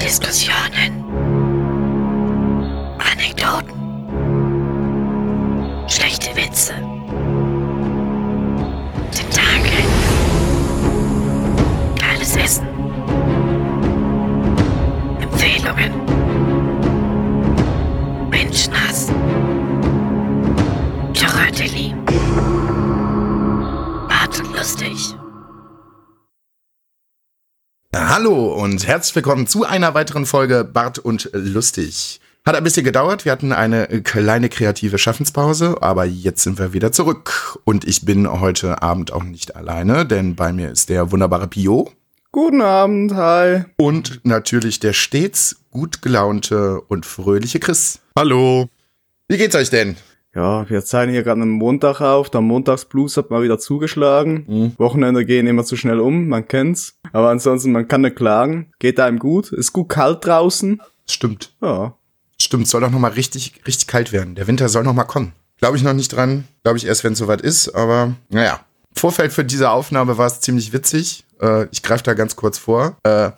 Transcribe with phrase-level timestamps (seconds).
[0.00, 1.04] Diskussionen.
[2.98, 3.74] Anekdoten.
[5.88, 6.74] Schlechte Witze.
[9.10, 9.84] Tentakel.
[11.98, 12.66] Geiles Essen.
[15.20, 15.92] Empfehlungen.
[18.30, 19.08] Menschenhass.
[21.14, 21.94] Choratelli.
[24.36, 25.25] Und lustig.
[28.18, 32.18] Hallo und herzlich willkommen zu einer weiteren Folge Bart und Lustig.
[32.46, 36.92] Hat ein bisschen gedauert, wir hatten eine kleine kreative Schaffenspause, aber jetzt sind wir wieder
[36.92, 37.58] zurück.
[37.64, 41.92] Und ich bin heute Abend auch nicht alleine, denn bei mir ist der wunderbare Pio.
[42.32, 43.64] Guten Abend, hi.
[43.76, 47.98] Und natürlich der stets gut gelaunte und fröhliche Chris.
[48.18, 48.70] Hallo.
[49.28, 49.94] Wie geht's euch denn?
[50.36, 52.28] Ja, wir zeigen hier gerade einen Montag auf.
[52.28, 54.44] Der Montagsblues hat mal wieder zugeschlagen.
[54.46, 54.72] Mhm.
[54.76, 56.98] Wochenende gehen immer zu schnell um, man kennt's.
[57.12, 58.70] Aber ansonsten, man kann nicht klagen.
[58.78, 59.50] Geht einem gut.
[59.50, 60.82] Ist gut kalt draußen.
[61.06, 61.54] Stimmt.
[61.62, 61.94] Ja.
[62.38, 64.34] Stimmt, soll doch noch mal richtig, richtig kalt werden.
[64.34, 65.32] Der Winter soll noch mal kommen.
[65.56, 66.44] Glaube ich noch nicht dran.
[66.64, 67.70] Glaube ich erst, wenn es soweit ist.
[67.70, 68.60] Aber naja.
[68.92, 71.24] Vorfeld für diese Aufnahme war es ziemlich witzig.
[71.40, 72.98] Äh, ich greife da ganz kurz vor.
[73.04, 73.30] Äh,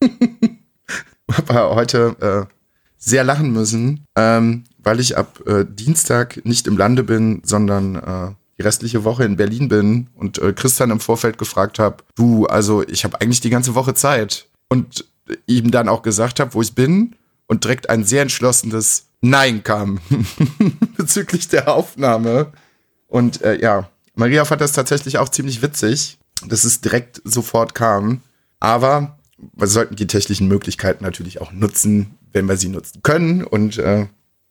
[1.30, 2.16] habe heute
[2.48, 2.54] äh,
[2.98, 8.34] sehr lachen müssen, ähm, weil ich ab äh, Dienstag nicht im Lande bin, sondern äh,
[8.58, 12.82] die restliche Woche in Berlin bin und äh, Christian im Vorfeld gefragt habe, du, also
[12.86, 15.04] ich habe eigentlich die ganze Woche Zeit und
[15.46, 17.14] ihm dann auch gesagt habe, wo ich bin
[17.46, 19.98] und direkt ein sehr entschlossenes Nein kam
[20.96, 22.52] bezüglich der Aufnahme.
[23.08, 28.20] Und äh, ja, Maria fand das tatsächlich auch ziemlich witzig, dass es direkt sofort kam.
[28.60, 29.18] Aber
[29.56, 34.06] wir sollten die technischen Möglichkeiten natürlich auch nutzen, wenn wir sie nutzen können und äh,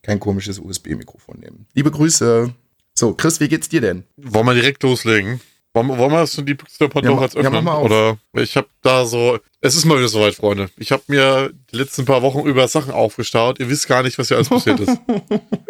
[0.08, 1.68] kein komisches USB-Mikrofon nehmen.
[1.74, 2.54] Liebe Grüße.
[2.98, 4.04] So, Chris, wie geht's dir denn?
[4.16, 5.42] Wollen wir direkt loslegen?
[5.74, 7.64] Wollen, wollen wir das in die Büchse der Pandora Ja, jetzt ma- ja, öffnen?
[7.66, 7.86] mach mal auf.
[7.86, 9.38] Oder ich habe da so.
[9.62, 10.70] Es ist mal wieder soweit, Freunde.
[10.78, 13.60] Ich habe mir die letzten paar Wochen über Sachen aufgestaut.
[13.60, 14.98] Ihr wisst gar nicht, was hier alles passiert ist.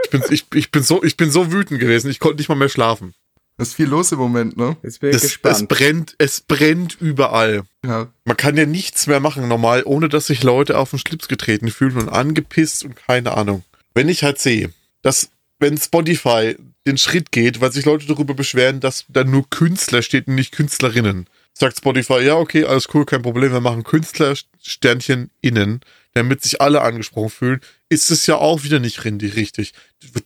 [0.06, 2.10] Ich bin, ich, ich, bin so, ich bin so wütend gewesen.
[2.10, 3.14] Ich konnte nicht mal mehr schlafen.
[3.58, 4.78] Das ist viel los im Moment, ne?
[4.84, 5.68] Jetzt bin ich Es, es gespannt.
[5.68, 7.64] brennt, es brennt überall.
[7.86, 8.08] Ja.
[8.24, 11.70] Man kann ja nichts mehr machen normal, ohne dass sich Leute auf den Schlips getreten
[11.72, 13.64] fühlen und angepisst und keine Ahnung.
[13.98, 14.72] Wenn ich halt sehe,
[15.02, 20.04] dass wenn Spotify den Schritt geht, weil sich Leute darüber beschweren, dass da nur Künstler
[20.04, 24.36] steht und nicht Künstlerinnen, sagt Spotify, ja, okay, alles cool, kein Problem, wir machen Künstler
[24.62, 25.82] Sternchen innen,
[26.14, 29.74] damit sich alle angesprochen fühlen, ist es ja auch wieder nicht richtig.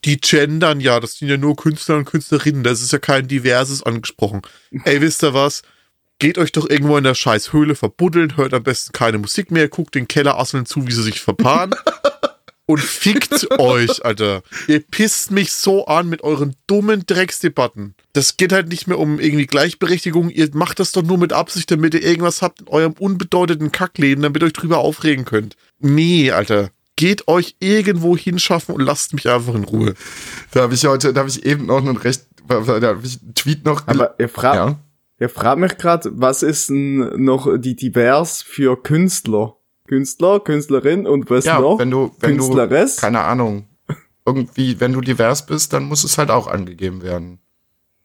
[0.04, 3.84] Die gendern ja, das sind ja nur Künstler und Künstlerinnen, das ist ja kein diverses
[3.84, 4.42] angesprochen.
[4.84, 5.62] Ey, wisst ihr was?
[6.20, 9.70] Geht euch doch irgendwo in der scheiß Höhle verbuddeln, hört am besten keine Musik mehr,
[9.70, 11.74] guckt den Kellerasseln zu, wie sie sich verpaaren.
[12.72, 14.44] und fickt euch, Alter.
[14.68, 17.96] Ihr pisst mich so an mit euren dummen Drecksdebatten.
[18.14, 20.30] Das geht halt nicht mehr um irgendwie Gleichberechtigung.
[20.30, 24.24] Ihr macht das doch nur mit Absicht, damit ihr irgendwas habt in eurem unbedeutenden Kackleben,
[24.24, 25.58] damit ihr euch drüber aufregen könnt.
[25.80, 26.72] Nee, Alter.
[26.96, 29.96] Geht euch irgendwo hinschaffen und lasst mich einfach in Ruhe.
[30.52, 33.34] Da habe ich heute, da habe ich eben noch einen recht, da habe ich einen
[33.34, 33.88] Tweet noch.
[33.88, 34.80] Aber ihr fragt, ja.
[35.20, 39.56] ihr fragt mich gerade, was ist denn noch die divers für Künstler?
[39.92, 41.78] Künstler, Künstlerin und was Ja, noch?
[41.78, 42.96] wenn du, wenn du, Künstleress?
[42.96, 43.66] keine Ahnung,
[44.26, 47.40] irgendwie, wenn du divers bist, dann muss es halt auch angegeben werden.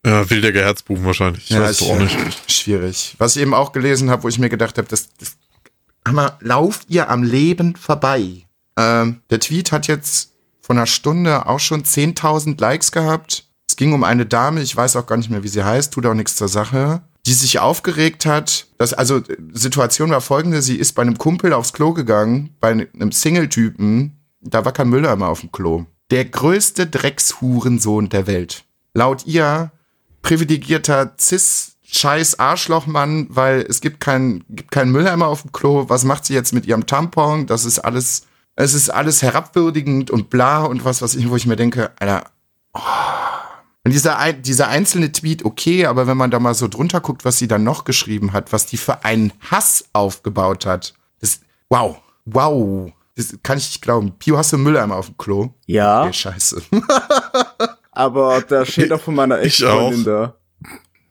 [0.04, 1.48] Ja, wilder Herzbuben wahrscheinlich.
[1.48, 2.16] Ich weiß es auch nicht.
[2.50, 3.14] Schwierig.
[3.18, 5.36] Was ich eben auch gelesen habe, wo ich mir gedacht habe, das, das
[6.04, 8.46] Hammer, lauft ihr am Leben vorbei.
[8.76, 13.46] Ähm, der Tweet hat jetzt von einer Stunde auch schon 10.000 Likes gehabt.
[13.68, 16.06] Es ging um eine Dame, ich weiß auch gar nicht mehr, wie sie heißt, tut
[16.06, 18.68] auch nichts zur Sache, die sich aufgeregt hat.
[18.78, 19.20] Dass, also,
[19.52, 24.64] Situation war folgende, sie ist bei einem Kumpel aufs Klo gegangen, bei einem Single-Typen, da
[24.64, 25.84] war kein Mülleimer auf dem Klo.
[26.10, 28.64] Der größte Dreckshurensohn der Welt.
[28.94, 29.72] Laut ihr
[30.22, 35.88] privilegierter Cis scheiß Arschlochmann, weil es gibt keinen gibt keinen Mülleimer auf dem Klo.
[35.88, 37.46] Was macht sie jetzt mit ihrem Tampon?
[37.46, 38.22] Das ist alles
[38.54, 42.24] es ist alles herabwürdigend und bla und was was ich wo ich mir denke, Alter.
[42.72, 42.80] Oh.
[43.86, 47.38] Und dieser, dieser einzelne Tweet, okay, aber wenn man da mal so drunter guckt, was
[47.38, 52.90] sie dann noch geschrieben hat, was die für einen Hass aufgebaut hat, das, wow, wow,
[53.16, 54.12] das kann ich nicht glauben.
[54.18, 55.50] Pio, hast du Mülleimer auf dem Klo?
[55.66, 56.62] Ja, Okay, scheiße.
[57.92, 60.04] aber da steht doch von meiner Ich Ex-Freundin auch.
[60.04, 60.34] da.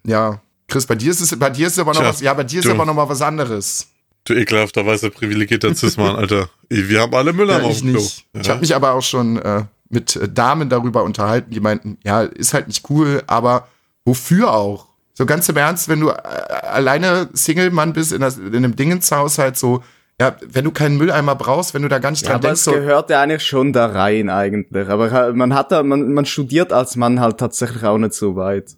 [0.06, 0.42] Ja.
[0.68, 2.44] Chris, bei dir ist es, bei dir ist es aber noch Tja, was, ja, bei
[2.44, 2.72] dir ist du.
[2.72, 3.88] aber noch mal was anderes.
[4.26, 6.50] Du ekelhafter weißer privilegierter Cis-Mann, Alter.
[6.70, 8.02] Wir haben alle Müller Ja, auf dem Klo.
[8.02, 8.26] nicht.
[8.34, 8.52] Ich Ja.
[8.54, 12.54] habe mich aber auch schon äh, mit äh, Damen darüber unterhalten, die meinten, ja, ist
[12.54, 13.68] halt nicht cool, aber
[14.04, 14.88] wofür auch?
[15.14, 19.58] So ganz im Ernst, wenn du äh, alleine Single-Mann bist in, das, in einem Dingenshaushalt,
[19.58, 19.84] so,
[20.20, 22.60] ja, wenn du keinen Mülleimer brauchst, wenn du da gar nicht Ja, dran aber denkst,
[22.60, 24.88] es so, gehört ja eigentlich schon da rein eigentlich.
[24.90, 28.76] Aber man hat da, man, man studiert als Mann halt tatsächlich auch nicht so weit.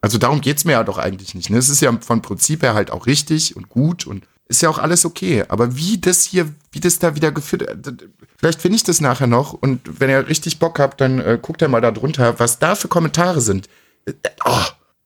[0.00, 1.50] also darum geht's mir ja doch eigentlich nicht.
[1.50, 1.58] Ne?
[1.58, 4.78] Es ist ja von Prinzip her halt auch richtig und gut und ist ja auch
[4.78, 5.44] alles okay.
[5.48, 9.00] Aber wie das hier, wie das da wieder geführt, äh, d- vielleicht finde ich das
[9.00, 12.38] nachher noch und wenn ihr richtig Bock habt, dann äh, guckt ihr mal da drunter,
[12.38, 13.68] was da für Kommentare sind.
[14.06, 14.12] Äh,
[14.44, 14.58] Oh,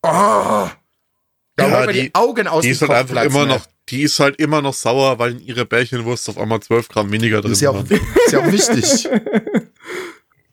[0.02, 0.69] oh.
[1.58, 4.20] Da Ja, die, die- Augen aus Die ist halt einfach platzen, immer noch, die ist
[4.20, 7.58] halt immer noch sauer, weil in ihrer Bärchenwurst auf einmal 12 Gramm weniger drin Das
[7.58, 7.87] ist ja auch, waren.
[8.26, 9.08] ist ja auch wichtig.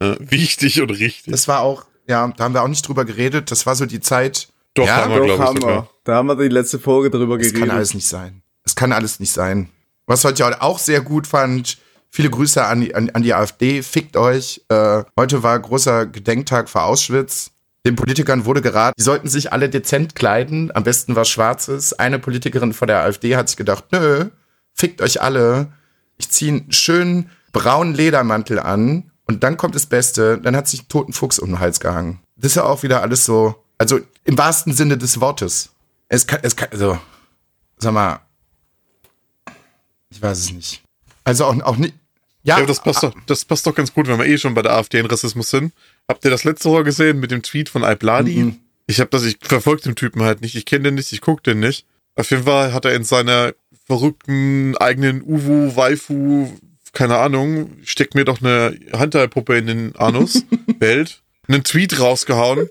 [0.02, 1.32] Ja, wichtig und richtig.
[1.32, 3.52] Das war auch, ja, da haben wir auch nicht drüber geredet.
[3.52, 4.50] Das war so die Zeit.
[4.74, 5.90] Doch, ja, haben wir, Doch, glaube ich, haben wir.
[6.04, 7.68] Da haben wir die letzte Folge drüber Das geredet.
[7.70, 8.42] kann alles nicht sein.
[8.66, 9.70] Es kann alles nicht sein.
[10.06, 11.78] Was heute auch sehr gut fand,
[12.10, 14.64] viele Grüße an die, an, an die AfD, fickt euch.
[14.70, 17.52] Äh, heute war großer Gedenktag für Auschwitz.
[17.86, 21.92] Den Politikern wurde geraten, die sollten sich alle dezent kleiden, am besten was Schwarzes.
[21.92, 24.30] Eine Politikerin von der AfD hat sich gedacht, nö,
[24.74, 25.74] fickt euch alle.
[26.18, 30.84] Ich ziehe einen schönen braunen Ledermantel an und dann kommt das Beste, dann hat sich
[30.84, 32.20] ein toten Fuchs um den Hals gehangen.
[32.38, 35.70] Das ist ja auch wieder alles so, also im wahrsten Sinne des Wortes.
[36.08, 36.98] Es kann, es kann, also,
[37.78, 38.22] sag mal,
[40.14, 40.82] ich weiß es nicht.
[41.24, 41.94] Also auch, auch nicht.
[42.44, 44.62] Ja, Ja, das passt, doch, das passt doch ganz gut, wenn wir eh schon bei
[44.62, 45.74] der AfD in Rassismus sind.
[46.08, 48.36] Habt ihr das letzte Woche gesehen mit dem Tweet von Albladi?
[48.36, 48.60] Mhm.
[48.86, 51.42] Ich habe das, ich verfolge den Typen halt nicht, ich kenne den nicht, ich gucke
[51.42, 51.86] den nicht.
[52.16, 53.54] Auf jeden Fall hat er in seiner
[53.86, 56.52] verrückten eigenen Uwu, Waifu,
[56.92, 60.44] keine Ahnung, steckt mir doch eine Handteilpuppe in den Anus,
[60.80, 62.70] Welt, einen Tweet rausgehauen,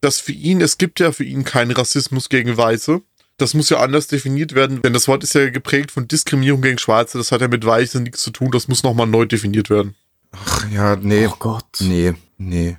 [0.00, 3.00] dass für ihn, es gibt ja für ihn keinen Rassismus gegen Weiße.
[3.38, 6.78] Das muss ja anders definiert werden, denn das Wort ist ja geprägt von Diskriminierung gegen
[6.78, 7.18] Schwarze.
[7.18, 8.50] Das hat ja mit Weißen nichts zu tun.
[8.50, 9.94] Das muss nochmal neu definiert werden.
[10.32, 11.26] ach, ja, nee.
[11.26, 11.64] Oh Gott.
[11.80, 12.78] Nee, nee.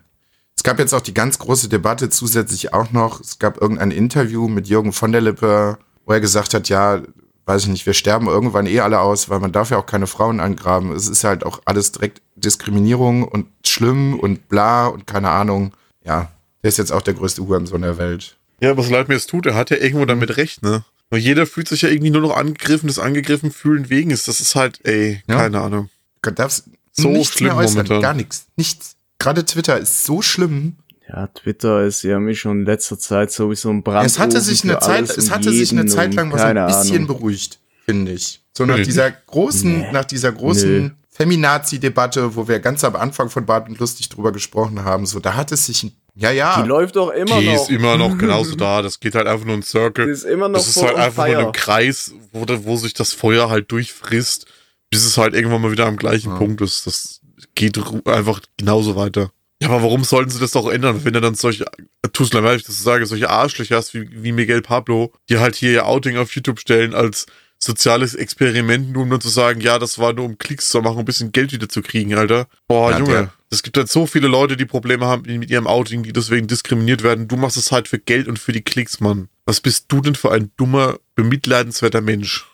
[0.55, 3.21] Es gab jetzt auch die ganz große Debatte zusätzlich auch noch.
[3.21, 7.03] Es gab irgendein Interview mit Jürgen von der Lippe, wo er gesagt hat, ja,
[7.45, 10.07] weiß ich nicht, wir sterben irgendwann eh alle aus, weil man darf ja auch keine
[10.07, 10.91] Frauen angraben.
[10.91, 15.73] Es ist halt auch alles direkt Diskriminierung und schlimm und bla und keine Ahnung.
[16.03, 16.31] Ja,
[16.63, 18.36] der ist jetzt auch der größte Hurensohn der Welt.
[18.61, 20.83] Ja, was leid mir es tut, er hat ja irgendwo damit recht, ne?
[21.09, 24.27] Weil jeder fühlt sich ja irgendwie nur noch angegriffen, das angegriffen fühlen wegen ist.
[24.27, 25.35] Das ist halt, ey, Ja.
[25.37, 25.89] keine Ahnung.
[26.21, 28.01] Du darfst So nichts schlimm mehr äußern, momentan.
[28.01, 28.95] gar nichts, nichts.
[29.19, 30.75] Gerade Twitter ist so schlimm.
[31.07, 34.05] Ja, Twitter ist ja mich schon in letzter Zeit sowieso ein Brand.
[34.05, 37.07] Es hatte sich eine Zeit, es hatte sich eine Zeit lang was ein bisschen Ahnung.
[37.07, 38.41] beruhigt, finde ich.
[38.57, 38.83] So nach Nee.
[38.83, 39.91] dieser großen, Nee.
[39.93, 44.83] nach dieser großen Feminazi-Debatte, wo wir ganz am Anfang von Bart und Lustig drüber gesprochen
[44.83, 47.53] haben, so da hat es sich, ein- ja, ja, Die läuft doch immer Die noch.
[47.55, 48.81] ist immer noch genauso da.
[48.81, 50.09] Das geht halt einfach nur in Die Circle.
[50.09, 51.45] ist immer noch Das ist halt einfach nur fire.
[51.47, 54.45] ein Kreis, wo, wo sich das Feuer halt durchfrisst,
[54.89, 56.37] bis es halt irgendwann mal wieder am gleichen Ja.
[56.37, 56.87] Punkt ist.
[56.87, 57.21] Das
[57.55, 59.31] geht einfach genauso weiter.
[59.61, 61.65] Ja, aber warum sollten sie das doch ändern, wenn er dann solche,
[62.13, 65.39] tust mir leid, dass ich das sage, solche Arschlöcher hast wie, wie Miguel Pablo, die
[65.39, 67.25] halt hier ihr Outing auf YouTube stellen als
[67.59, 70.95] soziales Experiment, nur um dann zu sagen, ja, das war nur um Klicks zu machen,
[70.95, 72.47] um ein bisschen Geld wieder zu kriegen, Alter.
[72.67, 76.03] Boah, Ja, Junge, es gibt halt so viele Leute, die Probleme haben mit ihrem Outing,
[76.03, 77.27] die deswegen diskriminiert werden.
[77.27, 79.29] Du machst es halt für Geld und für die Klicks, Mann.
[79.45, 82.45] Was bist du denn für ein dummer, bemitleidenswerter Mensch?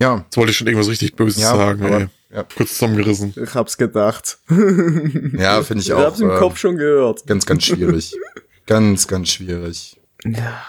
[0.00, 2.08] ja, Jetzt wollte ich schon irgendwas richtig Böses ja, sagen, aber, ey.
[2.34, 3.34] ja, Kurz zusammengerissen.
[3.40, 4.38] Ich hab's gedacht.
[4.48, 7.24] ja finde ich Ich auch hab's im äh, Kopf schon gehört.
[7.26, 8.14] ganz, ganz schwierig.
[8.66, 9.96] ganz, ganz schwierig.
[10.24, 10.60] Ja,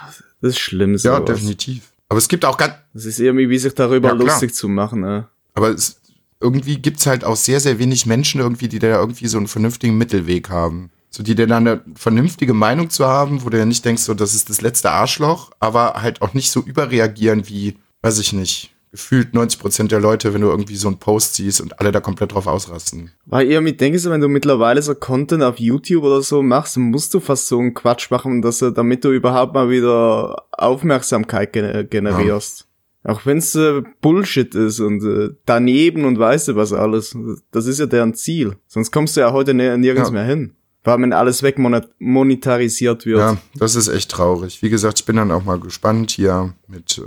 [0.42, 0.92] das ist schlimm.
[0.94, 1.26] Ja, sowas.
[1.26, 1.93] definitiv.
[2.10, 5.02] Aber es gibt auch ganz, Das ist irgendwie, wie sich darüber Ja, lustig zu machen.
[5.02, 5.28] Ne?
[5.56, 6.02] aber es,
[6.40, 9.98] irgendwie gibt's halt auch sehr, sehr wenig Menschen irgendwie, die da irgendwie so einen vernünftigen
[9.98, 10.92] Mittelweg haben.
[11.10, 14.34] So, die dann eine vernünftige Meinung zu haben, wo du ja nicht denkst, so, das
[14.34, 19.34] ist das letzte Arschloch, aber halt auch nicht so überreagieren wie, weiß ich nicht, gefühlt
[19.34, 22.32] 90 Prozent der Leute, wenn du irgendwie so einen Post siehst und alle da komplett
[22.34, 23.10] drauf ausrasten.
[23.26, 27.12] Weil ihr mit denkst, wenn du mittlerweile so Content auf YouTube oder so machst, musst
[27.14, 31.84] du fast so einen Quatsch machen, dass du, damit du überhaupt mal wieder Aufmerksamkeit gener-
[31.84, 32.68] generierst.
[33.04, 37.18] Auch wenn's äh, Bullshit ist und äh, daneben und weißt du was alles.
[37.52, 38.56] Das ist ja deren Ziel.
[38.68, 40.14] Sonst kommst du ja heute nir- nirgends Ja.
[40.14, 40.54] mehr hin.
[40.86, 43.20] Weil wenn alles wegmonetarisiert wird.
[43.20, 44.62] Ja, das ist echt traurig.
[44.62, 47.02] Wie gesagt, ich bin dann auch mal gespannt hier mit, äh,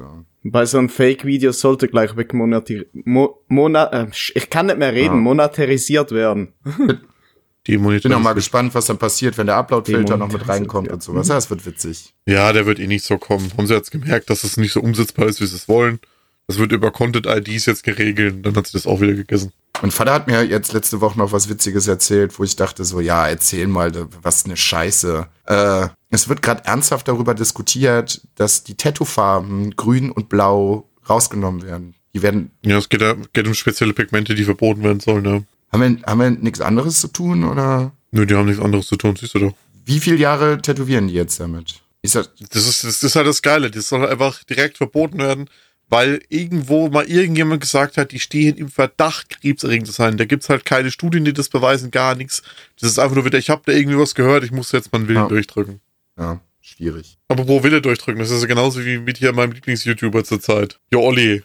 [0.50, 5.20] Bei so einem Fake-Video sollte gleich wegmonetarisiert, mo, äh, ich kann nicht mehr reden, Ja.
[5.20, 6.52] monetarisiert werden.
[7.66, 10.94] Die bin auch mal gespannt, was dann passiert, wenn der Upload-Filter noch mit reinkommt ja.
[10.94, 11.26] und sowas.
[11.26, 12.14] Ja, das wird witzig.
[12.24, 13.50] Ja, der wird eh nicht so kommen.
[13.58, 15.98] Haben sie jetzt gemerkt, dass es nicht so umsetzbar ist, wie sie es wollen.
[16.46, 19.52] Das wird über Content-IDs jetzt geregelt und dann hat sie das auch wieder gegessen.
[19.82, 23.00] Mein Vater hat mir jetzt letzte Woche noch was Witziges erzählt, wo ich dachte so,
[23.00, 25.26] ja, erzähl mal, was eine Scheiße.
[25.46, 31.94] Äh, es wird gerade ernsthaft darüber diskutiert, dass die Tattoo-Farben grün und blau rausgenommen werden.
[32.14, 35.44] Die werden, Ja, es geht, geht um spezielle Pigmente, die verboten werden sollen, ne?
[35.72, 38.96] haben wir, haben wir nichts anderes zu tun oder Nö, die haben nichts anderes zu
[38.96, 39.54] tun, siehst du doch.
[39.84, 41.80] wie viele Jahre tätowieren die jetzt damit?
[42.02, 43.70] Ist das, Das ist, das ist halt das Geile.
[43.70, 45.50] Das soll einfach direkt verboten werden,
[45.88, 50.16] weil irgendwo mal irgendjemand gesagt hat, die stehen im Verdacht, krebserregend zu sein.
[50.16, 52.42] Da gibt's halt keine Studien, die das beweisen, gar nichts.
[52.80, 55.08] Das ist einfach nur wieder, ich habe da irgendwie was gehört, ich muss jetzt meinen
[55.08, 55.28] Willen Ja.
[55.28, 55.80] durchdrücken.
[56.18, 57.18] Ja, schwierig.
[57.28, 58.20] Aber wo will er durchdrücken?
[58.20, 60.78] Das ist ja genauso wie mit hier meinem Lieblings-YouTuber zurzeit.
[60.92, 61.42] Jo, Olli.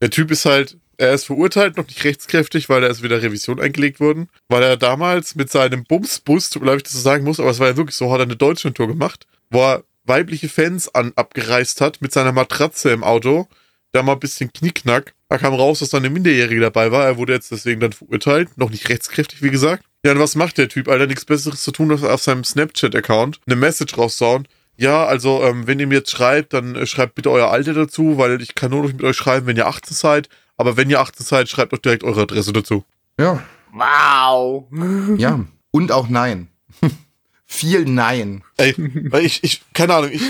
[0.00, 3.60] Der Typ ist halt, er ist verurteilt, noch nicht rechtskräftig, weil er ist wieder Revision
[3.60, 7.24] eingelegt worden, weil er damals mit seinem Bumsbus, tut mir leid, ich das so sagen
[7.24, 10.48] muss, aber es war ja wirklich so, hat er eine Deutschlandtour gemacht, wo er weibliche
[10.48, 13.48] Fans an, abgereist hat mit seiner Matratze im Auto,
[13.92, 15.14] da mal ein bisschen Knickknack.
[15.28, 17.06] Da kam raus, dass da eine Minderjährige dabei war.
[17.06, 19.84] Er wurde jetzt deswegen dann verurteilt, noch nicht rechtskräftig, wie gesagt.
[20.04, 20.88] Ja, und was macht der Typ?
[20.88, 24.46] Alter, nichts Besseres zu tun, als auf seinem Snapchat-Account eine Message raussauen.
[24.76, 28.18] Ja, also, ähm, wenn ihr mir jetzt schreibt, dann äh, schreibt bitte euer Alter dazu,
[28.18, 30.28] weil ich kann nur noch mit euch schreiben, wenn ihr 18 seid.
[30.56, 32.84] Aber wenn ihr 18 seid, schreibt doch direkt eure Adresse dazu.
[33.18, 33.42] ja,
[33.74, 34.66] Wow.
[35.18, 35.44] ja.
[35.70, 36.48] Und auch Nein.
[37.46, 38.42] Viel Nein.
[38.56, 38.74] Ey,
[39.10, 40.22] weil ich, ich, keine Ahnung, ich,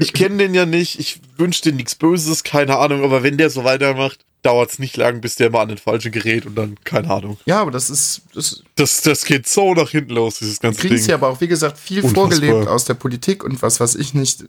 [0.00, 3.50] ich kenne den ja nicht, ich wünsche dir nichts Böses, keine Ahnung, aber wenn der
[3.50, 6.76] so weitermacht, dauert es nicht lang, bis der mal an den falschen gerät und dann,
[6.84, 7.36] keine Ahnung.
[7.46, 10.98] Ja, aber das ist, das Das, das geht so nach hinten los, dieses ganze Ding.
[10.98, 12.30] sie aber auch, wie gesagt, viel Unfassbar.
[12.30, 14.44] vorgelebt aus der Politik und was weiß ich nicht.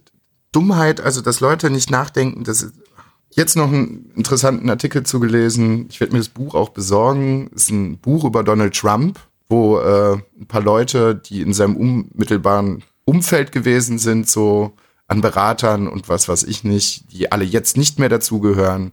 [0.52, 2.72] Dummheit, also dass Leute nicht nachdenken, das ist
[3.30, 5.86] jetzt noch einen interessanten Artikel zugelesen.
[5.90, 7.50] Ich werde mir das Buch auch besorgen.
[7.54, 12.82] ist ein Buch über Donald Trump, wo äh, ein paar Leute, die in seinem unmittelbaren
[13.04, 14.72] Umfeld gewesen sind, so
[15.06, 18.92] an Beratern und was weiß ich nicht, die alle jetzt nicht mehr dazugehören,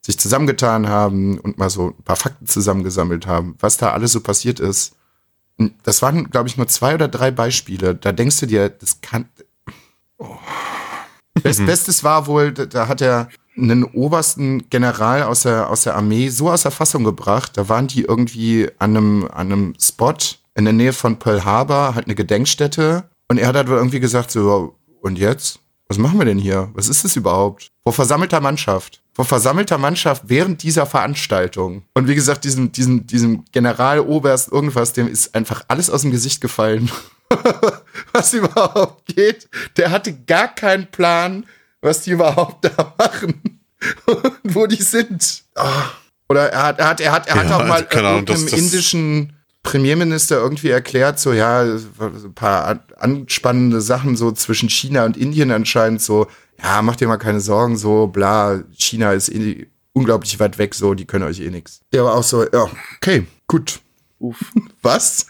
[0.00, 4.20] sich zusammengetan haben und mal so ein paar Fakten zusammengesammelt haben, was da alles so
[4.20, 4.94] passiert ist.
[5.82, 7.94] Das waren, glaube ich, nur zwei oder drei Beispiele.
[7.94, 9.28] Da denkst du dir, das kann.
[10.18, 10.36] Oh.
[11.42, 15.96] Best, Bestes war wohl, da, da hat er einen obersten General aus der, aus der
[15.96, 17.56] Armee so aus der Fassung gebracht.
[17.56, 20.14] Da waren die irgendwie an einem, an einem Spot
[20.54, 23.04] in der Nähe von Pearl Harbor, halt eine Gedenkstätte.
[23.28, 25.60] Und er hat halt irgendwie gesagt, so, und jetzt?
[25.88, 26.70] Was machen wir denn hier?
[26.74, 27.70] Was ist das überhaupt?
[27.82, 29.02] Vor versammelter Mannschaft.
[29.18, 31.82] Vor versammelter Mannschaft während dieser Veranstaltung.
[31.94, 36.12] Und wie gesagt, diesem, diesem, diesem General, Oberst, irgendwas, dem ist einfach alles aus dem
[36.12, 36.88] Gesicht gefallen.
[38.12, 39.48] was überhaupt geht.
[39.76, 41.46] Der hatte gar keinen Plan,
[41.80, 43.60] was die überhaupt da machen.
[44.06, 45.42] und wo die sind.
[46.28, 48.52] Oder er hat, er hat, er hat, er hat Ja, auch mal Ahnung, das- das-
[48.52, 49.32] indischen
[49.64, 55.50] Premierminister irgendwie erklärt, so ja, ein paar an- anspannende Sachen so zwischen China und Indien
[55.50, 56.28] anscheinend so,
[56.62, 60.94] ja, macht dir mal keine Sorgen, so bla, China ist eh unglaublich weit weg, so,
[60.94, 61.80] die können euch eh nix.
[61.92, 63.80] Der war auch so, ja, okay, gut.
[64.18, 64.40] Uff.
[64.82, 65.26] Was?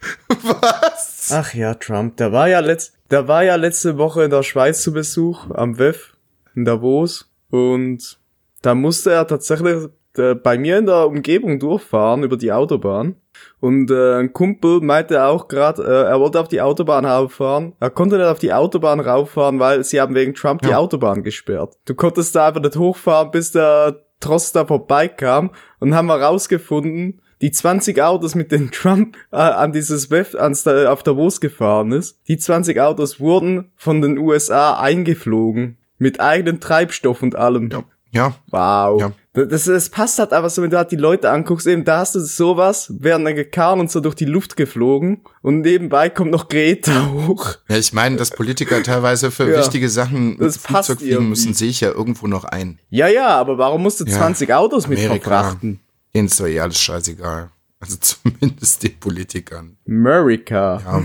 [0.28, 1.30] Was?
[1.32, 2.16] Ach ja, Trump.
[2.16, 5.78] Der war ja letzt, der war ja letzte Woche in der Schweiz zu Besuch am
[5.78, 6.14] WEF
[6.54, 8.18] in Davos und
[8.62, 13.16] da musste er tatsächlich äh, bei mir in der Umgebung durchfahren über die Autobahn.
[13.60, 17.72] Und äh, ein Kumpel meinte auch gerade, äh, er wollte auf die Autobahn rauffahren.
[17.80, 20.78] Er konnte nicht auf die Autobahn rauffahren, weil sie haben wegen Trump die Ja.
[20.78, 21.74] Autobahn gesperrt.
[21.84, 25.50] Du konntest da einfach nicht hochfahren, bis der Trost da vorbeikam
[25.80, 30.64] und haben wir rausgefunden, die 20 Autos, mit denen Trump äh, an dieses WEF ans,
[30.64, 35.78] da, auf Davos gefahren ist, die 20 Autos wurden von den USA eingeflogen.
[35.98, 37.70] Mit eigenem Treibstoff und allem.
[37.70, 39.00] Ja, ja, Wow.
[39.00, 39.12] Ja.
[39.46, 42.14] Das, das, passt halt aber so, wenn du halt die Leute anguckst, eben da hast
[42.14, 46.48] du sowas, werden dann gekarren und so durch die Luft geflogen und nebenbei kommt noch
[46.48, 47.56] Greta hoch.
[47.68, 49.58] Ja, ich meine, dass Politiker teilweise für Ja.
[49.58, 51.28] wichtige Sachen passt Flugzeug fliegen irgendwie.
[51.30, 52.78] müssen, sehe ich ja irgendwo noch ein.
[52.90, 54.16] Ja, ja, aber warum musst du Ja.
[54.16, 55.30] 20 Autos mit Amerika.
[55.30, 55.80] verfrachten?
[56.14, 57.50] Denen ist doch eh alles scheißegal.
[57.80, 59.76] Also zumindest den Politikern.
[59.86, 60.80] America.
[60.84, 61.02] Ja.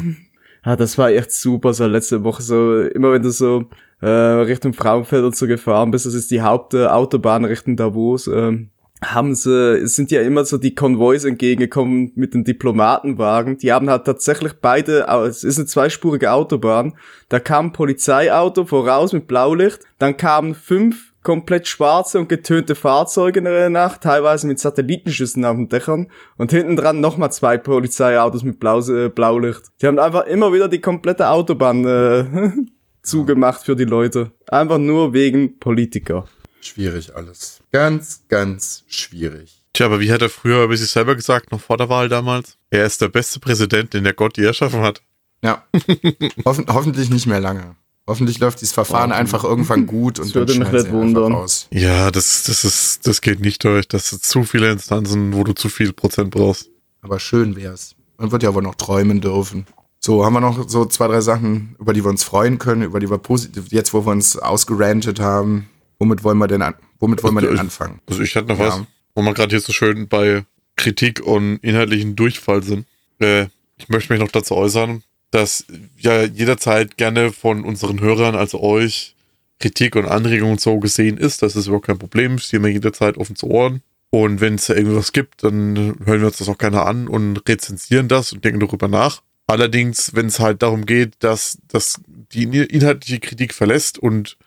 [0.66, 3.66] Ja, das war echt super, so letzte Woche so, immer wenn du so
[4.04, 8.70] äh, Richtung Frauenfeld und so gefahren bist, das ist die Hauptautobahn Richtung Davos, ähm,
[9.02, 13.90] haben sie, es sind ja immer so die Konvois entgegengekommen mit den Diplomatenwagen, die haben
[13.90, 16.94] halt tatsächlich beide, es ist eine zweispurige Autobahn,
[17.30, 23.40] da kam ein Polizeiauto voraus mit Blaulicht, dann kamen fünf komplett schwarze und getönte Fahrzeuge
[23.40, 26.08] in der Nacht, teilweise mit Satellitenschüssen auf den Dächern.
[26.38, 29.62] Und hinten dran nochmal zwei Polizeiautos mit Blau, äh, Blaulicht.
[29.82, 32.26] Die haben einfach immer wieder die komplette Autobahn äh,
[33.04, 34.32] zugemacht für die Leute.
[34.48, 36.26] Einfach nur wegen Politiker.
[36.62, 37.60] Schwierig alles.
[37.72, 39.62] Ganz, ganz schwierig.
[39.74, 42.58] Tja, aber wie hat er früher über sich selber gesagt, noch vor der Wahl damals?
[42.70, 45.02] Er ist der beste Präsident, den der Gott je erschaffen hat.
[45.44, 45.64] Ja.
[46.46, 47.76] Hoffen, hoffentlich nicht mehr lange.
[48.06, 51.34] Hoffentlich läuft dieses Verfahren einfach irgendwann gut und Das dann würde mich nicht wundern.
[51.34, 51.68] aus.
[51.72, 53.88] Ja, das, das ist, das geht nicht durch.
[53.88, 56.70] Das sind zu viele Instanzen, wo du zu viel Prozent brauchst.
[57.02, 57.96] Aber schön wär's.
[58.18, 59.66] Man wird ja wohl noch träumen dürfen.
[60.06, 63.00] So, haben wir noch so zwei, drei Sachen, über die wir uns freuen können, über
[63.00, 65.70] die wir positiv, jetzt wo wir uns ausgerantet haben.
[65.98, 68.02] Womit wollen wir denn an, womit wollen wir denn anfangen?
[68.10, 68.68] Also ich hätte noch Ja.
[68.68, 68.82] was,
[69.16, 70.44] wo wir gerade hier so schön bei
[70.76, 72.86] Kritik und inhaltlichen Durchfall sind.
[73.20, 73.44] Äh,
[73.78, 75.66] ich möchte mich noch dazu äußern, dass
[75.98, 79.16] ja jederzeit gerne von unseren Hörern, also euch,
[79.62, 81.42] Kritik und Anregungen so gesehen ist.
[81.44, 82.40] Das ist überhaupt kein Problem.
[82.40, 83.82] Stehen wir jederzeit offen zu Ohren.
[84.10, 87.38] Und wenn es da irgendwas gibt, dann hören wir uns das auch gerne an und
[87.48, 89.22] rezensieren das und denken darüber nach.
[89.48, 94.38] Allerdings, wenn es halt darum geht, dass, dass die inhaltliche Kritik verlässt und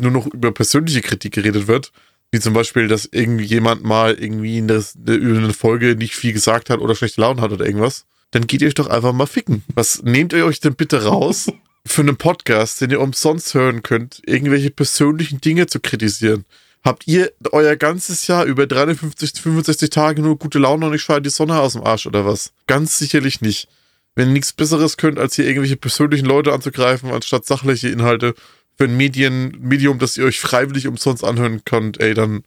[0.00, 1.92] nur noch über persönliche Kritik geredet wird,
[2.32, 6.70] Wie zum Beispiel, dass irgendjemand mal irgendwie in der, über eine Folge nicht viel gesagt
[6.70, 8.04] hat oder schlechte Laune hat oder irgendwas.
[8.30, 9.64] Dann geht ihr euch doch einfach mal ficken.
[9.74, 11.50] Was nehmt ihr euch denn bitte raus,
[11.86, 16.44] für einen Podcast, den ihr umsonst hören könnt, irgendwelche persönlichen Dinge zu kritisieren?
[16.84, 21.20] Habt ihr euer ganzes Jahr über 350, 65 Tage nur gute Laune und ich schaue
[21.20, 22.52] die Sonne aus dem Arsch oder was?
[22.66, 23.68] Ganz sicherlich nicht.
[24.16, 28.34] Wenn ihr nichts Besseres könnt, als hier irgendwelche persönlichen Leute anzugreifen, anstatt sachliche Inhalte
[28.76, 32.42] für ein Medien, Medium, das ihr euch freiwillig umsonst anhören könnt, ey, dann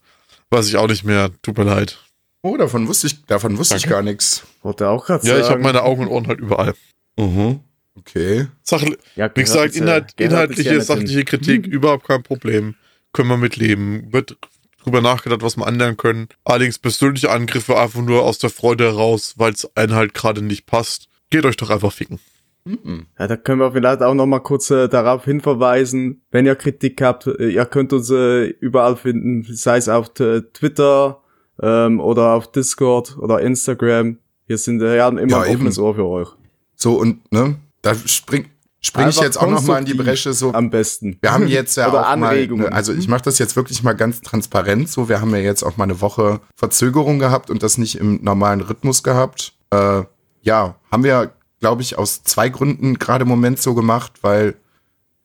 [0.50, 1.32] weiß ich auch nicht mehr.
[1.42, 2.00] Tut mir leid.
[2.42, 3.96] Oh, davon wusste ich, davon wusste ich Danke.
[3.96, 4.44] gar nichts.
[4.62, 5.46] Wollte auch gerade Ja, sagen.
[5.46, 6.74] ich habe meine Augen und Ohren halt überall.
[7.18, 7.62] Mhm.
[7.96, 8.48] Okay.
[8.64, 11.26] Sache, ja, wie gesagt, Inhalt, inhaltliche, ja sachliche hin.
[11.26, 12.76] Kritik, überhaupt kein Problem.
[13.14, 14.12] Können wir mitleben.
[14.12, 14.36] Wird
[14.84, 16.28] drüber nachgedacht, was wir ändern können.
[16.44, 20.66] Allerdings persönliche Angriffe einfach nur aus der Freude heraus, weil es einen halt gerade nicht
[20.66, 21.08] passt.
[21.34, 22.20] Geht euch doch einfach ficken.
[22.64, 23.08] Mhm.
[23.18, 27.02] Ja, da können wir vielleicht auch noch mal kurz äh, darauf hinverweisen, wenn ihr Kritik
[27.02, 31.24] habt, äh, ihr könnt uns äh, überall finden, sei es auf äh, Twitter
[31.60, 34.20] ähm, oder auf Discord oder Instagram.
[34.46, 35.88] Wir sind äh, ja immer Ja, ein offenes eben.
[35.88, 36.30] Ohr für euch.
[36.76, 38.46] So, und, ne, da spring,
[38.80, 41.18] spring ich jetzt auch noch mal in die Bresche, so, Am besten.
[41.20, 42.66] Wir haben jetzt ja auch mal, Anregungen.
[42.66, 45.10] ne, also ich mache das jetzt wirklich mal ganz transparent so.
[45.10, 48.62] Wir haben ja jetzt auch mal eine Woche Verzögerung gehabt und das nicht im normalen
[48.62, 49.54] Rhythmus gehabt.
[49.72, 50.04] Äh,
[50.44, 54.56] ja, haben wir, glaube ich, aus zwei Gründen gerade im Moment so gemacht, weil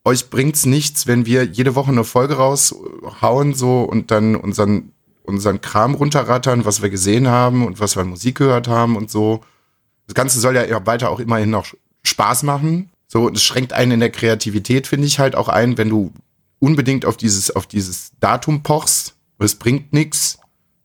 [0.04, 4.92] euch bringt's nichts, wenn wir jede Woche eine Folge raushauen so und dann unseren
[5.28, 9.10] unseren Kram runterrattern, was wir gesehen haben und was wir an Musik gehört haben und
[9.10, 9.44] so.
[10.06, 11.66] Das Ganze soll ja weiter auch immerhin noch
[12.02, 12.90] Spaß machen.
[13.06, 16.12] So, und es schränkt einen in der Kreativität, finde ich halt auch ein, wenn du
[16.58, 19.16] unbedingt auf dieses, auf dieses Datum pochst.
[19.38, 20.38] Es bringt nichts,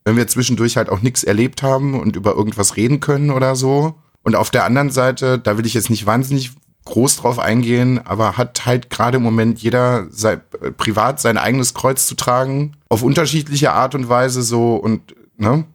[0.04, 3.96] wenn wir zwischendurch halt auch nichts erlebt haben und über irgendwas reden können oder so.
[4.24, 6.52] Und auf der anderen Seite, da will ich jetzt nicht wahnsinnig
[6.86, 11.74] groß drauf eingehen, aber hat halt gerade im Moment jeder sei, äh, privat sein eigenes
[11.74, 15.66] Kreuz zu tragen, auf unterschiedliche Art und Weise so und, ne?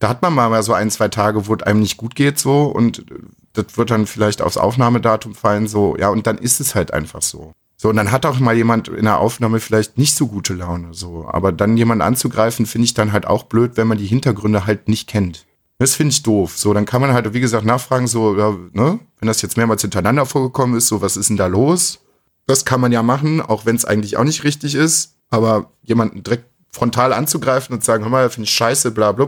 [0.00, 2.64] Da hat man mal so ein, zwei Tage, wo es einem nicht gut geht so
[2.64, 3.04] und
[3.54, 7.22] das wird dann vielleicht aufs Aufnahmedatum fallen so, ja, und dann ist es halt einfach
[7.22, 7.52] so.
[7.80, 10.94] So, und dann hat auch mal jemand in der Aufnahme vielleicht nicht so gute Laune,
[10.94, 11.28] so.
[11.28, 14.88] Aber dann jemanden anzugreifen, finde ich dann halt auch blöd, wenn man die Hintergründe halt
[14.88, 15.46] nicht kennt.
[15.78, 16.58] Das finde ich doof.
[16.58, 19.82] So, dann kann man halt, wie gesagt, nachfragen, so, ja, ne, wenn das jetzt mehrmals
[19.82, 22.00] hintereinander vorgekommen ist, so, was ist denn da los?
[22.46, 25.14] Das kann man ja machen, auch wenn es eigentlich auch nicht richtig ist.
[25.30, 29.26] Aber jemanden direkt frontal anzugreifen und sagen, hör mal, finde ich scheiße, bla, bla,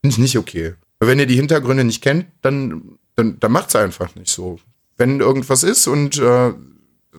[0.00, 0.74] finde ich nicht okay.
[0.98, 4.60] Weil wenn ihr die Hintergründe nicht kennt, dann, dann, dann macht's einfach nicht so.
[4.96, 6.52] Wenn irgendwas ist und äh,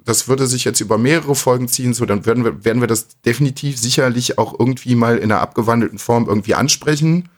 [0.06, 3.20] das würde sich jetzt über mehrere Folgen ziehen, so, dann werden wir, werden wir das
[3.22, 7.30] definitiv sicherlich auch irgendwie mal in einer abgewandelten Form irgendwie ansprechen.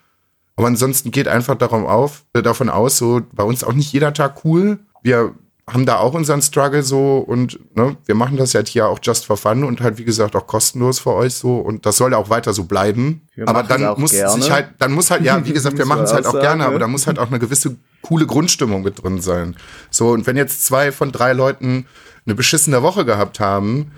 [0.56, 4.14] Aber ansonsten geht einfach darum auf, äh, davon aus, so bei uns auch nicht jeder
[4.14, 4.80] Tag cool.
[5.02, 5.36] Wir
[5.68, 9.26] haben da auch unseren Struggle so und ne, wir machen das halt hier auch just
[9.26, 12.20] for fun und halt wie gesagt auch kostenlos für euch so und das soll ja
[12.20, 13.22] auch weiter so bleiben.
[13.34, 14.42] Wir aber dann muss gerne.
[14.42, 16.74] sich halt, dann muss halt, ja, wie gesagt, wir machen es halt auch gerne, aber
[16.74, 16.80] ne?
[16.80, 19.56] da muss halt auch eine gewisse coole Grundstimmung mit drin sein.
[19.90, 21.88] So, und wenn jetzt zwei von drei Leuten
[22.26, 23.92] eine beschissene Woche gehabt haben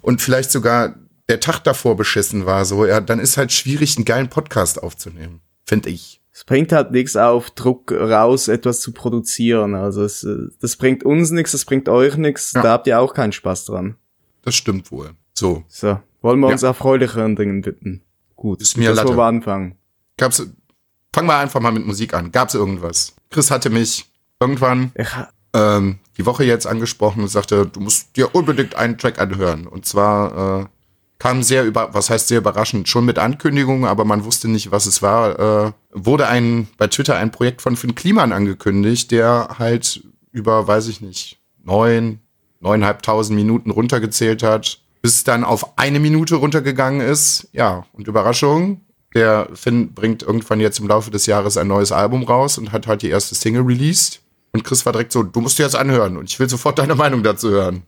[0.00, 0.94] und vielleicht sogar
[1.28, 5.40] der Tag davor beschissen war, so, ja, dann ist halt schwierig, einen geilen Podcast aufzunehmen.
[5.68, 6.20] Finde ich.
[6.32, 9.74] Es bringt halt nichts auf Druck raus, etwas zu produzieren.
[9.74, 12.52] Also es, äh, das bringt uns nichts, das bringt euch nichts.
[12.52, 12.62] Ja.
[12.62, 13.96] Da habt ihr auch keinen Spaß dran.
[14.42, 15.10] Das stimmt wohl.
[15.34, 15.64] So.
[15.68, 16.52] So, wollen wir Ja.
[16.52, 18.02] uns erfreulicheren Dingen widmen.
[18.36, 19.08] Gut, Ist mir das Latte.
[19.08, 19.74] wollen wir anfangen.
[20.16, 20.46] Gab's,
[21.12, 22.32] fangen wir einfach mal mit Musik an.
[22.32, 23.14] Gab's irgendwas?
[23.30, 24.06] Chris hatte mich
[24.40, 25.08] irgendwann Ich,
[25.54, 29.66] ähm, die Woche jetzt angesprochen und sagte, du musst dir unbedingt einen Track anhören.
[29.66, 30.66] Und zwar äh,
[31.18, 34.86] kam sehr über, was heißt sehr überraschend, schon mit Ankündigungen, aber man wusste nicht, was
[34.86, 35.66] es war.
[35.66, 40.88] Äh, wurde ein bei Twitter ein Projekt von Finn Kliman angekündigt, der halt über, weiß
[40.88, 42.20] ich nicht, neun,
[42.60, 47.48] neuneinhalbtausend Minuten runtergezählt hat, bis es dann auf eine Minute runtergegangen ist.
[47.52, 48.82] Ja, und Überraschung,
[49.14, 52.86] der Finn bringt irgendwann jetzt im Laufe des Jahres ein neues Album raus und hat
[52.86, 54.20] halt die erste Single released.
[54.52, 56.94] Und Chris war direkt so, du musst dir das anhören und ich will sofort deine
[56.94, 57.82] Meinung dazu hören.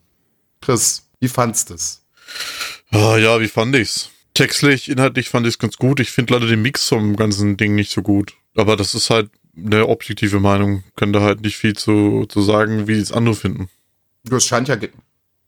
[0.61, 2.03] Chris, wie fandst du's?
[2.91, 4.11] Ah, ja, wie fand ich's?
[4.35, 6.01] Textlich, inhaltlich fand ich's ganz gut.
[6.01, 8.35] Ich finde leider den Mix vom ganzen Ding nicht so gut.
[8.57, 10.85] Aber das ist halt eine objektive Meinung.
[10.97, 13.69] Kann da halt nicht viel zu, zu sagen, wie es andere finden.
[14.25, 14.77] Das scheint ja,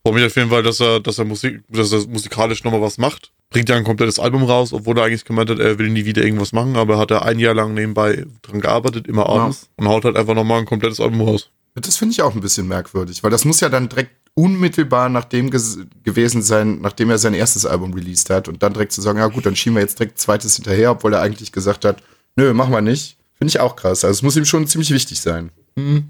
[0.05, 2.97] Freue mich auf jeden Fall, dass er, dass er Musik, dass er musikalisch nochmal was
[2.97, 3.31] macht.
[3.49, 6.23] Bringt ja ein komplettes Album raus, obwohl er eigentlich gemeint hat, er will nie wieder
[6.23, 10.03] irgendwas machen, aber hat er ein Jahr lang nebenbei dran gearbeitet, immer abends, und haut
[10.03, 11.51] halt einfach nochmal ein komplettes Album raus.
[11.75, 15.49] das finde ich auch ein bisschen merkwürdig, weil das muss ja dann direkt unmittelbar nachdem
[15.49, 19.19] ges- gewesen sein, nachdem er sein erstes Album released hat und dann direkt zu sagen,
[19.19, 22.01] ja gut, dann schieben wir jetzt direkt zweites hinterher, obwohl er eigentlich gesagt hat,
[22.35, 23.17] nö, machen wir nicht.
[23.35, 24.03] Finde ich auch krass.
[24.03, 25.51] Also es muss ihm schon ziemlich wichtig sein.
[25.77, 26.09] Hm.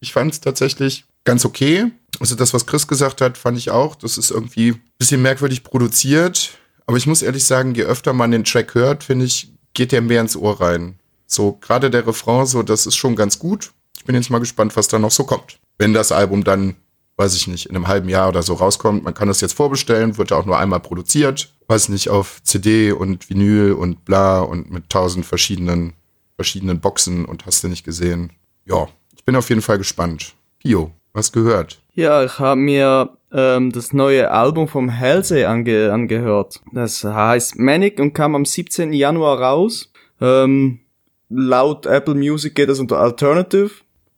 [0.00, 1.90] Ich fand es tatsächlich ganz okay.
[2.20, 3.94] Also das, was Chris gesagt hat, fand ich auch.
[3.94, 6.50] Das ist irgendwie ein bisschen merkwürdig produziert.
[6.86, 10.02] Aber ich muss ehrlich sagen, je öfter man den Track hört, finde ich, geht der
[10.02, 10.98] mehr ins Ohr rein.
[11.26, 13.72] So, gerade der Refrain, so, das ist schon ganz gut.
[13.96, 15.58] Ich bin jetzt mal gespannt, was da noch so kommt.
[15.78, 16.76] Wenn das Album dann,
[17.16, 20.18] weiß ich nicht, in einem halben Jahr oder so rauskommt, man kann das jetzt vorbestellen,
[20.18, 21.50] wird ja auch nur einmal produziert.
[21.66, 25.94] Weiß nicht, auf CD und Vinyl und bla und mit tausend verschiedenen,
[26.36, 28.32] verschiedenen Boxen und hast du nicht gesehen.
[28.66, 30.34] Ja, ich bin auf jeden Fall gespannt.
[30.58, 31.80] Pio, was gehört?
[31.94, 36.60] Ja, ich habe mir ähm, das neue Album vom Halsey ange angehört.
[36.72, 38.92] Das heißt Manic und kam am 17.
[38.92, 39.92] Januar raus.
[40.20, 40.80] Ähm,
[41.28, 43.70] laut Apple Music geht es unter Alternative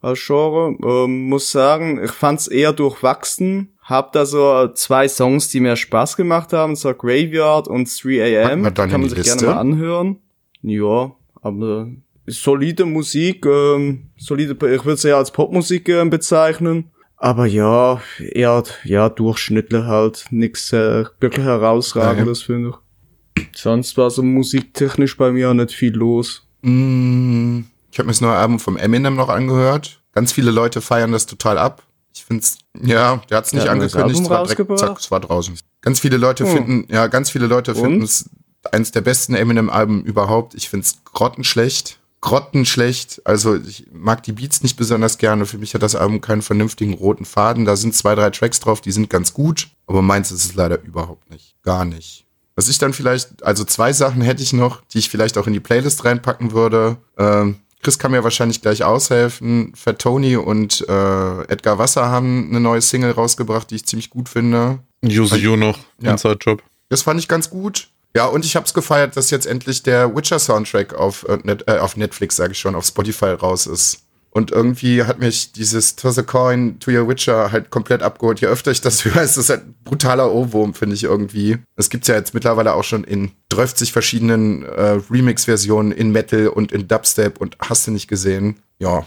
[0.06, 0.76] als Genre.
[0.84, 3.72] Ähm, muss sagen, ich fand's eher durchwachsen.
[3.82, 8.52] Hab da so zwei Songs, die mir Spaß gemacht haben, so Graveyard und 3 Packen
[8.52, 8.62] AM.
[8.62, 9.46] wir dann Kann in man sich gerne Liste?
[9.46, 10.16] mal anhören.
[10.62, 11.88] Ja, aber
[12.26, 16.90] solide Musik, ähm, solide, ich würde es eher als Popmusik ähm, bezeichnen.
[17.18, 20.26] Aber ja, eher, ja, durchschnittlich halt.
[20.30, 23.48] Nix äh, wirklich herausragendes, finde ich.
[23.54, 26.46] Sonst war so musiktechnisch bei mir nicht viel los.
[26.62, 27.60] Mm,
[27.96, 30.02] Ich habe mir das neue Album vom Eminem noch angehört.
[30.12, 31.82] Ganz viele Leute feiern das total ab.
[32.12, 35.20] Ich find's, ja, der nicht hat ein neues angekündigt, es war direkt, zack, es war
[35.20, 35.58] draußen.
[35.80, 36.52] Ganz viele Leute Hm.
[36.52, 38.28] finden, ja, ganz viele Leute finden es
[38.70, 40.54] eins der besten Eminem-Alben überhaupt.
[40.54, 41.98] Ich find's grottenschlecht.
[42.20, 43.22] Grottenschlecht.
[43.24, 45.46] Also ich mag die Beats nicht besonders gerne.
[45.46, 47.64] Für mich hat das Album keinen vernünftigen roten Faden.
[47.64, 49.68] Da sind zwei, drei Tracks drauf, die sind ganz gut.
[49.86, 51.54] Aber meins ist es leider überhaupt nicht.
[51.62, 52.26] Gar nicht.
[52.56, 55.54] Was ich dann vielleicht, also zwei Sachen hätte ich noch, die ich vielleicht auch in
[55.54, 56.98] die Playlist reinpacken würde.
[57.16, 57.56] Ähm,
[57.86, 59.72] Chris kann mir wahrscheinlich gleich aushelfen.
[59.76, 64.28] Fat Tony und äh, Edgar Wasser haben eine neue Single rausgebracht, die ich ziemlich gut
[64.28, 64.80] finde.
[65.04, 66.10] Use You noch, Ja.
[66.10, 66.64] Inside Job.
[66.88, 67.86] Das fand ich ganz gut.
[68.16, 71.34] Ja, und ich hab's gefeiert, dass jetzt endlich der Witcher-Soundtrack auf, äh,
[71.66, 74.00] äh, auf Netflix, sage ich schon, auf Spotify raus ist.
[74.36, 78.38] Und irgendwie hat mich dieses Toss a Coin to Your Witcher halt komplett abgeholt.
[78.38, 81.56] Je öfter ich das höre, ist das halt ein brutaler Ohrwurm, finde ich irgendwie.
[81.74, 86.70] Das gibt's ja jetzt mittlerweile auch schon in 30 verschiedenen äh, Remix-Versionen in Metal und
[86.70, 88.56] in Dubstep und hast du nicht gesehen.
[88.78, 89.06] Ja,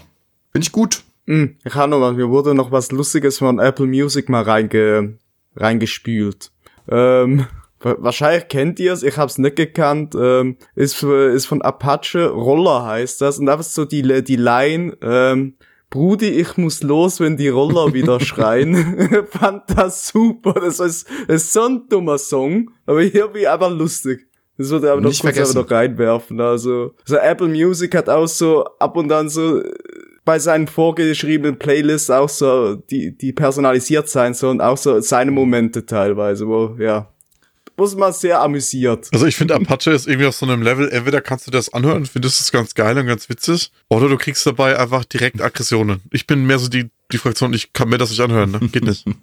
[0.50, 1.04] finde ich gut.
[1.28, 5.16] Hm, noch was, mir wurde noch was Lustiges von Apple Music mal reinge,
[5.54, 6.50] reingespült.
[6.88, 7.46] Ähm,
[7.80, 13.20] wahrscheinlich kennt ihr es, ich hab's nicht gekannt, ähm, ist, ist von Apache, Roller heißt
[13.20, 15.54] das, und da ist so die, die Line, ähm,
[15.90, 19.26] Brudi, ich muss los, wenn die Roller wieder schreien.
[19.30, 24.26] Fand das super, das ist, das ist so ein dummer Song, aber irgendwie einfach lustig.
[24.56, 26.38] Das würde aber noch kurz noch reinwerfen.
[26.40, 29.72] Also, so Apple Music hat auch so ab und an so äh,
[30.24, 35.86] bei seinen vorgeschriebenen Playlists auch so, die, die personalisiert sein sollen, auch so seine Momente
[35.86, 37.10] teilweise, wo, ja,
[37.80, 39.08] muss man sehr amüsiert.
[39.12, 41.98] Also ich finde Apache ist irgendwie auf so einem Level, entweder kannst du das anhören
[41.98, 46.02] und findest es ganz geil und ganz witzig, oder du kriegst dabei einfach direkt Aggressionen.
[46.10, 48.60] Ich bin mehr so die, die Fraktion, ich kann mir das nicht anhören, ne?
[48.70, 49.04] Geht nicht.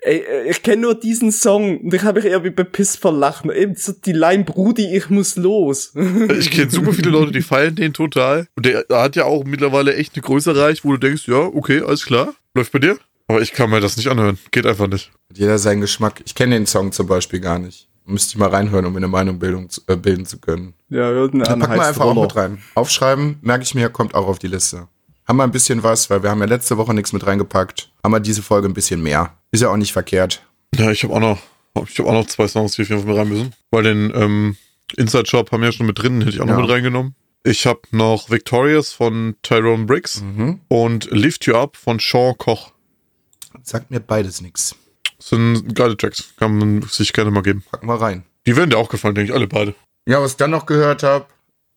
[0.00, 3.50] Ey, äh, ich kenne nur diesen Song und ich habe mich irgendwie bepisst vor Lachen.
[3.50, 5.92] Eben so die Line, Brudi, ich muss los.
[6.38, 8.48] Ich kenne super viele Leute, die feiern den total.
[8.56, 11.36] Und der, der hat ja auch mittlerweile echt eine Größe erreicht, wo du denkst, ja,
[11.36, 12.34] okay, alles klar.
[12.54, 12.98] Läuft bei dir?
[13.28, 14.38] Aber ich kann mir das nicht anhören.
[14.50, 15.10] Geht einfach nicht.
[15.30, 16.22] Hat jeder seinen Geschmack.
[16.24, 17.88] Ich kenne den Song zum Beispiel gar nicht.
[18.06, 20.72] Müsste ich mal reinhören, um mir eine Meinung bildung, zu- äh, bilden zu können.
[20.88, 22.22] ja, hörten Dann an, packen wir einfach auch Roller.
[22.22, 22.58] mit rein.
[22.74, 24.88] Aufschreiben, merke ich mir, kommt auch auf die Liste.
[25.26, 27.90] Haben wir ein bisschen was, weil wir haben ja letzte Woche nichts mit reingepackt.
[28.02, 29.34] Haben wir diese Folge ein bisschen mehr.
[29.50, 30.42] Ist ja auch nicht verkehrt.
[30.74, 31.38] Ja, ich habe auch noch,
[31.86, 33.52] ich habe auch noch zwei Songs, die auf jeden Fall mit rein müssen.
[33.70, 34.56] Weil den ähm,
[34.96, 36.60] Inside Shop haben wir ja schon mit drin, hätte ich auch noch Ja.
[36.62, 37.14] mit reingenommen.
[37.44, 40.60] Ich habe noch Victorious von Tyrone Briggs Mhm.
[40.68, 42.72] und Lift You Up von Sean Koch.
[43.62, 44.76] Sagt mir beides nichts.
[45.16, 47.64] Das sind geile Tracks, kann man sich gerne mal geben.
[47.70, 48.24] Packen wir rein.
[48.46, 49.74] Die werden dir auch gefallen, denke ich, alle beide.
[50.06, 51.26] Ja, was ich dann noch gehört habe,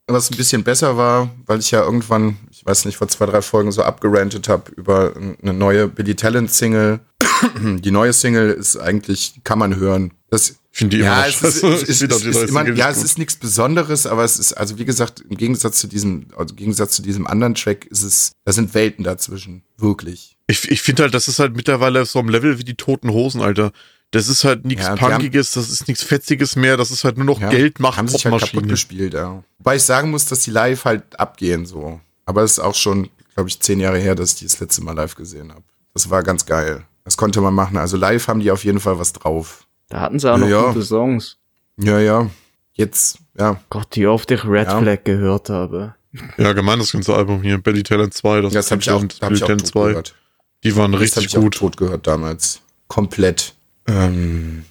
[0.07, 3.41] was ein bisschen besser war, weil ich ja irgendwann, ich weiß nicht, vor zwei, drei
[3.41, 6.99] Folgen so abgerantet habe über eine neue Billy Talent Single.
[7.55, 10.13] Die neue Single ist eigentlich, kann man hören.
[10.29, 13.03] Das, finde die ja, immer es ist, es Ich ist, es ist immer, ja, es
[13.03, 16.55] ist nichts Besonderes, aber es ist, also wie gesagt, im Gegensatz zu diesem, also im
[16.57, 19.63] Gegensatz zu diesem anderen Track ist es, da sind Welten dazwischen.
[19.77, 20.37] Wirklich.
[20.47, 23.41] Ich, ich finde halt, das ist halt mittlerweile so am Level wie die toten Hosen,
[23.41, 23.71] Alter.
[24.11, 27.03] Das ist halt nichts Ja, die haben- Punkiges, das ist nichts Fetziges mehr, das ist
[27.05, 29.41] halt nur noch Ja, Geld macht Haben sich halt kaputt gespielt, ja.
[29.59, 32.01] Wobei ich sagen muss, dass die live halt abgehen, so.
[32.25, 34.83] Aber es ist auch schon, glaube ich, zehn Jahre her, dass ich die das letzte
[34.83, 35.63] Mal live gesehen habe.
[35.93, 36.83] Das war ganz geil.
[37.05, 37.77] Das konnte man machen.
[37.77, 39.65] Also live haben die auf jeden Fall was drauf.
[39.91, 40.67] Da hatten sie auch noch Ja.
[40.71, 41.37] gute Songs.
[41.77, 42.29] Ja, ja.
[42.73, 43.59] Jetzt, ja.
[43.69, 44.79] Gott, wie oft ich Red Ja.
[44.79, 45.95] Flag gehört habe.
[46.37, 49.31] Ja, gemein das ganze Album hier, Belly Talent 2, das, Das habe ich auch, hab
[49.31, 50.15] ich auch Talent tot gehört.
[50.63, 51.55] die waren Das richtig ich auch gut.
[51.55, 52.61] tot gehört damals.
[52.87, 53.53] Komplett.
[53.87, 54.65] Ähm,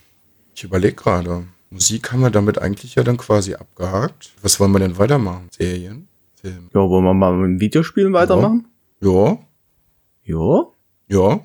[0.54, 1.44] ich überlege gerade.
[1.70, 4.30] Musik haben wir damit eigentlich ja dann quasi abgehakt.
[4.42, 5.48] Was wollen wir denn weitermachen?
[5.50, 6.08] Serien?
[6.34, 6.68] Film?
[6.74, 8.66] Ja, wollen wir mal mit Videospielen weitermachen?
[9.00, 9.38] Ja,
[10.24, 10.64] Ja.
[11.08, 11.40] ja.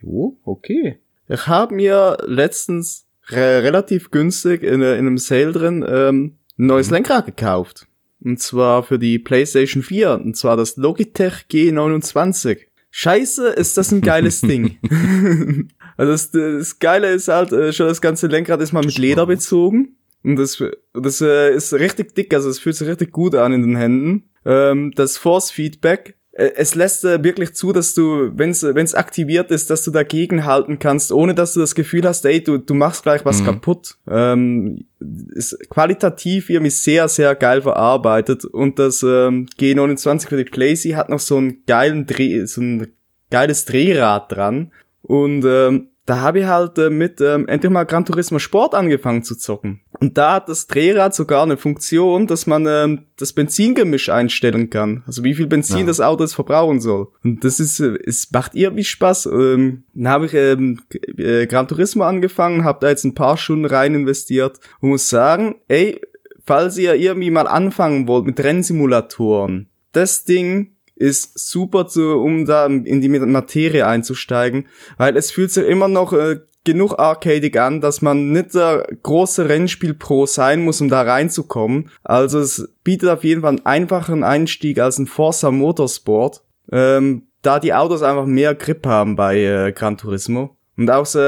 [0.00, 0.98] Jo, okay.
[1.28, 6.90] Ich habe mir letztens re relativ günstig in, in einem Sale drin ähm, ein neues
[6.90, 7.86] Lenkrad gekauft.
[8.20, 10.14] Und zwar für die PlayStation 4.
[10.14, 12.58] Und zwar das Logitech G29.
[12.90, 14.78] Scheiße, ist das ein geiles Ding.
[15.96, 19.26] also das, das Geile ist halt, äh, schon das ganze Lenkrad ist mal mit Leder
[19.26, 19.96] bezogen.
[20.24, 20.62] Und das,
[20.94, 24.30] das äh, ist richtig dick, also es fühlt sich richtig gut an in den Händen.
[24.44, 29.50] Ähm, das Force Feedback äh, es lässt äh, wirklich zu, dass du, wenn es aktiviert
[29.50, 32.74] ist, dass du dagegen halten kannst, ohne dass du das Gefühl hast, ey, du, du
[32.74, 33.46] machst gleich was mhm.
[33.46, 33.96] kaputt.
[34.08, 34.86] Ähm,
[35.34, 41.08] ist qualitativ irgendwie sehr, sehr geil verarbeitet und das ähm, G29 für die Playsee hat
[41.08, 42.88] noch so einen geilen Dreh, so ein
[43.30, 44.72] geiles Drehrad dran
[45.02, 49.22] und ähm, da habe ich halt äh, mit ähm, endlich mal Gran Turismo Sport angefangen
[49.22, 49.82] zu zocken.
[50.00, 55.02] Und da hat das Drehrad sogar eine Funktion, dass man ähm, das Benzingemisch einstellen kann.
[55.06, 55.86] Also wie viel Benzin ja.
[55.86, 57.08] das Auto jetzt verbrauchen soll.
[57.22, 59.26] Und das ist, äh, es macht irgendwie Spaß.
[59.26, 60.80] Ähm, dann habe ich ähm,
[61.18, 65.56] äh, Gran Turismo angefangen, habe da jetzt ein paar Stunden rein investiert und muss sagen,
[65.68, 66.00] ey,
[66.46, 72.66] falls ihr irgendwie mal anfangen wollt mit Rennsimulatoren, das Ding ist super zu, um da
[72.66, 78.02] in die Materie einzusteigen, weil es fühlt sich immer noch äh, genug arcadig an, dass
[78.02, 81.90] man nicht der große Rennspiel-Pro sein muss, um da reinzukommen.
[82.04, 87.58] Also es bietet auf jeden Fall einen einfacheren Einstieg als ein Forza Motorsport, ähm, da
[87.58, 90.58] die Autos einfach mehr Grip haben bei äh, Gran Turismo.
[90.76, 91.18] Und auch so,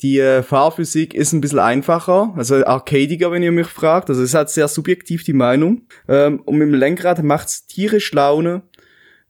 [0.00, 4.08] die äh, Fahrphysik ist ein bisschen einfacher, also arcadiger, wenn ihr mich fragt.
[4.08, 5.82] Also es hat sehr subjektiv die Meinung.
[6.08, 8.62] Ähm, und mit dem Lenkrad macht's tierisch Laune.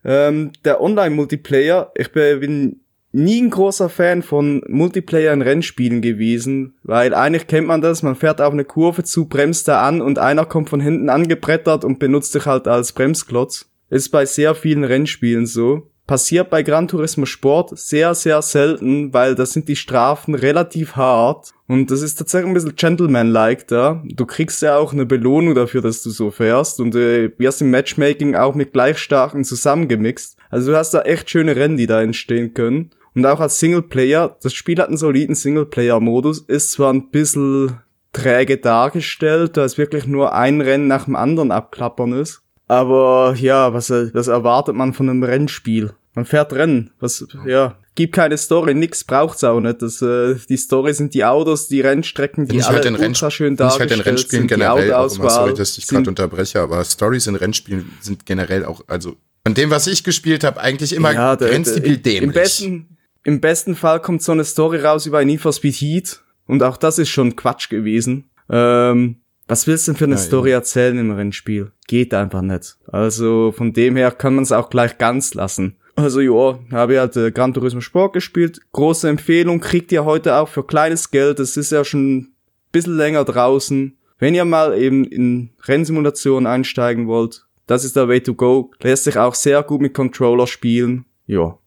[0.05, 2.81] Ähm, der Online-Multiplayer, ich bin
[3.13, 8.17] nie ein großer Fan von Multiplayer in Rennspielen gewesen, weil eigentlich kennt man das, man
[8.17, 12.01] fährt auf eine Kurve zu, bremst da an und einer kommt von hinten angebrettert und
[12.01, 13.71] benutzt dich halt als Bremsklotz.
[13.89, 19.35] Ist bei sehr vielen Rennspielen so passiert bei Gran Turismo Sport sehr, sehr selten, weil
[19.35, 21.53] da sind die Strafen relativ hart.
[21.67, 24.03] Und das ist tatsächlich ein bisschen Gentleman-like da.
[24.05, 26.81] Du kriegst ja auch eine Belohnung dafür, dass du so fährst.
[26.81, 30.37] Und äh, wirst im Matchmaking auch mit gleich starken zusammengemixt.
[30.51, 32.91] Also du hast da echt schöne Rennen, die da entstehen können.
[33.15, 37.79] Und auch als Singleplayer, das Spiel hat einen soliden Singleplayer-Modus, ist zwar ein bisschen
[38.13, 42.44] träge dargestellt, da es wirklich nur ein Rennen nach dem anderen abklappern ist.
[42.67, 45.93] Aber ja, was, was erwartet man von einem Rennspiel?
[46.15, 46.91] Man fährt Rennen.
[47.01, 49.83] Was, ja, gibt keine Story, nix braucht's auch nicht.
[49.83, 53.31] Das, äh, die Story sind die Autos, die Rennstrecken, die ich alle halt in ultra
[53.31, 56.85] schön dargestellt halt in Rennspielen sind, generell auch immer, sorry, dass ich gerade unterbreche, aber
[56.85, 61.13] Stories in Rennspielen sind generell auch, also von dem, was ich gespielt habe, eigentlich immer
[61.13, 62.23] ja, grenzdebil dämlich.
[62.23, 65.75] Im besten, Im besten Fall kommt so eine Story raus über ein Need for Speed
[65.75, 68.31] Heat und auch das ist schon Quatsch gewesen.
[68.49, 70.57] Ähm, was willst du denn für eine ja, Story ja.
[70.57, 71.73] erzählen im Rennspiel?
[71.87, 72.77] Geht einfach nicht.
[72.87, 75.77] Also von dem her kann man es auch gleich ganz lassen.
[75.97, 78.61] Also ja, habe ich halt äh, Gran Turismo Sport gespielt.
[78.73, 81.39] Große Empfehlung, kriegt ihr heute auch für kleines Geld.
[81.39, 82.35] Das ist ja schon ein
[82.73, 83.97] bisschen länger draußen.
[84.19, 88.71] Wenn ihr mal eben in Rennsimulationen einsteigen wollt, das ist der Way to go.
[88.81, 91.05] Lässt sich auch sehr gut mit Controller spielen.
[91.27, 91.59] Ja,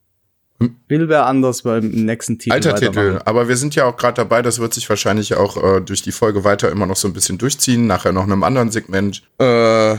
[0.60, 4.42] Will wer anders beim nächsten Titel Alter Titel, aber wir sind ja auch gerade dabei,
[4.42, 7.38] das wird sich wahrscheinlich auch äh, durch die Folge weiter immer noch so ein bisschen
[7.38, 9.22] durchziehen, nachher noch in einem anderen Segment.
[9.38, 9.98] Äh,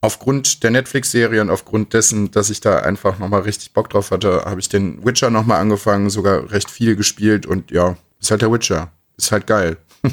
[0.00, 4.44] aufgrund der Netflix-Serie und aufgrund dessen, dass ich da einfach nochmal richtig Bock drauf hatte,
[4.46, 8.50] habe ich den Witcher nochmal angefangen, sogar recht viel gespielt und ja, ist halt der
[8.52, 8.90] Witcher.
[9.18, 9.76] Ist halt geil.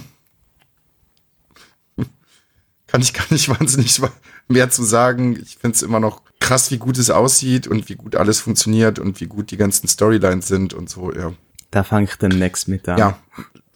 [2.87, 4.01] Kann ich gar nicht wahnsinnig
[4.49, 5.39] mehr zu sagen.
[5.41, 8.99] Ich finde es immer noch krass, wie gut es aussieht und wie gut alles funktioniert
[8.99, 11.33] und wie gut die ganzen Storylines sind und so, ja.
[11.71, 12.97] Da fange ich dann next mit an.
[12.97, 13.19] Ja,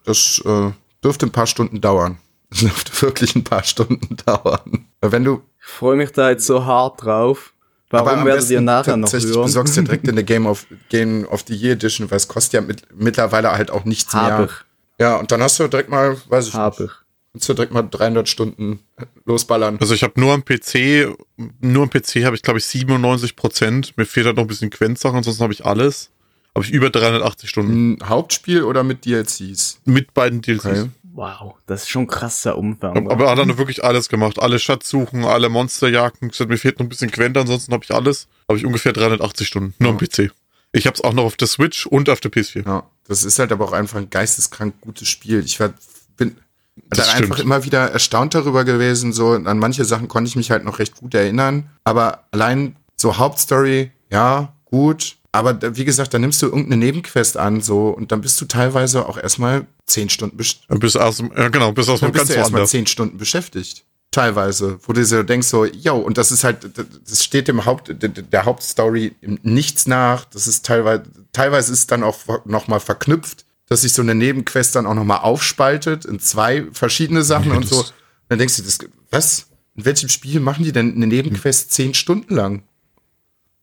[0.06, 0.72] das äh,
[1.04, 2.18] dürfte ein paar Stunden dauern.
[2.52, 4.86] Das dürfte wirklich ein paar Stunden dauern.
[5.00, 5.42] Wenn du.
[5.62, 7.54] Ich freue mich da jetzt so hart drauf.
[7.90, 9.32] Warum werdet ihr nachher noch hören?
[9.32, 12.28] Du besorgst dir direkt in der Game of, Game of the Year Edition, weil es
[12.28, 14.46] kostet ja mit, mittlerweile halt auch nichts Hab mehr.
[14.48, 14.52] Ich.
[15.00, 16.90] Ja, und dann hast du direkt mal, weiß ich Hab nicht.
[16.90, 17.01] Ich.
[17.34, 18.80] Kannst du direkt mal 300 Stunden
[19.26, 19.78] losballern.
[19.80, 21.16] Also ich habe nur am PC,
[21.62, 23.98] nur am PC habe ich glaube ich 97 Prozent.
[23.98, 26.12] Mir fehlt halt noch ein bisschen Quenzsachen, ansonsten habe ich alles.
[26.54, 27.94] Habe ich über 380 Stunden.
[27.94, 29.80] Ein Hauptspiel oder mit DLCs?
[29.86, 30.66] Mit beiden DLCs.
[30.66, 30.90] Okay.
[31.14, 33.10] Wow, das ist schon krasser Umfang.
[33.10, 34.40] Aber er hat dann wirklich alles gemacht.
[34.40, 36.32] Alle Schatzsuchen, alle Monsterjagden.
[36.48, 38.28] Mir fehlt noch ein bisschen Quent, ansonsten habe ich alles.
[38.48, 39.74] Habe ich ungefähr 380 Stunden.
[39.80, 39.98] Nur ja.
[39.98, 40.32] am PC.
[40.74, 42.66] Ich habe es auch noch auf der Switch und auf der PS4.
[42.66, 45.44] Ja, das ist halt aber auch einfach ein geisteskrank gutes Spiel.
[45.44, 45.74] Ich war,
[46.16, 46.38] bin
[46.76, 49.14] das dann einfach immer wieder erstaunt darüber gewesen.
[49.14, 51.70] So an manche Sachen konnte ich mich halt noch recht gut erinnern.
[51.84, 55.18] Aber allein so Hauptstory, ja, gut.
[55.34, 59.08] Aber wie gesagt, dann nimmst du irgendeine Nebenquest an, so, und dann bist du teilweise
[59.08, 60.80] auch erstmal zehn Stunden beschäftigt.
[60.80, 63.86] Bis aus, ja, genau, bis aus dann bist du erstmal zehn Stunden beschäftigt.
[64.12, 66.70] Teilweise, wo du so denkst, so, yo, und das ist halt,
[67.10, 70.26] das steht dem Haupt, der Hauptstory nichts nach.
[70.26, 74.86] Das ist teilweise, teilweise ist dann auch nochmal verknüpft dass sich so eine Nebenquest dann
[74.86, 77.86] auch nochmal aufspaltet in zwei verschiedene Sachen Ja, und so.
[78.28, 78.80] Dann denkst du, das,
[79.12, 79.48] was?
[79.78, 82.64] In welchem Spiel machen die denn eine Nebenquest zehn Stunden lang?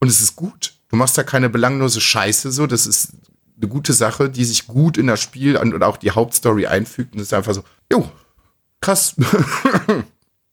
[0.00, 0.72] Und es ist gut.
[0.88, 2.66] Du machst da keine belanglose Scheiße so.
[2.66, 3.10] Das ist
[3.60, 7.12] eine gute Sache, die sich gut in das Spiel und auch die Hauptstory einfügt.
[7.12, 8.10] Und es ist einfach so, jo,
[8.80, 9.14] krass.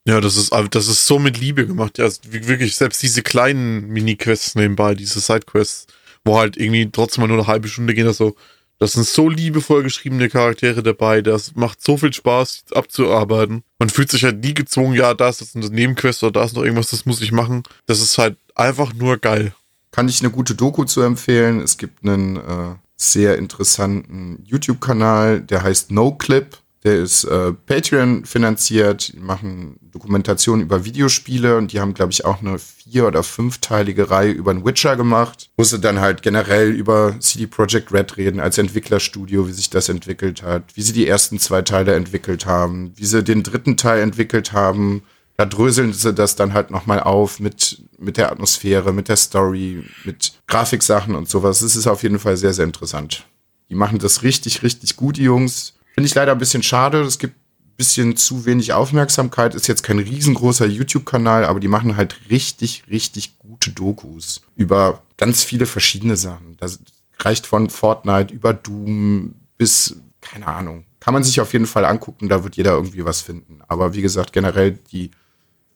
[0.08, 1.98] Ja, das ist, das ist so mit Liebe gemacht.
[1.98, 5.88] Ja, also wirklich, selbst diese kleinen Mini-Quests nebenbei, diese Side-Quests,
[6.24, 8.36] wo halt irgendwie trotzdem mal nur eine halbe Stunde gehen, das so,
[8.80, 13.64] das sind so liebevoll geschriebene Charaktere dabei, das macht so viel Spaß abzuarbeiten.
[13.80, 16.56] Man fühlt sich halt nie gezwungen, ja, da ist jetzt eine Nebenquest oder da ist
[16.56, 17.64] noch irgendwas, das muss ich machen.
[17.86, 19.54] Das ist halt einfach nur geil.
[19.92, 21.62] Kann ich eine gute Doku zu empfehlen.
[21.62, 26.58] Es gibt einen äh, sehr interessanten YouTube-Kanal, der heißt NoClip.
[26.86, 32.26] Der ist äh, Patreon finanziert, die machen Dokumentationen über Videospiele und die haben, glaube ich,
[32.26, 37.20] auch eine vier- oder fünfteilige Reihe über den Witcher gemacht, sie dann halt generell über
[37.20, 41.40] CD Projekt Red reden als Entwicklerstudio, wie sich das entwickelt hat, wie sie die ersten
[41.40, 45.02] zwei Teile entwickelt haben, wie sie den dritten Teil entwickelt haben,
[45.38, 49.84] da dröseln sie das dann halt nochmal auf mit, mit der Atmosphäre, mit der Story,
[50.04, 51.64] mit Grafiksachen und sowas.
[51.64, 53.26] Es ist auf jeden Fall sehr, sehr interessant.
[53.70, 55.75] Die machen das richtig, richtig gut, die Jungs.
[55.96, 57.02] Finde ich leider ein bisschen schade.
[57.04, 59.56] Es gibt ein bisschen zu wenig Aufmerksamkeit.
[59.56, 65.46] Ist jetzt kein riesengroßer YouTube-Kanal, aber die machen halt richtig, richtig gute Dokus über ganz
[65.46, 66.58] viele verschiedene Sachen.
[66.58, 66.80] Das
[67.20, 70.84] reicht von Fortnite über Doom bis, keine Ahnung.
[71.00, 73.60] Kann man sich auf jeden Fall angucken, da wird jeder irgendwie was finden.
[73.70, 75.12] Aber wie gesagt, generell die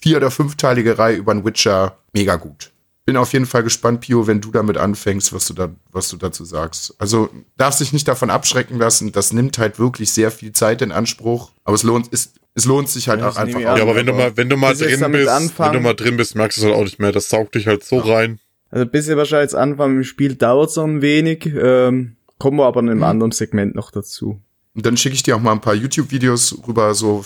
[0.01, 2.71] vier- oder fünfteilige Reihe über den Witcher, mega gut.
[3.09, 6.17] Bin auf jeden Fall gespannt, Pio, wenn du damit anfängst, was du da, was du
[6.17, 6.93] dazu sagst.
[6.99, 9.11] Also darfst dich nicht davon abschrecken lassen.
[9.11, 11.51] Das nimmt halt wirklich sehr viel Zeit in Anspruch.
[11.63, 13.59] Aber es lohnt, es, es lohnt sich halt Ja, auch einfach.
[13.59, 16.17] Ja, aber wenn du mal, wenn du mal drin bist, anfangen- wenn du mal drin
[16.17, 17.11] bist, merkst du es halt auch nicht mehr.
[17.11, 18.39] Das saugt dich halt so rein.
[18.71, 21.45] Also bis ihr wahrscheinlich jetzt anfangen mit dem Spiel dauert so ein wenig.
[21.47, 24.39] Ähm, kommen wir aber in einem anderen Segment noch dazu.
[24.75, 27.25] Und dann schicke ich dir auch mal ein paar YouTube-Videos rüber, so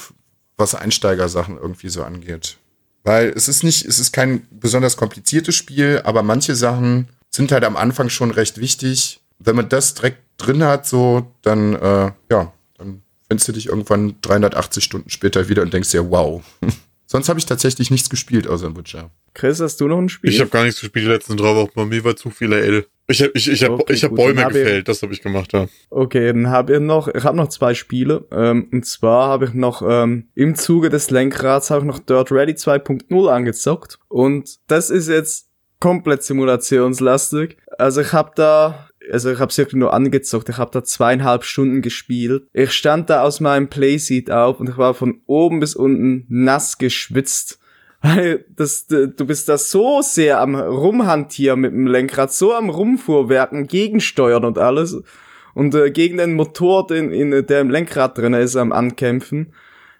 [0.57, 2.57] was Einsteigersachen irgendwie so angeht.
[3.03, 7.63] Weil es ist nicht, es ist kein besonders kompliziertes Spiel, aber manche Sachen sind halt
[7.65, 9.21] am Anfang schon recht wichtig.
[9.39, 14.15] Wenn man das direkt drin hat, so, dann, äh, ja, dann findest du dich irgendwann
[14.21, 16.43] 380 Stunden später wieder und denkst dir, wow.
[17.05, 19.11] Sonst habe ich tatsächlich nichts gespielt außer Witcher.
[19.33, 20.31] Chris, hast du noch ein Spiel?
[20.31, 21.71] Ich habe gar nichts gespielt die letzten drei Wochen.
[21.75, 22.87] Bei mir war zu viel L.
[23.07, 25.13] Ich habe ich, ich hab, Okay, ich hab gut, Bäume hab ich- gefällt, das habe
[25.13, 25.67] ich gemacht, ja.
[25.89, 28.25] Okay, dann habe ich noch, ich habe noch zwei Spiele.
[28.31, 32.31] Ähm, und zwar habe ich noch ähm, im Zuge des Lenkrads habe ich noch Dirt
[32.31, 33.99] Rally 2.0 angezockt.
[34.07, 35.49] Und das ist jetzt
[35.81, 37.57] komplett simulationslastig.
[37.77, 40.47] Also ich habe da, also ich habe wirklich nur angezockt.
[40.49, 42.47] Ich habe da zweieinhalb Stunden gespielt.
[42.53, 46.77] Ich stand da aus meinem Playseat auf und ich war von oben bis unten nass
[46.77, 47.59] geschwitzt.
[48.03, 53.65] Weil das, du bist da so sehr am Rumhantieren mit dem Lenkrad, so am Rumfuhrwerken,
[53.67, 55.01] gegensteuern und alles.
[55.53, 59.53] Und äh, gegen den Motor, den, in, der im Lenkrad drin ist, am Ankämpfen.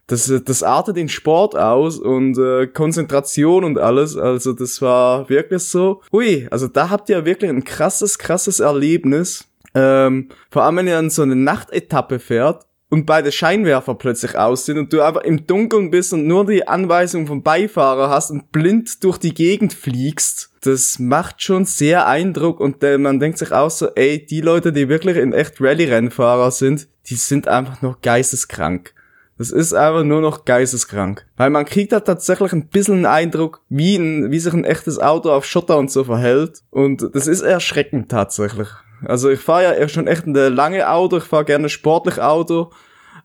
[0.08, 4.18] Das, äh, das artet in Sport aus und äh, Konzentration und alles.
[4.18, 6.02] Also das war wirklich so.
[6.12, 9.48] Hui, also da habt ihr wirklich ein krasses, krasses Erlebnis.
[9.76, 14.67] Ähm, vor allem, wenn ihr an so eine Nachtetappe fährt und beide Scheinwerfer plötzlich aus
[14.67, 18.51] sind und du einfach im Dunkeln bist und nur die Anweisung vom Beifahrer hast und
[18.51, 23.51] blind durch die Gegend fliegst, das macht schon sehr Eindruck und äh, man denkt sich
[23.51, 27.99] auch so, ey, die Leute, die wirklich in echt Rallye-Rennfahrer sind, die sind einfach noch
[28.01, 28.93] geisteskrank.
[29.39, 31.25] Das ist einfach nur noch geisteskrank.
[31.36, 34.99] Weil man kriegt da tatsächlich ein bisschen einen Eindruck, wie, ein, wie sich ein echtes
[34.99, 36.62] Auto auf Schotter und so verhält.
[36.69, 38.67] Und das ist erschreckend tatsächlich.
[39.06, 42.72] Also ich fahre ja schon echt ein lange Auto, ich fahre gerne sportlich Auto.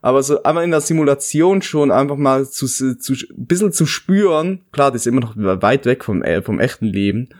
[0.00, 4.60] Aber so einfach in der Simulation schon einfach mal zu, zu ein bisschen zu spüren,
[4.70, 7.30] klar, das ist immer noch weit weg vom, äh, vom echten Leben,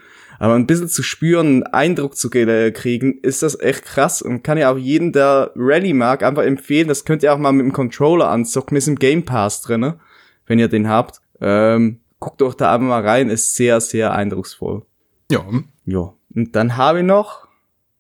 [0.41, 4.43] aber ein bisschen zu spüren, einen Eindruck zu ge- kriegen, ist das echt krass und
[4.43, 6.89] kann ja auch jeden, der Rally mag, einfach empfehlen.
[6.89, 10.01] Das könnt ihr auch mal mit dem Controller anzocken, ist im Game Pass drinne,
[10.47, 11.21] wenn ihr den habt.
[11.41, 14.83] Ähm, guckt euch da einfach mal rein, ist sehr, sehr eindrucksvoll.
[15.31, 15.45] Ja,
[15.85, 16.13] Ja.
[16.35, 17.48] Und dann habe ich noch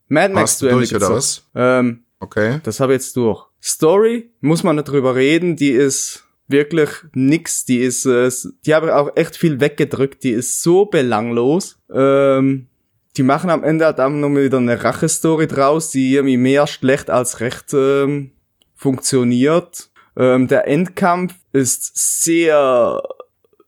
[0.08, 1.44] Mad Max Warst du zu Ende durch, oder was?
[1.54, 2.60] Ähm, okay.
[2.62, 3.46] das habe ich jetzt durch.
[3.62, 8.30] Story, muss man nicht drüber reden, die ist wirklich nix, die ist, äh,
[8.64, 11.78] die habe ich auch echt viel weggedrückt, die ist so belanglos.
[11.92, 12.68] Ähm,
[13.16, 17.10] die machen am Ende halt einfach nur wieder eine Rache-Story draus, die irgendwie mehr schlecht
[17.10, 18.30] als recht ähm,
[18.74, 19.90] funktioniert.
[20.16, 23.02] Ähm, der Endkampf ist sehr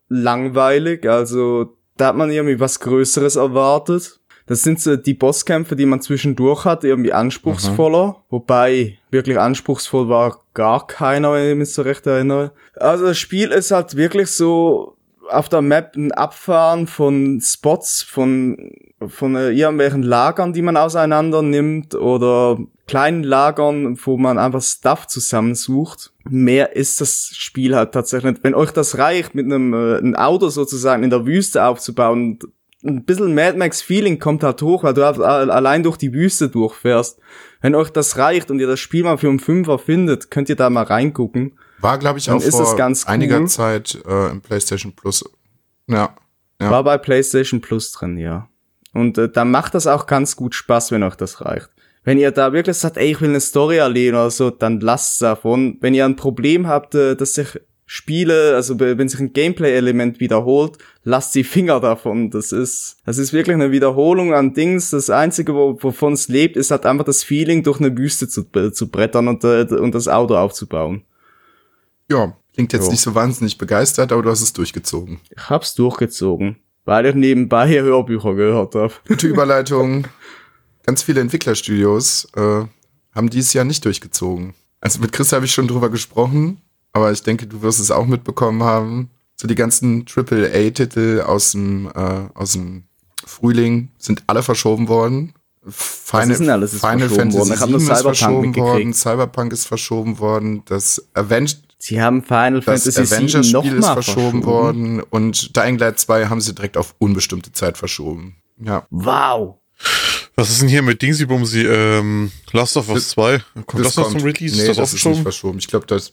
[0.08, 4.19] langweilig, also da hat man irgendwie was Größeres erwartet.
[4.50, 8.16] Das sind so die Bosskämpfe, die man zwischendurch hat, irgendwie anspruchsvoller.
[8.30, 12.50] Wobei, wirklich anspruchsvoll war gar keiner, wenn ich mich so recht erinnere.
[12.74, 14.96] Also das Spiel ist halt wirklich so
[15.28, 18.72] auf der Map ein Abfahren von Spots, von,
[19.06, 25.06] von äh, irgendwelchen Lagern, die man auseinander nimmt oder kleinen Lagern, wo man einfach Stuff
[25.06, 26.12] zusammensucht.
[26.28, 28.42] Mehr ist das Spiel halt tatsächlich nicht.
[28.42, 32.40] Wenn euch das reicht, mit einem äh, ein Auto sozusagen in der Wüste aufzubauen,
[32.84, 36.48] ein bisschen Mad Max Feeling kommt halt hoch, weil du halt allein durch die Wüste
[36.48, 37.18] durchfährst.
[37.60, 40.56] Wenn euch das reicht und ihr das Spiel mal für einen Fünfer findet, könnt ihr
[40.56, 41.58] da mal reingucken.
[41.78, 43.48] War, glaube ich, Dann auch ist vor es ganz einiger cool.
[43.48, 45.24] Zeit äh, im PlayStation Plus.
[45.86, 46.16] Ja.
[46.60, 46.70] Ja.
[46.70, 48.48] War bei PlayStation Plus drin, ja.
[48.92, 51.70] Und äh, dann macht das auch ganz gut Spaß, wenn euch das reicht.
[52.02, 55.20] Wenn ihr da wirklich sagt, ey, ich will eine Story erleben oder so, dann lasst
[55.22, 55.76] davon.
[55.80, 57.60] Wenn ihr ein Problem habt, äh, dass sich
[57.92, 62.30] Spiele, also wenn sich ein Gameplay-Element wiederholt, lasst die Finger davon.
[62.30, 64.90] Das ist, das ist wirklich eine Wiederholung an Dings.
[64.90, 68.44] Das Einzige, wo, wovon es lebt, ist halt einfach das Feeling, durch eine Wüste zu,
[68.70, 71.02] zu brettern und, äh, und das Auto aufzubauen.
[72.08, 72.90] ja, klingt jetzt Jo.
[72.92, 75.18] nicht so wahnsinnig begeistert, aber du hast es durchgezogen.
[75.28, 79.04] Ich hab's durchgezogen, weil ich nebenbei hier Hörbücher gehört hab.
[79.08, 80.06] Gute Überleitung.
[80.86, 82.66] Ganz viele Entwicklerstudios äh,
[83.12, 84.54] haben dieses Jahr nicht durchgezogen.
[84.80, 86.62] Also mit Chris habe ich schon drüber gesprochen,
[86.92, 89.10] aber ich denke, du wirst es auch mitbekommen haben.
[89.36, 92.84] So die ganzen AAA-Titel aus dem, äh, aus dem
[93.24, 95.32] Frühling sind alle verschoben worden.
[95.66, 97.52] Final, ist denn alles ist Final verschoben Fantasy worden?
[97.54, 102.00] Ich hab nur 7 ist Cyberpunk verschoben worden, Cyberpunk ist verschoben worden, das Avenged Sie
[102.02, 106.26] haben Final das Fantasy VII Avengers-Spiel noch ist mal verschoben, worden und Dying Light 2
[106.26, 108.36] haben sie direkt auf unbestimmte Zeit verschoben.
[108.62, 109.56] Ja, Wow.
[110.36, 111.66] Was ist denn hier mit Dingsy Bumsy?
[111.66, 113.42] Ähm, Last of Us 2?
[113.66, 114.56] Kommt das, noch zum Release?
[114.56, 115.58] Nee, ist das, das ist nicht verschoben.
[115.58, 116.12] Ich glaube, das,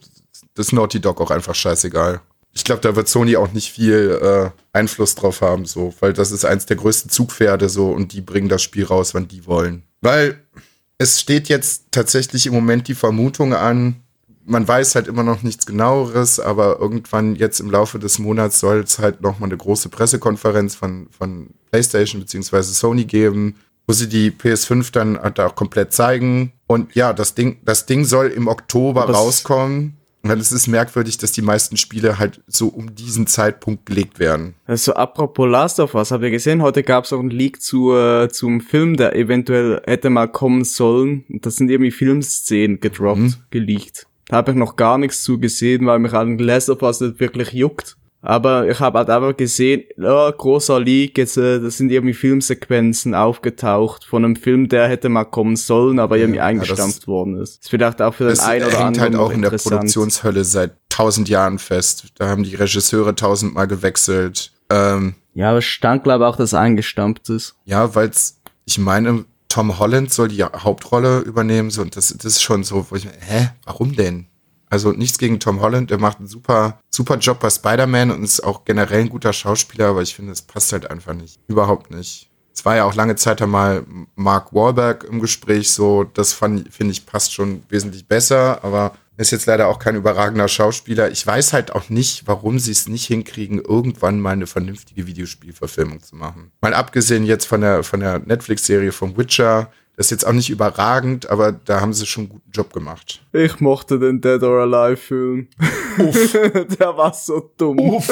[0.58, 2.22] das ist Naughty Dog auch einfach scheißegal.
[2.54, 6.32] Ich glaube, da wird Sony auch nicht viel äh, Einfluss drauf haben, so, weil das
[6.32, 9.84] ist eins der größten Zugpferde so und die bringen das Spiel raus, wann die wollen.
[10.02, 10.42] Weil
[10.98, 13.98] es steht jetzt tatsächlich im Moment die Vermutung an,
[14.44, 18.80] man weiß halt immer noch nichts genaueres, aber irgendwann jetzt im Laufe des Monats soll
[18.80, 24.08] es halt noch mal eine große Pressekonferenz von, von PlayStation beziehungsweise Sony geben, wo sie
[24.08, 26.54] die PS5 dann halt auch komplett zeigen.
[26.66, 29.97] Und ja, das Ding, das Ding soll im Oktober es- rauskommen.
[30.32, 34.56] Und es ist merkwürdig, dass die meisten Spiele halt so um diesen Zeitpunkt gelegt werden.
[34.66, 37.94] Also apropos Last of Us, habt ihr gesehen, heute gab es auch einen Leak zu,
[37.94, 41.26] äh, zum Film, der eventuell hätte mal kommen sollen.
[41.30, 43.34] Und Das sind irgendwie Filmszenen gedroppt, Mhm.
[43.50, 44.08] geleakt.
[44.28, 47.20] Da habe ich noch gar nichts zu gesehen, weil mich an Last of Us nicht
[47.20, 47.97] wirklich juckt.
[48.22, 53.14] Aber ich habe halt einfach gesehen, ja, großer Leak, jetzt, äh, das sind irgendwie Filmsequenzen
[53.14, 57.40] aufgetaucht von einem Film, der hätte mal kommen sollen, aber irgendwie ja, eingestampft das- worden
[57.40, 57.62] ist.
[57.64, 59.52] Ist vielleicht auch für den Das einen oder hängt anderen halt auch in der.
[59.52, 62.08] Produktionshölle seit tausend Jahren fest.
[62.16, 64.52] Da haben die Regisseure tausendmal gewechselt.
[64.70, 67.56] Ähm, Ja, aber es stand glaube ich auch, dass eingestampft ist.
[67.66, 72.42] Ja, weil's, ich meine, Tom Holland soll die Hauptrolle übernehmen, so, und das, das ist
[72.42, 74.26] schon so, wo ich, hä, warum denn?
[74.70, 78.44] Also nichts gegen Tom Holland, der macht einen super, super Job bei Spider-Man und ist
[78.44, 81.40] auch generell ein guter Schauspieler, aber ich finde, es passt halt einfach nicht.
[81.48, 82.30] Überhaupt nicht.
[82.54, 86.92] Es war ja auch lange Zeit einmal Mark Wahlberg im Gespräch, so, das fand, finde
[86.92, 91.10] ich, passt schon wesentlich besser, aber er ist jetzt leider auch kein überragender Schauspieler.
[91.12, 96.02] Ich weiß halt auch nicht, warum sie es nicht hinkriegen, irgendwann mal eine vernünftige Videospielverfilmung
[96.04, 96.52] zu machen.
[96.62, 100.52] Mal abgesehen jetzt von der, von der Netflix-Serie vom Witcher, das ist jetzt auch nicht
[100.52, 103.26] überragend, aber da haben sie schon einen guten Job gemacht.
[103.34, 105.48] Ich mochte den Dead or Alive Film.
[106.80, 107.78] Der war so dumm.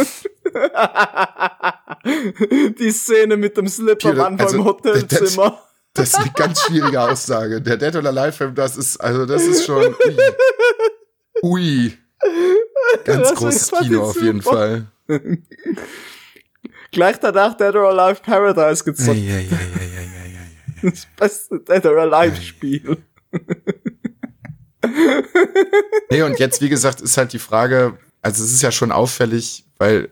[2.79, 5.61] Die Szene mit dem Slip am Anfang also, im Hotelzimmer.
[5.93, 7.61] Das ist eine ganz schwierige Aussage.
[7.61, 9.83] Der Dead or Alive-Film, das ist, also das ist schon,
[11.43, 11.61] ui.
[11.61, 11.97] ui.
[13.05, 14.41] Ganz Das großes fand ich Kino auf jeden.
[14.41, 14.87] Fall.
[16.91, 19.84] Gleich danach Dead or Alive Paradise ja, ja, ja, ja.
[20.81, 22.97] Das beste Dead or Alive Spiel.
[26.11, 29.65] Nee, und jetzt, wie gesagt, ist halt die Frage, also es ist ja schon auffällig,
[29.77, 30.09] weil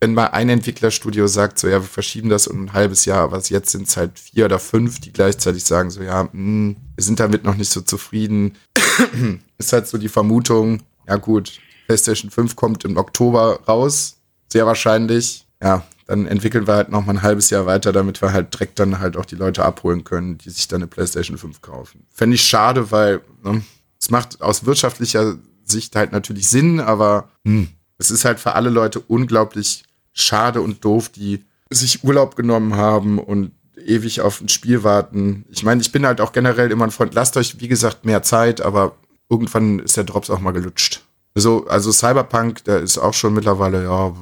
[0.00, 3.38] wenn mal ein Entwicklerstudio sagt, so ja, wir verschieben das um ein halbes Jahr, aber
[3.40, 7.20] jetzt sind es halt vier oder fünf, die gleichzeitig sagen, so ja, mh, wir sind
[7.20, 8.56] damit noch nicht so zufrieden,
[9.58, 14.16] ist halt so die Vermutung, ja gut, PlayStation 5 kommt im Oktober raus,
[14.52, 18.34] sehr wahrscheinlich, ja, dann entwickeln wir halt noch mal ein halbes Jahr weiter, damit wir
[18.34, 21.62] halt direkt dann halt auch die Leute abholen können, die sich dann eine PlayStation 5
[21.62, 22.04] kaufen.
[22.12, 23.62] Fände ich schade, weil ne,
[23.98, 28.68] es macht aus wirtschaftlicher Sicht halt natürlich Sinn, aber hm, es ist halt für alle
[28.68, 33.52] Leute unglaublich schade und doof, die sich Urlaub genommen haben und
[33.82, 35.46] ewig auf ein Spiel warten.
[35.48, 38.22] Ich meine, ich bin halt auch generell immer ein Freund, lasst euch, wie gesagt, mehr
[38.22, 38.96] Zeit, aber
[39.30, 41.00] irgendwann ist der Drops auch mal gelutscht.
[41.34, 44.12] So, also Cyberpunk, der ist auch schon mittlerweile, ja,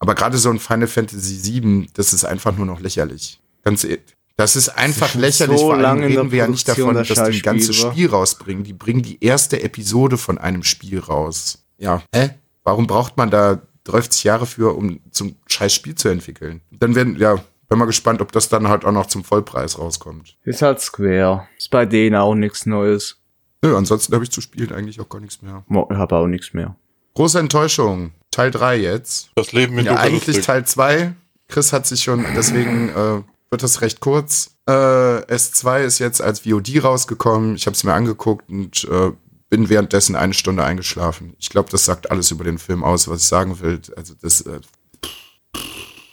[0.00, 3.40] aber gerade so ein Final Fantasy VII, das ist einfach nur noch lächerlich.
[3.62, 4.16] Ganz ehrlich.
[4.36, 5.58] Das ist einfach schon lächerlich.
[5.58, 7.76] so Vor allem reden wir ja nicht davon, das dass die ein ganzes.
[7.76, 8.64] Spiel rausbringen.
[8.64, 11.66] Die bringen die erste Episode von einem Spiel raus.
[11.76, 12.02] Ja.
[12.14, 12.30] Hä?
[12.64, 16.62] Warum braucht man da 30 Jahre für, um zum scheiß Spiel zu entwickeln?
[16.70, 17.36] Dann werden, ja,
[17.68, 20.38] bin mal gespannt, ob das dann halt auch noch zum Vollpreis rauskommt.
[20.44, 21.46] Ist halt Square.
[21.58, 23.18] Ist bei denen auch nichts Neues.
[23.62, 25.64] Nö, ansonsten habe ich zu spielen eigentlich auch gar nichts mehr.
[25.68, 26.76] Ich habe auch nichts mehr.
[27.12, 28.12] Große Enttäuschung.
[28.40, 29.30] Teil 3 jetzt.
[29.34, 30.46] Das Leben in Ja, Luca eigentlich lustig.
[30.46, 31.12] Teil 2.
[31.48, 34.52] Chris hat sich schon, deswegen äh, wird das recht kurz.
[34.66, 37.56] Äh, S2 ist jetzt als VOD rausgekommen.
[37.56, 39.12] Ich habe es mir angeguckt und äh,
[39.50, 41.34] bin währenddessen eine Stunde eingeschlafen.
[41.38, 43.78] Ich glaube, das sagt alles über den Film aus, was ich sagen will.
[43.94, 44.60] Also das, äh,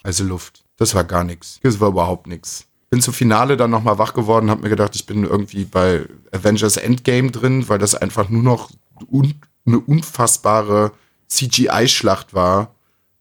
[0.04, 0.66] also Luft.
[0.76, 1.62] Das war gar nichts.
[1.64, 2.66] Das war überhaupt nichts.
[2.90, 6.76] Bin zum Finale dann nochmal wach geworden, habe mir gedacht, ich bin irgendwie bei Avengers
[6.76, 8.70] Endgame drin, weil das einfach nur noch
[9.10, 10.94] un eine unfassbare
[11.28, 12.72] CGI-Schlacht war.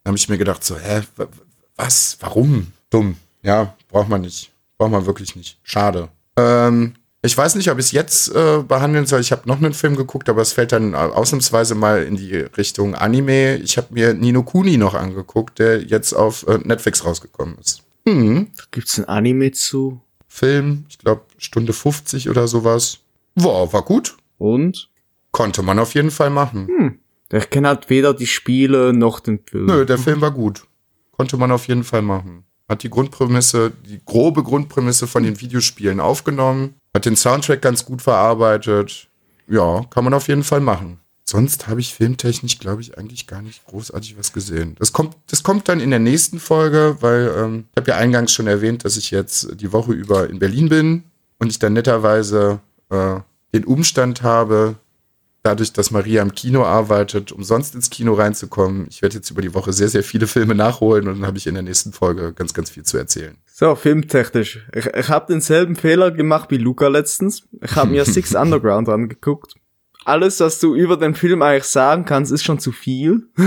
[0.04, 1.28] Da habe ich mir gedacht, so, hä, wa-
[1.76, 2.68] was, warum?
[2.90, 3.16] Dumm.
[3.42, 4.50] Ja, braucht man nicht.
[4.78, 5.58] Braucht man wirklich nicht.
[5.62, 6.08] Schade.
[6.36, 9.20] Ähm, ich weiß nicht, ob ich es jetzt äh, behandeln soll.
[9.20, 12.94] Ich habe noch einen Film geguckt, aber es fällt dann ausnahmsweise mal in die Richtung
[12.94, 13.56] Anime.
[13.56, 17.82] Ich habe mir Nino Kuni noch angeguckt, der jetzt auf äh, Netflix rausgekommen ist.
[18.06, 20.00] Hm, Gibt's ein Anime zu?
[20.28, 22.98] Film, ich glaube Stunde 50 oder sowas.
[23.34, 24.16] War, war gut.
[24.38, 24.90] Und?
[25.32, 27.00] Konnte man auf jeden Fall machen.
[27.32, 29.66] Ich kenne halt weder die Spiele noch den Film.
[29.66, 30.62] Nö, der Film war gut.
[31.12, 32.44] Konnte man auf jeden Fall machen.
[32.68, 38.02] Hat die Grundprämisse, die grobe Grundprämisse von den Videospielen aufgenommen, hat den Soundtrack ganz gut
[38.02, 39.08] verarbeitet.
[39.48, 40.98] Ja, kann man auf jeden Fall machen.
[41.28, 44.76] Sonst habe ich filmtechnisch, glaube ich, eigentlich gar nicht großartig was gesehen.
[44.78, 48.32] Das kommt, das kommt dann in der nächsten Folge, weil ähm, ich habe ja eingangs
[48.32, 51.02] schon erwähnt, dass ich jetzt die Woche über in Berlin bin
[51.40, 52.60] und ich dann netterweise
[52.90, 53.20] äh,
[53.52, 54.76] den Umstand habe,
[55.46, 58.86] dadurch, dass Maria im Kino arbeitet, umsonst ins Kino reinzukommen.
[58.90, 61.46] Ich werde jetzt über die Woche sehr, sehr viele Filme nachholen und dann habe ich
[61.46, 63.36] in der nächsten Folge ganz, ganz viel zu erzählen.
[63.46, 64.66] So, filmtechnisch.
[64.74, 67.44] Ich, ich habe denselben Fehler gemacht wie Luca letztens.
[67.62, 69.54] Ich habe mir Six Underground angeguckt.
[70.04, 73.28] Alles, was du über den Film eigentlich sagen kannst, ist schon zu viel.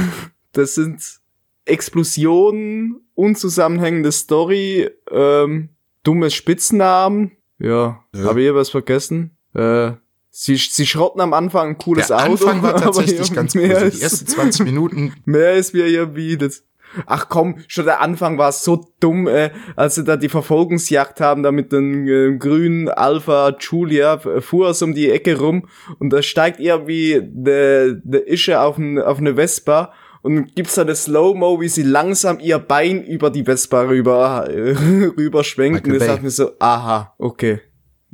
[0.53, 1.19] Das sind
[1.65, 5.69] Explosionen, unzusammenhängende Story, ähm,
[6.03, 7.31] dumme Spitznamen.
[7.59, 8.23] Ja, Ja.
[8.23, 9.37] habe ich was vergessen?
[9.53, 9.91] Äh,
[10.31, 12.31] sie, sie schrotten am Anfang ein cooles Der Auto.
[12.47, 13.61] Anfang war tatsächlich ja, ganz cool.
[13.61, 16.63] Die ist- ersten 20 Minuten, Mehr ist mir hier bietet.
[17.05, 21.43] Ach komm, schon der Anfang war so dumm, äh, als sie da die Verfolgungsjagd haben,
[21.43, 25.67] da mit den äh, grünen Alpha Julia, fuhr es um die Ecke rum
[25.99, 30.81] und da steigt irgendwie de, de Ische auf, n, auf eine Vespa und gibt's da
[30.81, 34.71] eine Slow-Mo, wie sie langsam ihr Bein über die Vespa rüber, äh,
[35.15, 37.61] rüberschwenkt Michael und ich dachte mir so, aha, okay.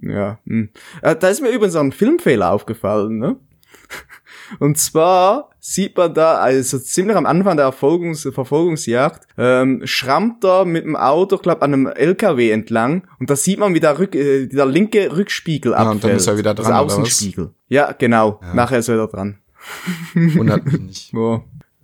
[0.02, 0.70] Ja, hm.
[1.02, 3.38] äh, da ist mir übrigens auch ein Filmfehler aufgefallen, ne?
[4.60, 10.66] Und zwar sieht man da, also ziemlich am Anfang der Verfolgungs Verfolgungsjagd, ähm, schrammt er
[10.66, 14.14] mit dem Auto, glaub, an einem LKW entlang und da sieht man, wie der, Rück,
[14.16, 16.04] äh, der linke Rückspiegel Ja, und abfällt.
[16.04, 16.94] dann ist er wieder dran, Also oder was?
[17.00, 17.54] Außenspiegel.
[17.68, 18.40] Ja, genau.
[18.44, 18.54] Ja.
[18.54, 19.40] Nachher ist er wieder dran.
[20.14, 21.14] wundert mich nicht.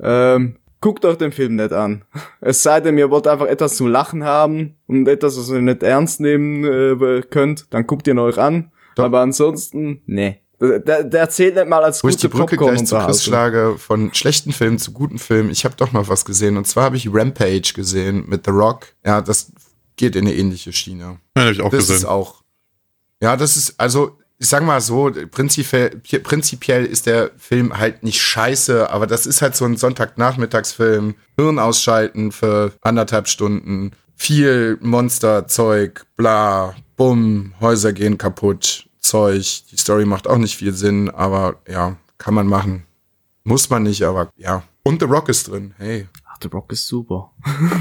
[0.04, 0.36] Ja.
[0.36, 2.04] Ähm, guckt euch den Film nicht an.
[2.42, 5.84] Es sei denn, ihr wollt einfach etwas zum Lachen haben und etwas, was ihr nicht
[5.84, 8.72] ernst nehmen äh, könnt, dann guckt ihn euch an.
[8.96, 9.06] Doch.
[9.06, 10.42] Aber ansonsten, nee.
[10.60, 13.78] Der, der, erzählt nicht mal als Wo ich die gute Brücke gleich zu Chris schlage,
[13.80, 16.56] von schlechten Filmen zu guten Filmen, ich habe doch noch was gesehen.
[16.56, 18.88] Und zwar habe ich Rampage gesehen mit The Rock.
[19.04, 19.52] Ja, das
[19.96, 21.18] geht in eine ähnliche Schiene.
[21.36, 22.10] Ja, hab ich auch das ist gesehen.
[22.10, 22.44] auch.
[23.24, 28.20] Ja, das ist, also, ich sag mal so, prinzipiell, prinzipiell ist der Film halt nicht
[28.20, 31.14] scheiße, aber das ist halt so ein Sonntagnachmittagsfilm.
[31.38, 33.92] Hirn ausschalten für anderthalb Stunden.
[34.16, 39.62] Viel Monsterzeug, bla, bumm, Häuser gehen kaputt, Zeug.
[39.72, 42.88] Die Story macht auch nicht viel Sinn, aber ja, kann man machen.
[43.44, 44.64] Muss man nicht, aber ja.
[44.82, 46.08] Und The Rock ist drin, hey.
[46.28, 47.32] Ach, The Rock ist super.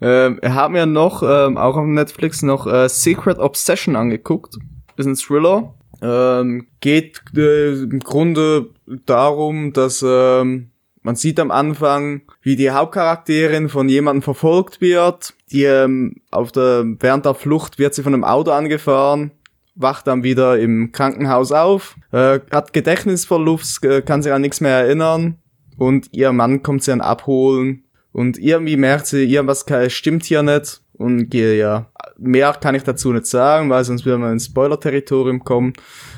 [0.00, 4.58] ähm, wir haben ja noch, ähm, auch auf Netflix, noch äh, Secret Obsession angeguckt.
[4.96, 5.74] Ist ein Thriller.
[6.00, 8.70] Ähm, geht äh, im Grunde
[9.06, 10.70] darum, dass ähm,
[11.02, 15.34] man sieht am Anfang, wie die Hauptcharakterin von jemandem verfolgt wird.
[15.50, 19.32] Die ähm, auf der während der Flucht wird sie von einem Auto angefahren,
[19.74, 24.76] wacht dann wieder im Krankenhaus auf, äh, hat Gedächtnisverlust, äh, kann sich an nichts mehr
[24.76, 25.38] erinnern
[25.76, 30.82] und ihr Mann kommt sie dann abholen und irgendwie merkt sie, irgendwas stimmt hier nicht
[30.92, 35.44] und gehe ja, mehr kann ich dazu nicht sagen, weil sonst wieder mal ins Spoiler-Territorium
[35.44, 35.72] kommen.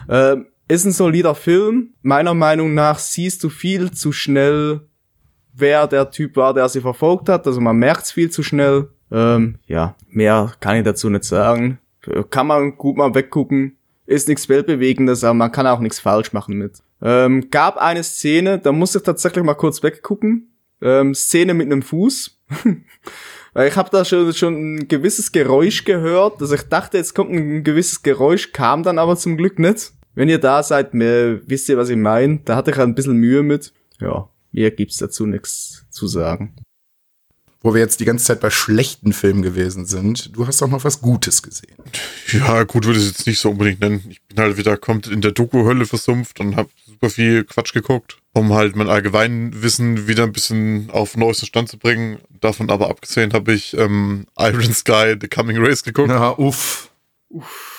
[0.08, 0.36] Äh,
[0.68, 1.94] ist ein solider Film.
[2.02, 4.80] Meiner Meinung nach siehst du viel zu schnell,
[5.52, 7.46] wer der Typ war, der sie verfolgt hat.
[7.46, 8.88] Also man merkt's viel zu schnell.
[9.10, 11.78] Ähm, ja, mehr kann ich dazu nicht sagen.
[12.30, 13.76] Kann man gut mal weggucken.
[14.06, 16.82] Ist nichts Weltbewegendes, aber man kann auch nichts falsch machen mit.
[17.00, 20.54] Ähm, gab eine Szene, da muss ich tatsächlich mal kurz weggucken.
[20.82, 22.38] Ähm, Szene mit einem Fuß.
[23.54, 26.42] Weil ich habe da schon, schon ein gewisses Geräusch gehört.
[26.42, 29.92] Also ich dachte, jetzt kommt ein gewisses Geräusch, kam dann aber zum Glück nicht.
[30.16, 32.40] Wenn ihr da seid, mir, wisst ihr, was ich meine.
[32.44, 33.72] Da hatte ich ein bisschen Mühe mit.
[34.00, 36.54] Ja, mir gibt's dazu nichts zu sagen.
[37.64, 40.84] wo wir jetzt die ganze Zeit bei schlechten Filmen gewesen sind, du hast auch noch
[40.84, 41.74] was Gutes gesehen.
[42.30, 44.04] Ja, gut würde ich es jetzt nicht so unbedingt nennen.
[44.10, 48.18] Ich bin halt wieder kommt in der Doku-Hölle versumpft und habe super viel Quatsch geguckt,
[48.34, 52.18] um halt mein Allgemeinwissen wieder ein bisschen auf neuesten Stand zu bringen.
[52.40, 56.08] Davon aber abgesehen habe ich ähm, Iron Sky, The Coming Race geguckt.
[56.08, 56.90] Na, uff.
[57.30, 57.70] Uff.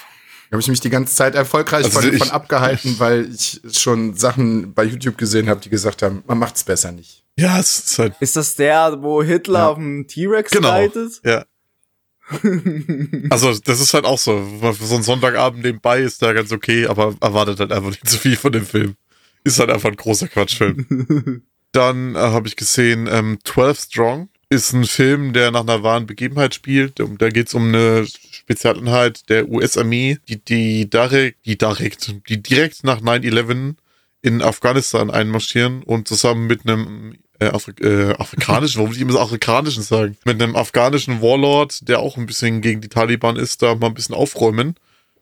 [0.51, 4.15] Habe ich mich die ganze Zeit erfolgreich Also von, ich- von abgehalten, weil ich schon
[4.15, 7.23] Sachen bei YouTube gesehen habe, die gesagt haben, man macht's besser nicht.
[7.37, 9.67] Ja, es ist halt Ist das der, wo Hitler Ja.
[9.69, 10.69] auf dem T-Rex Genau.
[10.69, 11.19] reitet?
[11.25, 11.43] Ja.
[13.29, 14.43] also, das ist halt auch so.
[14.61, 18.17] Für so einen Sonntagabend nebenbei ist der ganz okay, aber erwartet halt einfach nicht zu
[18.17, 18.95] viel von dem Film.
[19.45, 21.43] Ist halt einfach ein großer Quatschfilm.
[21.71, 26.05] Dann äh, habe ich gesehen, ähm, 12 Strong ist ein Film, der nach einer wahren
[26.05, 26.99] Begebenheit spielt.
[26.99, 32.41] Um, da geht es um eine Spezialeinheit der US-Armee, die, die direkt, die direkt, die
[32.41, 33.75] direkt nach 9-11
[34.21, 39.13] in Afghanistan einmarschieren und zusammen mit einem äh, Afri äh, afrikanischen, warum will ich immer
[39.13, 43.61] so afrikanischen sagen, mit einem afghanischen Warlord, der auch ein bisschen gegen die Taliban ist,
[43.61, 44.75] da mal ein bisschen aufräumen.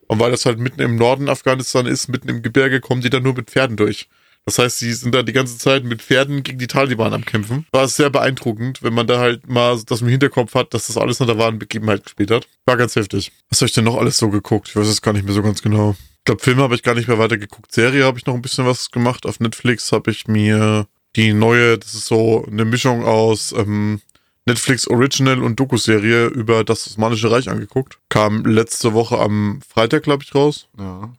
[0.08, 3.24] Und weil das halt mitten im Norden Afghanistan ist, mitten im Gebirge, kommen die dann
[3.24, 4.08] nur mit Pferden durch.
[4.46, 7.66] Das heißt, sie sind da die ganze Zeit mit Pferden gegen die Taliban am Kämpfen.
[7.72, 11.20] War sehr beeindruckend, wenn man da halt mal das im Hinterkopf hat, dass das alles
[11.20, 12.48] nach der wahren Begebenheit gespielt hat.
[12.66, 13.32] War ganz heftig.
[13.50, 14.70] Was habe ich denn noch alles so geguckt?
[14.70, 15.96] Ich weiß es gar nicht mehr so ganz genau.
[16.20, 17.72] Ich glaube, Filme habe ich gar nicht mehr weiter geguckt.
[17.72, 19.26] Serie habe ich noch ein bisschen was gemacht.
[19.26, 24.02] Auf Netflix habe ich mir die neue, das ist so eine Mischung aus ähm,
[24.46, 28.00] Netflix Original und Doku-Serie über das Osmanische Reich angeguckt.
[28.10, 31.14] Kam letzte Woche am Freitag, glaube ich, raus Ja.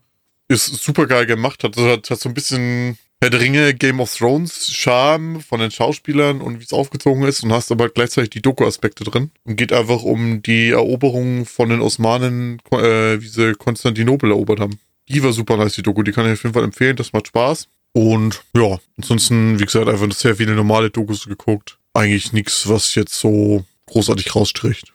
[0.49, 1.65] ist super geil gemacht.
[1.65, 5.71] Hat, hat, hat so ein bisschen Herr der Ringe, Game of Thrones Charme von den
[5.71, 9.31] Schauspielern und wie es aufgezogen ist und hast aber gleichzeitig die Doku-Aspekte drin.
[9.45, 14.79] Und geht einfach um die Eroberung von den Osmanen, äh, wie sie Konstantinopel erobert haben.
[15.09, 16.03] Die war super nice, die Doku.
[16.03, 16.97] Die kann ich auf jeden Fall empfehlen.
[16.97, 17.69] Das macht Spaß.
[17.95, 21.79] Und ja, ansonsten, wie gesagt, einfach sehr viele normale Dokus geguckt.
[21.95, 24.93] Eigentlich nichts, was jetzt so großartig rausstricht.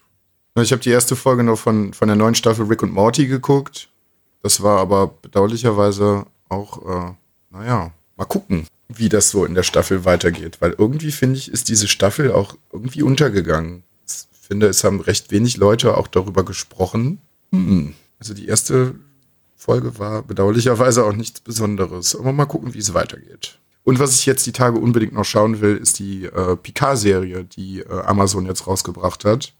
[0.55, 3.89] Ich habe die erste Folge noch von, von der neuen Staffel Rick und Morty geguckt.
[4.43, 7.13] Das war aber bedauerlicherweise auch, äh,
[7.51, 10.57] naja, mal gucken, wie das so in der Staffel weitergeht.
[10.59, 13.83] Weil irgendwie, finde ich, ist diese Staffel auch irgendwie untergegangen.
[14.05, 17.21] Ich finde, es haben recht wenig Leute auch darüber gesprochen.
[17.51, 17.93] Hm.
[18.19, 18.95] Also die erste
[19.55, 22.15] Folge war bedauerlicherweise auch nichts Besonderes.
[22.15, 23.59] Aber mal gucken, wie es weitergeht.
[23.89, 27.79] Und was ich jetzt die Tage unbedingt noch schauen will, ist die äh, Picard-Serie, die
[27.79, 29.55] äh, Amazon jetzt rausgebracht hat.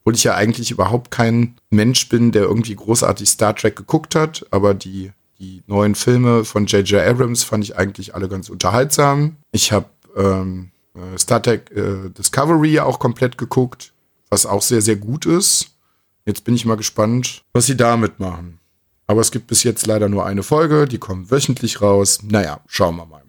[0.00, 4.46] Obwohl ich ja eigentlich überhaupt kein Mensch bin, der irgendwie großartig Star Trek geguckt hat,
[4.50, 7.06] aber die, die neuen Filme von J.J.
[7.06, 9.36] Abrams fand ich eigentlich alle ganz unterhaltsam.
[9.52, 13.92] Ich habe ähm, äh, Star Trek äh, Discovery auch komplett geguckt,
[14.30, 15.76] was auch sehr, sehr gut ist.
[16.24, 18.60] Jetzt bin ich mal gespannt, was sie damit machen.
[19.06, 22.20] Aber es gibt bis jetzt leider nur eine Folge, die kommt wöchentlich raus.
[22.22, 23.24] Naja, schauen wir mal.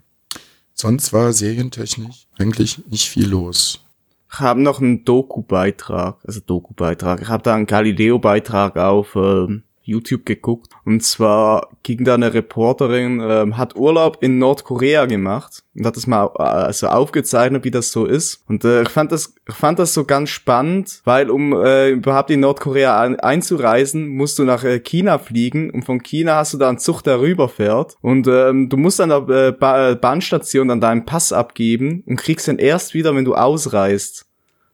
[0.78, 3.86] Sonst war serientechnisch eigentlich nicht viel los.
[4.32, 7.22] Ich habe noch einen Doku-Beitrag, also Doku-Beitrag.
[7.22, 10.72] Ich habe da einen Galileo-Beitrag auf ähm, YouTube geguckt.
[10.84, 16.08] Und zwar ging da eine Reporterin, ähm, hat Urlaub in Nordkorea gemacht und hat das
[16.08, 18.44] mal äh, also aufgezeichnet, wie das so ist.
[18.48, 22.32] Und äh, ich fand das, ich fand das so ganz spannend, weil um äh, überhaupt
[22.32, 26.58] in Nordkorea ein, einzureisen, musst du nach äh, China fliegen und von China hast du
[26.58, 27.98] da einen Zug, der rüberfährt.
[28.02, 32.16] Und ähm, du musst an der äh, ba äh, Bahnstation dann deinen Pass abgeben und
[32.18, 34.26] kriegst den erst wieder, wenn du ausreist.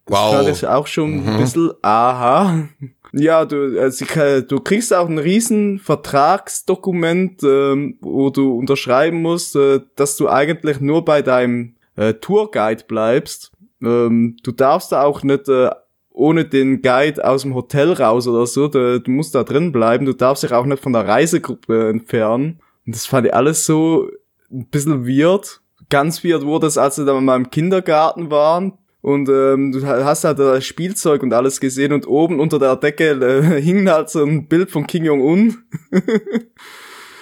[0.08, 0.36] Das Wow.
[0.36, 2.68] fand ich auch schon ein bisschen aha.
[3.14, 4.06] Ja, du, also,
[4.42, 10.80] du kriegst auch ein riesen Vertragsdokument, ähm, wo du unterschreiben musst, äh, dass du eigentlich
[10.80, 13.52] nur bei deinem äh, Tourguide bleibst.
[13.82, 15.72] Ähm, du darfst da auch nicht äh,
[16.14, 18.68] ohne den Guide aus dem Hotel raus oder so.
[18.68, 20.06] Du, du musst da drin bleiben.
[20.06, 22.60] Du darfst dich auch nicht von der Reisegruppe entfernen.
[22.86, 24.10] Und das fand ich alles so
[24.52, 25.62] ein bisschen weird.
[25.90, 28.74] Ganz weird wurde es, als wir dann mal im Kindergarten waren.
[29.02, 33.12] Und ähm, du hast halt das Spielzeug und alles gesehen und oben unter der Decke
[33.12, 35.58] äh, hing halt so ein Bild von Kim Jong-un.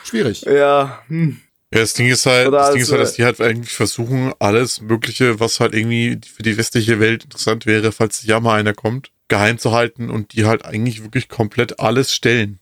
[0.03, 0.41] Schwierig.
[0.41, 1.39] Ja, hm.
[1.71, 3.41] Ja, das Ding ist halt, Oder das Ding als, ist halt, äh, dass die halt
[3.41, 8.39] eigentlich versuchen, alles Mögliche, was halt irgendwie für die westliche Welt interessant wäre, falls ja
[8.39, 12.59] mal einer kommt, geheim zu halten und die halt eigentlich wirklich komplett alles stellen.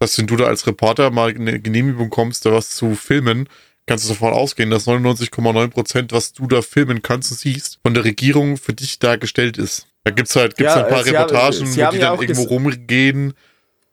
[0.00, 3.48] Das heißt, wenn du da als Reporter mal eine Genehmigung kommst, da was zu filmen,
[3.86, 7.94] kannst du davon ausgehen, dass 99,9 Prozent, was du da filmen kannst und siehst, von
[7.94, 9.86] der Regierung für dich dargestellt ist.
[10.04, 12.20] Da gibt's halt, gibt's Ja, ein paar haben- Reportagen, sie wo haben die ja dann
[12.20, 13.34] irgendwo rumgehen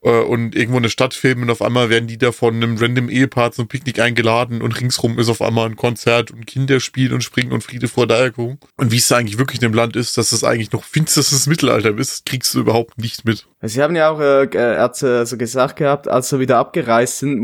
[0.04, 3.10] äh, und irgendwo eine Stadt filmen und auf einmal werden die da von einem random
[3.10, 7.24] Ehepaar zum Picknick eingeladen und ringsrum ist auf einmal ein Konzert und Kinder spielen und
[7.24, 8.60] springen und Friede vor der Eierkuchen.
[8.78, 11.48] Und wie es da eigentlich wirklich in dem Land ist, dass es eigentlich noch finsterstes
[11.48, 13.48] Mittelalter ist, kriegst du überhaupt nicht mit.
[13.64, 17.18] Sie haben ja auch äh, er hat äh, so gesagt gehabt, als sie wieder abgereist
[17.20, 17.40] sind,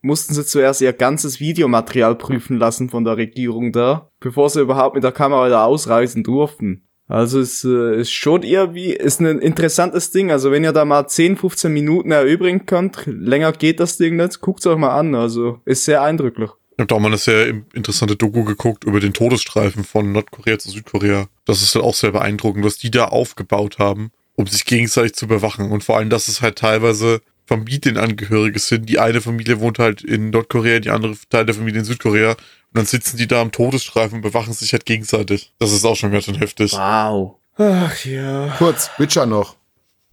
[0.00, 4.94] mussten sie zuerst ihr ganzes Videomaterial prüfen lassen von der Regierung da, bevor sie überhaupt
[4.94, 6.88] mit der Kamera wieder ausreisen durften.
[7.08, 10.30] Also es äh, ist schon irgendwie, ist ein interessantes Ding.
[10.30, 14.40] Also wenn ihr da mal 10, 15 Minuten erübrigen könnt, länger geht das Ding nicht,
[14.40, 15.14] guckt's euch mal an.
[15.14, 16.50] Also ist sehr eindrücklich.
[16.72, 20.58] Ich habe da auch mal eine sehr interessante Doku geguckt über den Todesstreifen von Nordkorea
[20.58, 21.28] zu Südkorea.
[21.44, 25.26] Das ist dann auch sehr beeindruckend, was die da aufgebaut haben, um sich gegenseitig zu
[25.26, 25.72] bewachen.
[25.72, 28.88] Und vor allem, dass es halt teilweise Familienangehörige sind.
[28.88, 32.30] Die eine Familie wohnt halt in Nordkorea, die andere Teil der Familie in Südkorea.
[32.32, 32.38] Und
[32.74, 35.52] dann sitzen die da am Todesstreifen und bewachen sich halt gegenseitig.
[35.58, 36.72] Das ist auch schon ganz schön heftig.
[36.74, 37.36] Wow.
[37.56, 38.54] Ach ja.
[38.58, 39.56] Kurz, Witcher noch.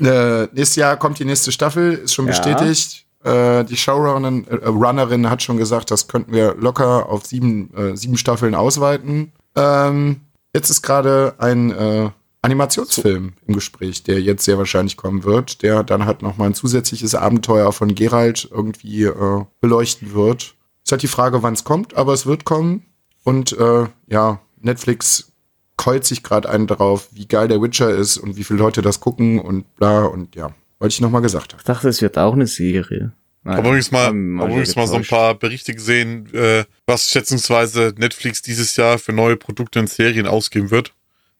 [0.00, 2.32] äh, nächstes Jahr kommt die nächste Staffel, ist schon Ja.
[2.32, 3.06] bestätigt.
[3.24, 7.96] Äh, die Showrunnerin äh, Runnerin hat schon gesagt, das könnten wir locker auf sieben, äh,
[7.96, 9.32] sieben Staffeln ausweiten.
[9.56, 10.20] Ähm,
[10.54, 12.12] jetzt ist gerade ein
[12.44, 16.54] Animationsfilm im Gespräch, der jetzt sehr wahrscheinlich kommen wird, der dann halt noch mal ein
[16.54, 20.54] zusätzliches Abenteuer von Geralt irgendwie äh, beleuchten wird.
[20.84, 22.84] Ist halt die Frage, wann es kommt, aber es wird kommen.
[23.24, 25.32] Und äh, ja, Netflix
[25.76, 29.00] keult sich gerade einen drauf, wie geil der Witcher ist und wie viele Leute das
[29.00, 31.60] gucken und bla und ja, wollte ich noch mal gesagt haben.
[31.60, 33.12] Ich dachte, es wird auch eine Serie.
[33.42, 37.94] Naja, Aber übrigens mal, aber übrigens mal so ein paar Berichte gesehen, äh, was schätzungsweise
[37.96, 40.94] Netflix dieses Jahr für neue Produkte und Serien ausgeben wird.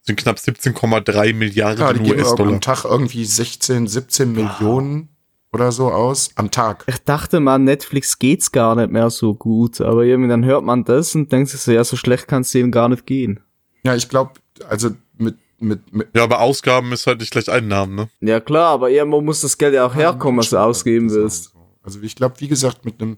[0.05, 2.53] Das sind knapp 17,3 Milliarden Ja, US-Dollar.
[2.53, 5.09] am Tag irgendwie 16, 17 Millionen
[5.51, 6.85] oder so aus am Tag.
[6.89, 10.85] Ich dachte mal, Netflix geht's gar nicht mehr so gut, aber irgendwie dann hört man
[10.85, 13.41] das und denkt sich so, ja, so schlecht kann's denen gar nicht gehen.
[13.83, 14.33] Ja, ich glaube,
[14.69, 18.09] also mit mit, mit Ja, aber Ausgaben ist halt nicht gleich Einnahmen, ne?
[18.21, 21.53] Ja klar, aber irgendwo muss das Geld ja auch herkommen, was du ausgeben willst.
[21.83, 23.17] Also ich glaube, wie gesagt, mit einem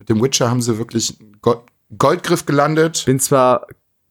[0.00, 1.60] mit dem Witcher haben sie wirklich einen Gold,
[1.96, 3.04] Goldgriff gelandet.
[3.06, 3.66] Bin zwar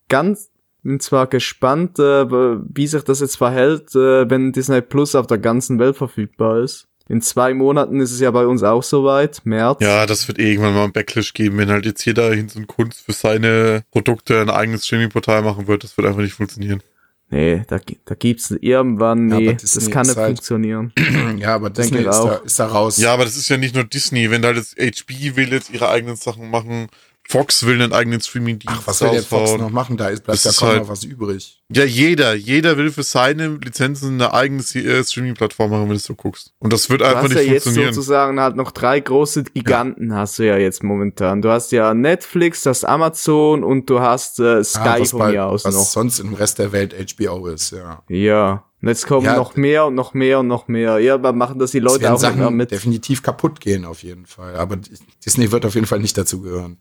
[0.07, 0.49] ganz,
[0.83, 5.37] bin zwar gespannt, äh, wie sich das jetzt verhält, äh, wenn Disney Plus auf der
[5.37, 6.87] ganzen Welt verfügbar ist.
[7.09, 9.79] In zwei Monaten ist es ja bei uns auch soweit, März.
[9.81, 12.67] Ja, das wird irgendwann mal ein Backlash geben, wenn halt jetzt jeder hin so ein
[12.67, 15.83] Kunst für seine Produkte ein eigenes Streaming-Portal machen wird.
[15.83, 16.81] Das wird einfach nicht funktionieren.
[17.29, 20.93] Nee, da, da gibt's irgendwann, Ja, nee, aber das kann nicht halt- funktionieren.
[21.39, 22.97] Ja, aber Disney ist da, ist da raus.
[22.97, 24.29] Ja, aber das ist ja nicht nur Disney.
[24.29, 26.87] Wenn da halt jetzt HB will jetzt ihre eigenen Sachen machen,
[27.29, 29.95] Fox will einen eigenen Streaming-Dienst Ach, was will der Fox noch machen?
[29.97, 31.61] Da ist, bleibt Das ja kaum halt- noch was übrig.
[31.69, 32.33] Ja, jeder.
[32.35, 36.53] Jeder will für seine Lizenzen eine eigene äh, Streaming-Plattform machen, wenn du es so guckst.
[36.59, 37.93] Und das wird Du einfach hast ja nicht jetzt funktionieren.
[37.93, 41.41] sozusagen halt noch drei große Giganten hast du ja jetzt momentan.
[41.41, 45.31] Du hast ja Netflix, das Amazon und du hast äh, Sky Ah, was von bei-
[45.31, 45.81] mir aus was noch.
[45.83, 48.03] sonst im Rest der Welt HBO ist, ja.
[48.09, 48.65] Ja.
[48.81, 49.37] Und jetzt kommen Ja.
[49.37, 50.99] noch mehr und noch mehr und noch mehr.
[50.99, 52.69] Ja, aber machen das die Leute werden auch nicht Sachen mit.
[52.71, 54.57] definitiv kaputt gehen, auf jeden Fall.
[54.57, 54.77] Aber
[55.25, 56.77] Disney wird auf jeden Fall nicht dazu gehören.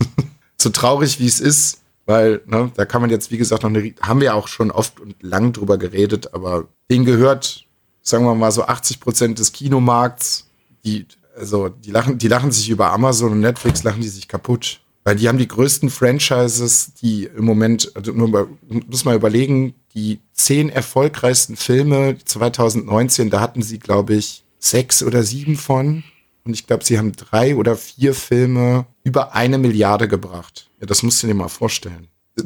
[0.60, 3.94] so traurig wie es ist, weil, ne, da kann man jetzt, wie gesagt, noch eine,
[4.00, 7.66] haben wir auch schon oft und lang drüber geredet, aber denen gehört,
[8.02, 10.48] sagen wir mal, so 80 Prozent des Kinomarkts,
[10.84, 14.80] die, also, die lachen, die lachen sich über Amazon und Netflix, lachen die sich kaputt.
[15.04, 18.46] Weil die haben die größten Franchises, die im Moment, also nur mal,
[18.88, 25.22] muss mal überlegen, die zehn erfolgreichsten Filme 2019, da hatten sie, glaube ich, sechs oder
[25.22, 26.04] sieben von.
[26.44, 30.68] Und ich glaube, sie haben drei oder vier Filme über eine Milliarde gebracht.
[30.80, 32.08] Ja, das musst du dir mal vorstellen.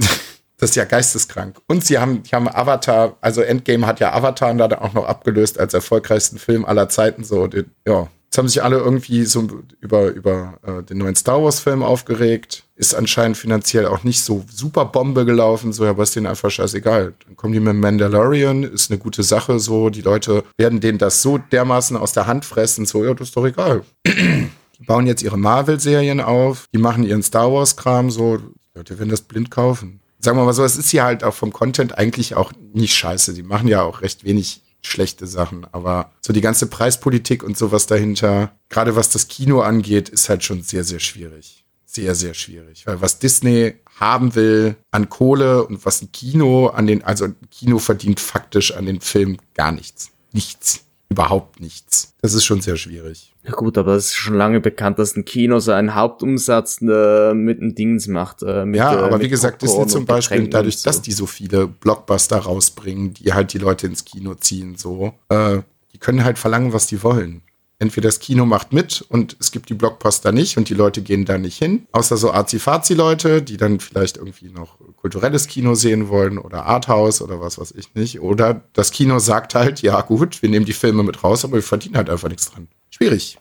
[0.59, 1.57] Das ist ja geisteskrank.
[1.67, 5.59] Und sie haben, die haben Avatar, also Endgame hat ja Avatar da auch noch abgelöst
[5.59, 7.25] als erfolgreichsten Film aller Zeiten.
[7.25, 8.07] So, die, ja.
[8.27, 9.49] Jetzt haben sich alle irgendwie so
[9.81, 12.63] über, über äh, den neuen Star Wars-Film aufgeregt.
[12.77, 17.13] Ist anscheinend finanziell auch nicht so super Bombe gelaufen, so, aber ist denen einfach scheißegal.
[17.27, 21.23] Dann kommen die mit Mandalorian, ist eine gute Sache, so, die Leute werden denen das
[21.23, 23.83] so dermaßen aus der Hand fressen, so, ja, das ist doch egal.
[24.87, 28.39] Bauen jetzt ihre Marvel-Serien auf, die machen ihren Star Wars-Kram, so,
[28.75, 30.01] Leute werden das blind kaufen.
[30.19, 33.35] Sagen wir mal so, es ist hier halt auch vom Content eigentlich auch nicht scheiße.
[33.35, 37.87] Die machen ja auch recht wenig schlechte Sachen, aber so die ganze Preispolitik und sowas
[37.87, 41.65] dahinter, gerade was das Kino angeht, ist halt schon sehr, sehr schwierig.
[41.85, 42.87] Sehr, sehr schwierig.
[42.87, 47.37] Weil was Disney haben will an Kohle und was ein Kino an den, also ein
[47.51, 50.11] Kino verdient faktisch an den Film gar nichts.
[50.33, 50.85] Nichts.
[51.13, 52.15] Überhaupt nichts.
[52.23, 53.35] Das ist schon sehr schwierig.
[53.45, 57.61] Ja gut, aber es ist schon lange bekannt, dass ein Kino seinen Hauptumsatz äh, mit
[57.61, 58.43] einem Dings macht.
[58.43, 60.89] Äh, mit, ja, äh, aber mit wie gesagt, Popcorn Disney zum Beispiel, dadurch, so.
[60.89, 65.59] dass die so viele Blockbuster rausbringen, die halt die Leute ins Kino ziehen, so, äh,
[65.93, 67.43] die können halt verlangen, was die wollen.
[67.83, 71.25] Entweder das Kino macht mit und es gibt die Blockbuster nicht und die Leute gehen
[71.25, 71.89] da nicht hin.
[71.91, 77.41] Außer so Azi-Fazi-Leute, die dann vielleicht irgendwie noch kulturelles Kino sehen wollen oder Arthouse oder
[77.41, 78.21] was weiß ich nicht.
[78.21, 81.63] Oder das Kino sagt halt, ja gut, wir nehmen die Filme mit raus, aber wir
[81.65, 82.69] verdienen halt einfach nichts dran.
[82.89, 83.37] Schwierig.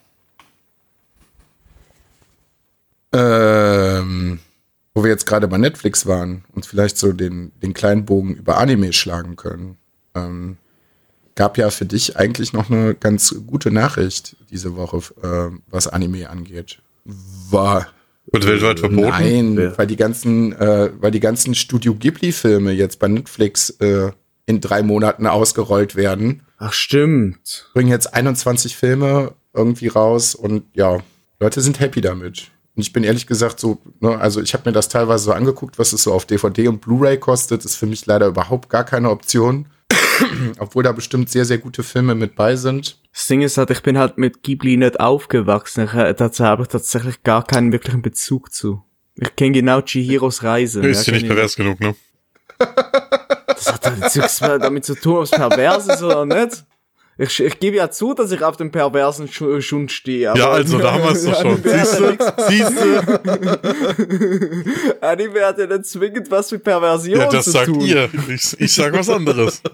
[3.13, 4.39] Ähm,
[4.95, 8.57] wo wir jetzt gerade bei Netflix waren und vielleicht so den, den kleinen Bogen über
[8.57, 9.77] Anime schlagen können.
[10.15, 10.57] Ähm,
[11.35, 16.29] gab ja für dich eigentlich noch eine ganz gute Nachricht diese Woche, äh, was Anime
[16.29, 16.79] angeht.
[17.05, 17.87] War
[18.31, 19.01] Wird weltweit verboten?
[19.09, 24.11] Nein, Wer- weil die ganzen, äh, weil die ganzen Studio Ghibli-Filme jetzt bei Netflix äh,
[24.45, 26.43] in drei Monaten ausgerollt werden.
[26.57, 27.69] Ach, stimmt.
[27.73, 30.99] Bringen jetzt 21 Filme irgendwie raus und ja,
[31.39, 32.51] Leute sind happy damit.
[32.75, 35.77] Und ich bin ehrlich gesagt so, ne, also ich habe mir das teilweise so angeguckt,
[35.77, 39.09] was es so auf DVD und Blu-ray kostet, ist für mich leider überhaupt gar keine
[39.09, 39.67] Option.
[40.59, 42.99] Obwohl da bestimmt sehr, sehr gute Filme mit bei sind.
[43.13, 45.85] Das Ding ist halt, ich bin halt mit Ghibli nicht aufgewachsen.
[45.85, 48.83] Ich, dazu habe ich tatsächlich gar keinen wirklichen Bezug zu.
[49.15, 50.81] Ich kenne genau Chihiros Reise.
[50.81, 51.95] Ist ja Mehr nicht pervers genug, ne?
[53.47, 56.63] Das hat halt nichts damit zu tun, ob es pervers ist oder nicht.
[57.23, 60.33] Ich, ich gebe ja zu, dass ich auf den perversen Schu- Schund stehe.
[60.35, 61.61] Ja, also, da haben wir es doch schon.
[61.63, 62.17] Siehst du?
[62.47, 62.99] Siehst du?
[65.01, 67.81] Anime hat ja nicht zwingend was mit Perversion Ja, das zu sagt tun.
[67.81, 68.09] ihr.
[68.27, 69.61] Ich, ich sag was anderes.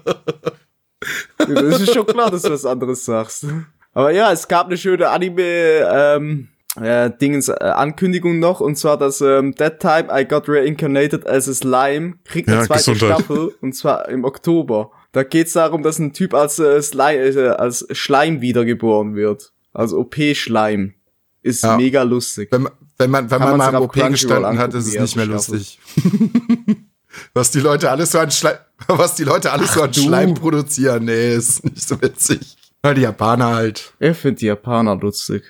[1.38, 3.46] Das ist schon klar, dass du was anderes sagst.
[3.94, 6.48] Aber ja, es gab eine schöne Anime, ähm,
[6.82, 11.48] äh, Dingens, äh, Ankündigung noch, und zwar, dass ähm, That Time I Got Reincarnated as
[11.48, 13.18] a Slime kriegt eine Ja, zweite Gesundheit.
[13.20, 14.90] Staffel, und zwar im Oktober.
[15.12, 19.52] Da geht's darum, dass ein Typ als, äh, Slime, äh, als Schleim wiedergeboren wird.
[19.72, 20.94] Als OP-Schleim.
[21.42, 21.76] Ist Ja.
[21.76, 22.48] mega lustig.
[22.50, 25.26] Wenn man, wenn man, wenn man mal im OP gestanden hat, ist es nicht mehr
[25.26, 25.78] lustig.
[27.34, 28.56] was die Leute alles so an Schleim,
[28.88, 30.00] was die Leute alles so an du.
[30.00, 32.56] Schleim produzieren, nee, ist nicht so witzig.
[32.84, 33.92] Ja, die Japaner halt.
[33.98, 35.42] Ich finde die Japaner lustig.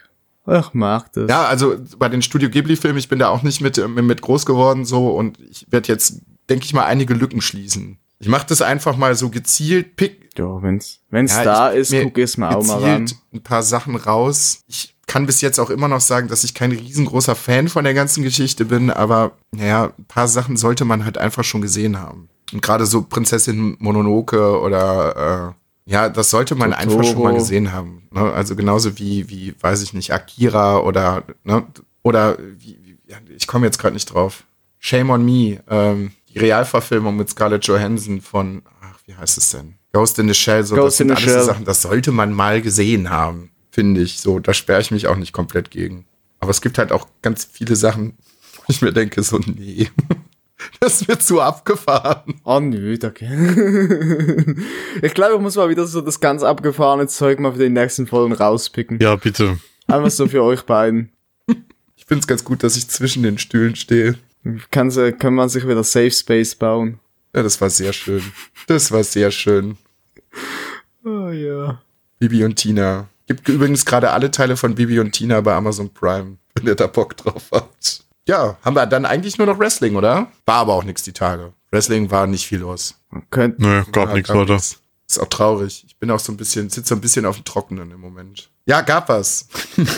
[0.46, 1.28] Ich mag das.
[1.28, 4.86] Ja, also bei den Studio Ghibli-Filmen, ich bin da auch nicht mit, mit groß geworden
[4.86, 7.98] so und ich werde jetzt, denke ich mal, einige Lücken schließen.
[8.20, 11.90] Ich mache das einfach mal so gezielt, pick Ja, wenn's, wenn's Ja, da ich- ist,
[11.92, 13.10] mir guck es mal auch mal ran.
[13.32, 14.62] ein paar Sachen raus.
[14.66, 17.94] Ich kann bis jetzt auch immer noch sagen, dass ich kein riesengroßer Fan von der
[17.94, 22.28] ganzen Geschichte bin, aber naja, ein paar Sachen sollte man halt einfach schon gesehen haben.
[22.52, 25.54] Und gerade so Prinzessin Mononoke oder
[25.86, 26.98] äh, ja, das sollte man Totoro.
[26.98, 28.02] einfach schon mal gesehen haben.
[28.10, 28.20] Ne?
[28.32, 31.66] Also genauso wie, wie, weiß ich nicht, Akira oder, ne?
[32.02, 34.44] Oder wie, wie ja, ich komme jetzt gerade nicht drauf.
[34.78, 39.74] Shame on Me, ähm, Realverfilmung mit Scarlett Johansson von, ach, wie heißt es denn?
[39.92, 41.46] Ghost in the Shell, so Ghost das sind in the alles so Shell.
[41.46, 44.20] Sachen, das sollte man mal gesehen haben, finde ich.
[44.20, 46.06] So, da sperre ich mich auch nicht komplett gegen.
[46.40, 48.16] Aber es gibt halt auch ganz viele Sachen,
[48.56, 49.90] wo ich mir denke, so, nee.
[50.80, 52.40] Das wird zu abgefahren.
[52.42, 53.26] Oh nö, danke.
[55.02, 58.08] ich glaube, ich muss mal wieder so das ganz abgefahrene Zeug mal für die nächsten
[58.08, 58.98] Folgen rauspicken.
[59.00, 59.58] Ja, bitte.
[59.86, 61.12] Einfach so für euch beiden.
[61.94, 64.18] Ich finde es ganz gut, dass ich zwischen den Stühlen stehe.
[64.70, 67.00] Kann, kann man sich wieder Safe Space bauen.
[67.34, 68.22] Ja, das war sehr schön.
[68.66, 69.76] Das war sehr schön.
[71.04, 71.80] Oh ja.
[72.18, 73.08] Bibi und Tina.
[73.26, 76.86] Gibt übrigens gerade alle Teile von Bibi und Tina bei Amazon Prime, wenn ihr da
[76.86, 78.04] Bock drauf habt.
[78.26, 80.30] Ja, haben wir dann eigentlich nur noch Wrestling, oder?
[80.46, 81.52] War aber auch nichts die Tage.
[81.70, 82.94] Wrestling war nicht viel los.
[83.10, 84.54] Man könnte, Nö, gab Ja, nichts weiter.
[84.54, 84.80] nix.
[85.08, 85.84] Ist auch traurig.
[85.86, 88.50] Ich bin auch so ein bisschen, sitze so ein bisschen auf dem Trockenen im Moment.
[88.66, 89.48] Ja, gab was.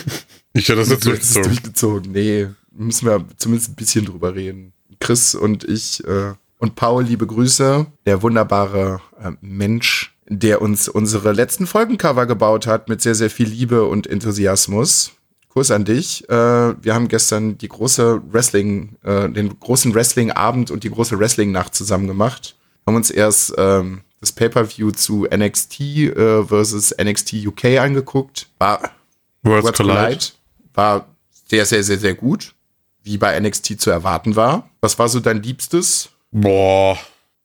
[0.52, 2.10] Ich hätte das jetzt durchgezogen.
[2.10, 4.72] Nee, müssen wir zumindest ein bisschen drüber reden.
[4.98, 7.86] Chris und ich äh, und Paul, liebe Grüße.
[8.04, 13.48] Der wunderbare äh, Mensch, der uns unsere letzten Folgencover gebaut hat mit sehr, sehr viel
[13.48, 15.12] Liebe und Enthusiasmus.
[15.48, 16.28] Kurs an dich.
[16.28, 21.74] Äh, wir haben gestern die große Wrestling, äh, den großen Wrestling-Abend und die große Wrestling-Nacht
[21.74, 22.56] zusammen gemacht.
[22.86, 28.48] Haben uns erst ähm, das Pay-Per-View zu NXT äh, versus NXT UK angeguckt.
[28.58, 28.90] War
[29.42, 29.98] Worlds Collide.
[29.98, 30.24] Collide
[30.74, 31.06] war
[31.48, 32.54] sehr, sehr, sehr, sehr gut,
[33.02, 34.68] wie bei NXT zu erwarten war.
[34.80, 36.10] Was war so dein Liebstes?
[36.30, 36.98] Boah,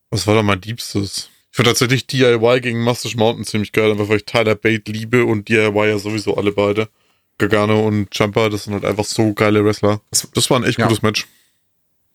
[0.10, 1.30] was war da mein Liebstes?
[1.52, 5.26] Ich fand tatsächlich DIY gegen Mustache Mountain ziemlich geil, einfach weil ich Tyler Bate liebe
[5.26, 6.90] und DIY ja sowieso alle beide.
[7.38, 10.02] Gargano und Champa, das sind halt einfach so geile Wrestler.
[10.12, 10.88] Das, das war ein echt Ja.
[10.88, 11.28] gutes Match.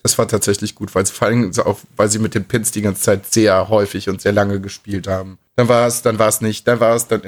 [0.02, 2.80] Das war tatsächlich gut, weil sie vor allem auch, weil sie mit den Pins die
[2.80, 5.38] ganze Zeit sehr häufig und sehr lange gespielt haben.
[5.56, 7.20] Dann war es, dann war es nicht, dann war es, dann,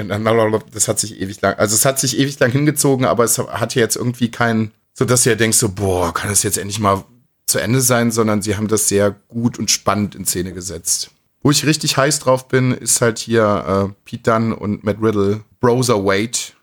[0.73, 3.79] das hat sich ewig lang, also es hat sich ewig lang hingezogen, aber es hatte
[3.79, 7.05] jetzt irgendwie kein, so dass du ja denkst so, boah, kann das jetzt endlich mal
[7.47, 11.11] zu Ende sein, sondern sie haben das sehr gut und spannend in Szene gesetzt.
[11.43, 15.45] Wo ich richtig heiß drauf bin, ist halt hier äh, Pete Dunne und Matt Riddle,
[15.61, 16.55] Browserweight.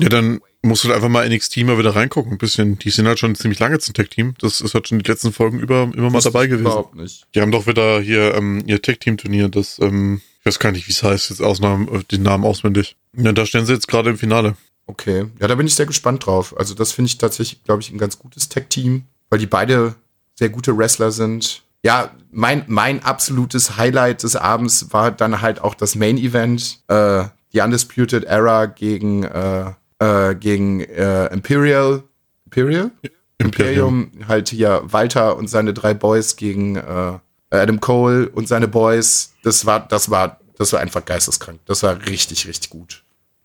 [0.00, 2.78] Ja, dann musst du da einfach mal NXT mal wieder reingucken, ein bisschen.
[2.78, 4.34] Die sind halt schon ziemlich lange ein Tech-Team.
[4.40, 6.62] Das ist halt schon die letzten Folgen über immer mal dabei gewesen.
[6.62, 7.26] Überhaupt nicht.
[7.34, 10.92] Die haben doch wieder hier ähm, ihr Tech-Team-Turnier, das, ähm, ich weiß gar nicht, wie
[10.92, 12.96] es heißt, jetzt Ausnahmen, äh, den Namen auswendig.
[13.16, 14.56] Ja, da stehen sie jetzt gerade im Finale.
[14.86, 16.54] Okay, ja, da bin ich sehr gespannt drauf.
[16.58, 19.94] Also das finde ich tatsächlich, glaube ich, ein ganz gutes Tech-Team, weil die beide
[20.34, 21.62] sehr gute Wrestler sind.
[21.82, 27.60] Ja, mein, mein absolutes Highlight des Abends war dann halt auch das Main-Event, äh, die
[27.60, 32.02] Undisputed Era gegen, äh, äh, gegen äh, Imperial.
[32.46, 32.90] Imperial?
[33.38, 37.18] Imperium, halt hier Walter und seine drei Boys gegen äh,
[37.50, 39.34] Adam Cole und seine Boys.
[39.42, 41.60] Das war, das war, das war einfach geisteskrank.
[41.66, 43.03] Das war richtig, richtig gut.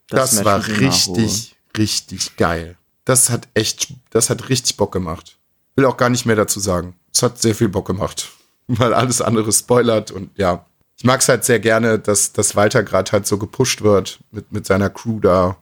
[0.09, 2.77] Das, war richtig, richtig geil.
[3.05, 5.37] Das hat echt, das hat richtig Bock gemacht.
[5.75, 6.95] will auch gar nicht mehr dazu sagen.
[7.13, 8.29] Es hat sehr viel Bock gemacht,
[8.67, 10.65] weil alles andere spoilert und ja.
[10.97, 14.51] Ich mag es halt sehr gerne, dass, dass Walter gerade halt so gepusht wird mit,
[14.51, 15.55] mit seiner Crew da.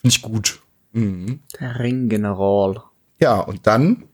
[0.00, 0.60] Finde ich gut.
[0.92, 1.40] Mhm.
[1.58, 2.80] Der Ringgeneral.
[3.18, 4.04] Ja, und dann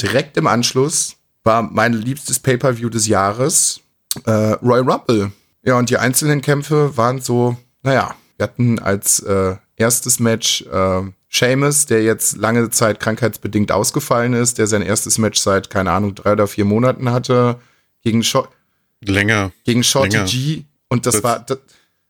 [0.00, 3.80] direkt im Anschluss war mein liebstes Pay-per-View des Jahres
[4.24, 5.32] äh, Royal Rumble.
[5.62, 11.02] Ja, und die einzelnen Kämpfe waren so, naja, wir hatten als äh, erstes Match äh,
[11.30, 16.14] Seamus, der jetzt lange Zeit krankheitsbedingt ausgefallen ist, der sein erstes Match seit, keine Ahnung,
[16.16, 17.60] drei oder vier Monaten hatte,
[18.02, 18.46] gegen, Sho
[19.00, 19.52] Länger.
[19.64, 20.28] gegen Shorty Länger.
[20.28, 20.64] G.
[20.88, 21.58] Und das, Das- war, das,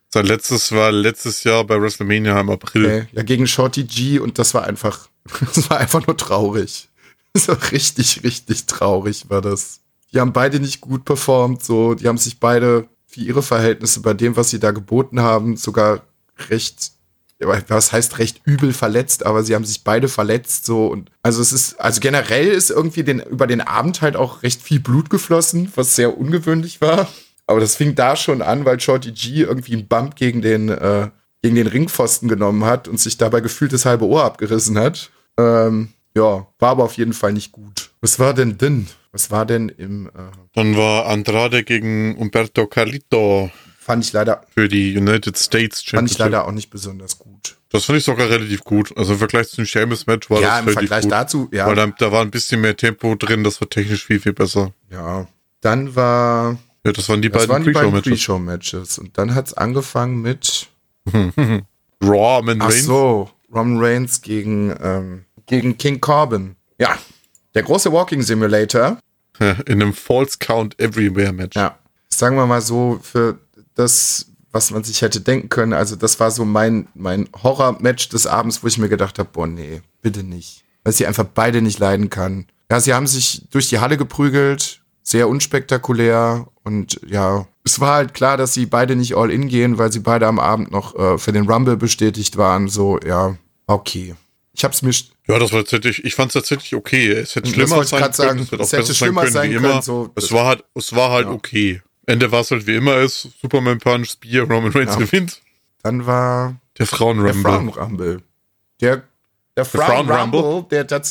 [0.08, 2.84] Sein letztes war letztes Jahr bei WrestleMania im April.
[2.86, 4.18] okay, ja, gegen Shorty G.
[4.18, 5.08] Und das war einfach,
[5.54, 6.88] das war einfach nur traurig.
[7.34, 9.80] Das war richtig, richtig traurig war das.
[10.12, 14.12] Die haben beide nicht gut performt, so, die haben sich beide für ihre Verhältnisse bei
[14.12, 16.02] dem, was sie da geboten haben, sogar
[16.50, 16.92] recht,
[17.38, 21.52] was heißt recht übel verletzt, aber sie haben sich beide verletzt, so, und, also es
[21.52, 25.72] ist, also generell ist irgendwie den, über den Abend halt auch recht viel Blut geflossen,
[25.74, 27.08] was sehr ungewöhnlich war.
[27.46, 31.10] Aber das fing da schon an, weil Shorty G irgendwie einen Bump gegen den, äh,
[31.42, 35.10] gegen den Ringpfosten genommen hat und sich dabei gefühlt das halbe Ohr abgerissen hat.
[35.36, 37.90] Ähm, ja, war aber auf jeden Fall nicht gut.
[38.00, 38.86] Was war denn denn?
[39.10, 40.10] Was war denn im, äh,
[40.54, 43.50] Dann war Andrade gegen Umberto Carlito
[43.82, 46.18] fand ich leider, für die United States fand ich Championship.
[46.18, 47.56] leider auch nicht besonders gut.
[47.70, 48.96] Das fand ich sogar relativ gut.
[48.96, 51.12] Also im Vergleich zu dem Sheamus-Match war ja, das im relativ Vergleich gut.
[51.12, 51.66] dazu, ja.
[51.66, 54.72] Weil da, da war ein bisschen mehr Tempo drin, das war technisch viel, viel besser.
[54.90, 55.26] ja.
[55.62, 58.10] Dann war, Ja, das waren die das beiden Pre-Show-Matches.
[58.10, 58.98] Pre-Show-Matches.
[58.98, 60.66] Und dann hat's angefangen mit,
[62.02, 62.84] Raw, Man ach Reigns.
[62.84, 66.56] so, Roman Reigns gegen, ähm, gegen King Corbin.
[66.78, 66.98] Ja,
[67.54, 68.98] der große Walking Simulator.
[69.38, 71.56] In einem False Count Everywhere Match.
[71.56, 71.78] Ja,
[72.08, 73.38] sagen wir mal so, für
[73.74, 78.26] das, was man sich hätte denken können, also das war so mein, mein Horror-Match des
[78.26, 80.64] Abends, wo ich mir gedacht habe, boah, nee, bitte nicht.
[80.84, 82.46] Weil sie einfach beide nicht leiden kann.
[82.70, 88.14] Ja, sie haben sich durch die Halle geprügelt, sehr unspektakulär und ja, es war halt
[88.14, 91.18] klar, dass sie beide nicht all in gehen, weil sie beide am Abend noch äh,
[91.18, 94.14] für den Rumble bestätigt waren, so, ja, okay.
[94.54, 94.92] Ich hab's mir,
[95.28, 97.10] Ja, das war tatsächlich, ich fand es tatsächlich okay.
[97.10, 98.46] Es hätte schlimmer sein sagen.
[98.46, 98.60] können.
[98.62, 101.32] Es hätte schlimmer sein können, so- es war halt, es war halt Ja.
[101.32, 101.82] okay.
[102.06, 103.28] Ende war es halt wie immer ist.
[103.40, 104.98] Superman Punch, Spear, Roman Reigns Ja.
[104.98, 105.40] gewinnt.
[105.82, 107.42] dann war Der Frauen der Rumble.
[107.52, 108.22] Frauen Rumble.
[108.80, 109.02] Der,
[109.56, 110.66] der Frauen Frauen Rumble?
[110.70, 111.04] Der, der war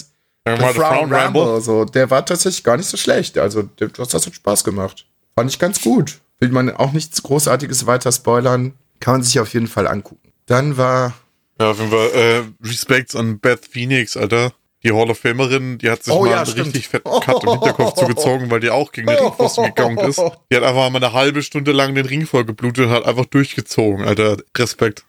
[0.46, 0.74] der Frauen
[1.10, 1.42] Frauen Rumble.
[1.44, 3.38] Rumble, so, der war tatsächlich gar nicht so schlecht.
[3.38, 5.06] Also, der, das hat Spaß gemacht.
[5.36, 6.20] Fand ich ganz gut.
[6.40, 8.74] Will man auch nichts Großartiges weiter spoilern.
[9.00, 10.32] Kann man sich auf jeden Fall angucken.
[10.48, 11.14] Dann war,
[11.60, 14.52] Ja, auf jeden Fall, äh, Respects an Beth Phoenix, Alter.
[14.84, 16.68] Die Hall of Famerin, die hat sich Oh mal ja, einen stimmt.
[16.68, 20.20] richtig fetten Cut im Hinterkopf zugezogen, weil die auch gegen den Ringpfosten gegangen ist.
[20.52, 23.26] Die hat einfach mal eine halbe Stunde lang den Ring voll geblutet und hat einfach
[23.26, 24.38] durchgezogen, Alter.
[24.58, 25.04] Respekt.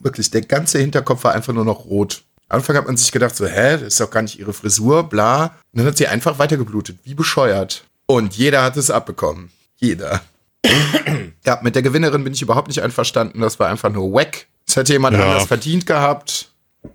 [0.00, 2.22] wirklich, der ganze Hinterkopf war einfach nur noch rot.
[2.50, 5.04] Am Anfang hat man sich gedacht, so, hä, das ist doch gar nicht ihre Frisur,
[5.04, 5.44] bla.
[5.72, 7.84] Und dann hat sie einfach weitergeblutet, wie bescheuert.
[8.06, 9.50] Und jeder hat es abbekommen.
[9.78, 10.20] Jeder.
[11.46, 13.40] ja, mit der Gewinnerin bin ich überhaupt nicht einverstanden.
[13.40, 14.46] Das war einfach nur wack.
[14.66, 15.24] Das hätte jemand Ja.
[15.24, 16.50] anders verdient gehabt.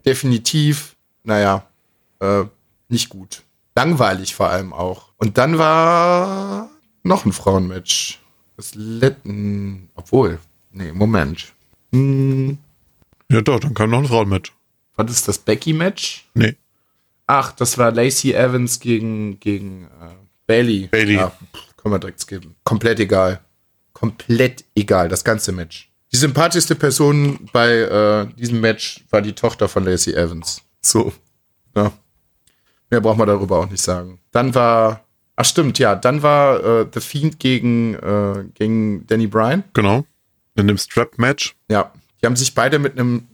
[0.06, 0.96] Definitiv.
[1.24, 1.64] Naja,
[2.20, 2.44] äh,
[2.90, 3.44] nicht gut.
[3.76, 5.10] Langweilig vor allem auch.
[5.18, 6.70] Und dann war
[7.04, 8.20] noch ein Frauenmatch.
[8.58, 10.40] Das letzten, obwohl,
[10.72, 11.54] nee, Moment.
[11.94, 12.58] Hm,
[13.32, 14.52] Ja, doch, dann kam noch ein Frauenmatch.
[14.96, 16.28] war das das Becky-Match?
[16.34, 16.56] Nee.
[17.28, 20.14] Ach, das war Lacey Evans gegen, gegen äh,
[20.48, 20.88] Bailey.
[20.88, 21.16] Bayley.
[21.16, 21.32] Ja,
[21.78, 22.56] können wir direkt skippen.
[22.64, 23.40] Komplett egal.
[23.94, 25.90] Komplett egal, das ganze Match.
[26.12, 30.62] Die sympathischste Person bei äh, diesem Match war die Tochter von Lacey Evans.
[30.82, 31.14] So.
[31.76, 31.92] Ja.
[32.90, 34.20] Mehr braucht man darüber auch nicht sagen.
[34.32, 35.04] Dann war.
[35.36, 35.96] Ach stimmt, ja.
[35.96, 39.64] Dann war äh, The Fiend gegen, äh, gegen Danny Bryan.
[39.74, 40.06] Genau.
[40.56, 41.56] In dem Strap-Match.
[41.70, 43.28] Ja, die haben sich beide mit einem,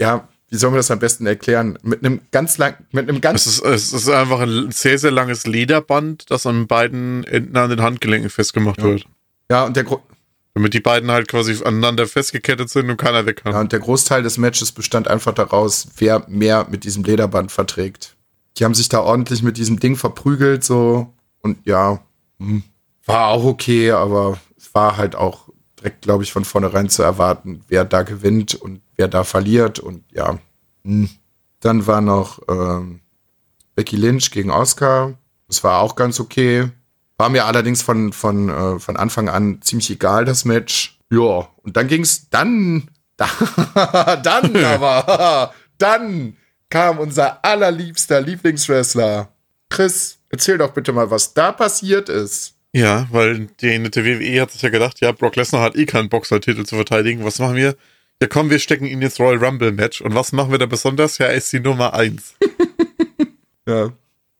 [0.00, 1.78] ja, wie sollen wir das am besten erklären?
[1.82, 5.12] Mit einem ganz lang, mit einem Es ganz, ist, es ist einfach ein sehr, sehr
[5.12, 8.84] langes Lederband, das an beiden Enden an den Handgelenken festgemacht Ja.
[8.84, 9.04] wird.
[9.50, 10.02] ja, und der, Gro
[10.54, 13.52] Damit die beiden halt quasi aneinander festgekettet sind und keiner weg kann.
[13.52, 18.16] ja, und der Großteil des Matches bestand einfach daraus, wer mehr mit diesem Lederband verträgt.
[18.56, 22.00] Die haben sich da ordentlich mit diesem Ding verprügelt, so, und ja,
[22.38, 22.62] hm,
[23.04, 25.48] war auch okay, aber es war halt auch
[25.78, 30.04] direkt, glaube ich, von vornherein zu erwarten, wer da gewinnt und wer da verliert und
[30.12, 30.38] ja.
[30.84, 31.10] hm.
[31.60, 33.00] Dann war noch ähm,
[33.74, 35.14] Becky Lynch gegen Oscar.
[35.48, 36.70] Das war auch ganz okay.
[37.16, 40.98] War mir allerdings von, von, äh, von Anfang an ziemlich egal, das Match.
[41.10, 43.28] Ja, und dann ging's dann, da,
[44.22, 46.36] dann aber, dann
[46.74, 49.28] kam unser allerliebster Lieblingswrestler.
[49.70, 52.54] Chris, erzähl doch bitte mal, was da passiert ist.
[52.72, 56.64] Ja, weil die WWE hat sich ja gedacht, ja, Brock Lesnar hat eh keinen Boxer-Titel
[56.64, 57.24] zu verteidigen.
[57.24, 57.76] Was machen wir?
[58.20, 60.00] Ja, komm, wir stecken ihn ins Royal Rumble Match.
[60.00, 61.18] Und was machen wir da besonders?
[61.18, 62.34] Ja, er ist die Nummer eins.
[63.66, 63.92] Ja.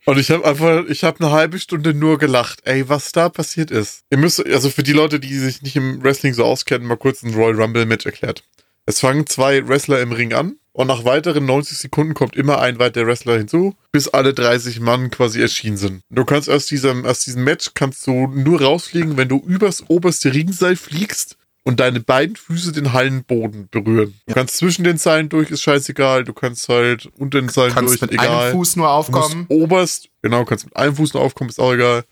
[0.04, 2.60] Und ich habe einfach, ich habe eine halbe Stunde nur gelacht.
[2.64, 4.04] Ey, was da passiert ist.
[4.10, 7.22] Ihr müsst, also für die Leute, die sich nicht im Wrestling so auskennen, mal kurz
[7.22, 8.44] ein Royal Rumble Match erklärt.
[8.84, 12.78] Es fangen zwei Wrestler im Ring an und nach weiteren 90 Sekunden kommt immer ein
[12.78, 16.02] weiterer Wrestler hinzu, bis alle 30 Mann quasi erschienen sind.
[16.10, 20.34] Du kannst aus diesem, aus diesem Match kannst du nur rausfliegen, wenn du übers oberste
[20.34, 24.14] Ringseil fliegst und deine beiden Füße den Hallenboden berühren.
[24.26, 26.24] Du kannst zwischen den Seilen durch, ist scheißegal.
[26.24, 28.28] Du kannst halt unter den Seilen Kannst durch, mit egal.
[28.28, 29.46] einem Fuß nur Du aufkommen.
[29.48, 32.04] musst oberst, genau, kannst mit einem Fuß nur aufkommen, ist auch egal.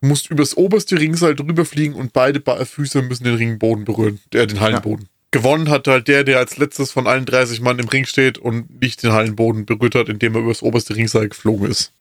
[0.00, 4.46] Du musst übers oberste Ringseil drüber fliegen und beide Füße müssen den Ringboden berühren, der
[4.46, 5.08] den Hallenboden.
[5.36, 8.80] Gewonnen hat halt der, der als letztes von allen 30 Mann im Ring steht und
[8.80, 11.92] nicht den Hallenboden berührt hat, indem er übers oberste Ringseil geflogen ist.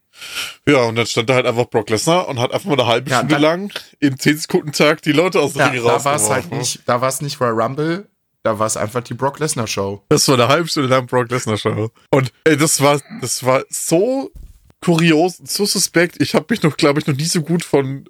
[0.65, 3.09] Ja, und dann stand da halt einfach Brock Lesnar und hat einfach mal eine halbe
[3.09, 6.15] Ja, Stunde lang im 10 Sekunden Tag die Leute aus dem Ja, Ring da war
[6.15, 8.07] es halt nicht, da war es nicht Royal Rumble,
[8.43, 10.01] da war es einfach die Brock Lesnar Show.
[10.09, 11.91] Das war eine halbe Stunde lang Brock Lesnar Show.
[12.11, 14.31] Und ey, das war, das war so
[14.81, 16.21] kurios, so suspekt.
[16.21, 18.07] Ich habe mich noch, glaube ich, noch nie so gut von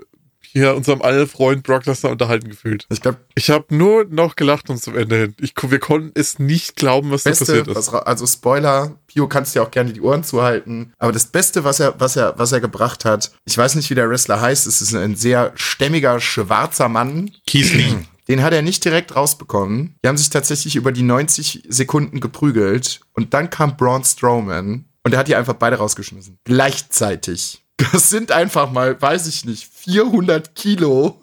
[0.55, 2.85] hier unserem alten Freund Brock Lesnar unterhalten gefühlt.
[2.89, 5.35] Ich glaube, Ich habe nur noch gelacht und zum Ende hin.
[5.41, 7.75] Ich, wir konnten es nicht glauben, was da Beste, passiert ist.
[7.75, 10.93] was, also Spoiler, Pio kannst dir auch gerne die Ohren zuhalten.
[10.97, 13.95] Aber das Beste, was er, was er, was er gebracht hat, ich weiß nicht, wie
[13.95, 17.31] der Wrestler heißt, es ist ein sehr stämmiger, schwarzer Mann.
[17.45, 17.93] Keith Lee.
[18.27, 19.95] Den hat er nicht direkt rausbekommen.
[20.03, 23.01] Die haben sich tatsächlich über die 90 Sekunden geprügelt.
[23.13, 26.39] Und dann kam Braun Strowman und er hat die einfach beide rausgeschmissen.
[26.45, 27.64] Gleichzeitig.
[27.77, 31.21] Das sind einfach mal, weiß ich nicht, 400 Kilo,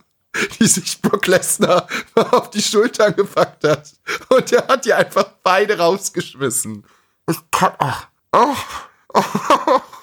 [0.60, 3.90] die sich Brock Lesnar auf die Schultern gepackt hat.
[4.28, 6.84] Und er hat die einfach beide rausgeschmissen.
[7.30, 8.88] Ich kann, ach, ach,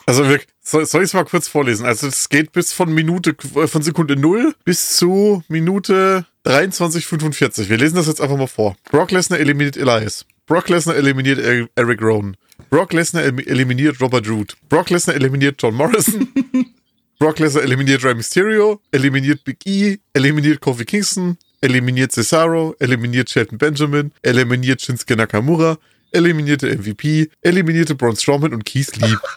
[0.05, 1.85] Also wir, soll, ich es mal kurz vorlesen?
[1.85, 3.35] Also es geht bis von Minute,
[3.67, 7.69] von Sekunde 0 bis zu Minute 23,45.
[7.69, 8.75] Wir lesen das jetzt einfach mal vor.
[8.91, 10.25] Brock Lesnar eliminiert Elias.
[10.47, 12.35] Brock Lesnar eliminiert Er- Eric Rowan.
[12.69, 14.55] Brock Lesnar elim- eliminiert Robert Root.
[14.69, 16.27] Brock Lesnar eliminiert John Morrison.
[17.19, 18.81] Brock Lesnar eliminiert Rey Mysterio.
[18.91, 19.97] Eliminiert Big E.
[20.13, 21.37] Eliminiert Kofi Kingston.
[21.61, 22.75] Eliminiert Cesaro.
[22.79, 24.11] Eliminiert Shelton Benjamin.
[24.21, 25.77] Eliminiert Shinsuke Nakamura.
[26.11, 27.29] Eliminierte MVP.
[27.41, 29.15] Eliminierte Braun Strowman und Keith Lee.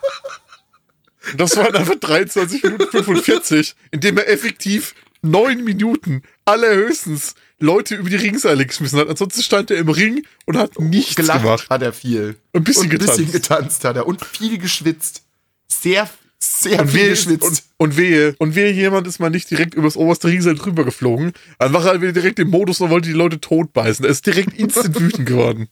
[1.36, 8.16] Das waren einfach 23 Minuten 45, indem er effektiv neun Minuten allerhöchstens Leute über die
[8.16, 9.08] Ringseile geschmissen hat.
[9.08, 11.70] Ansonsten stand er im Ring und hat nichts gelacht gemacht.
[11.70, 12.36] hat er viel.
[12.52, 13.48] Ein bisschen und ein bisschen getanzt.
[13.48, 14.06] getanzt hat er.
[14.06, 15.22] Und viel geschwitzt.
[15.68, 16.08] Sehr,
[16.38, 17.44] sehr Und viel wehe, geschwitzt.
[17.44, 21.32] und, und wehe, und wehe, jemand ist mal nicht direkt übers oberste Ringseil drüber geflogen.
[21.58, 24.04] Dann war er wieder direkt im Modus und wollte die Leute totbeißen.
[24.04, 25.68] Er ist direkt instant wütend geworden.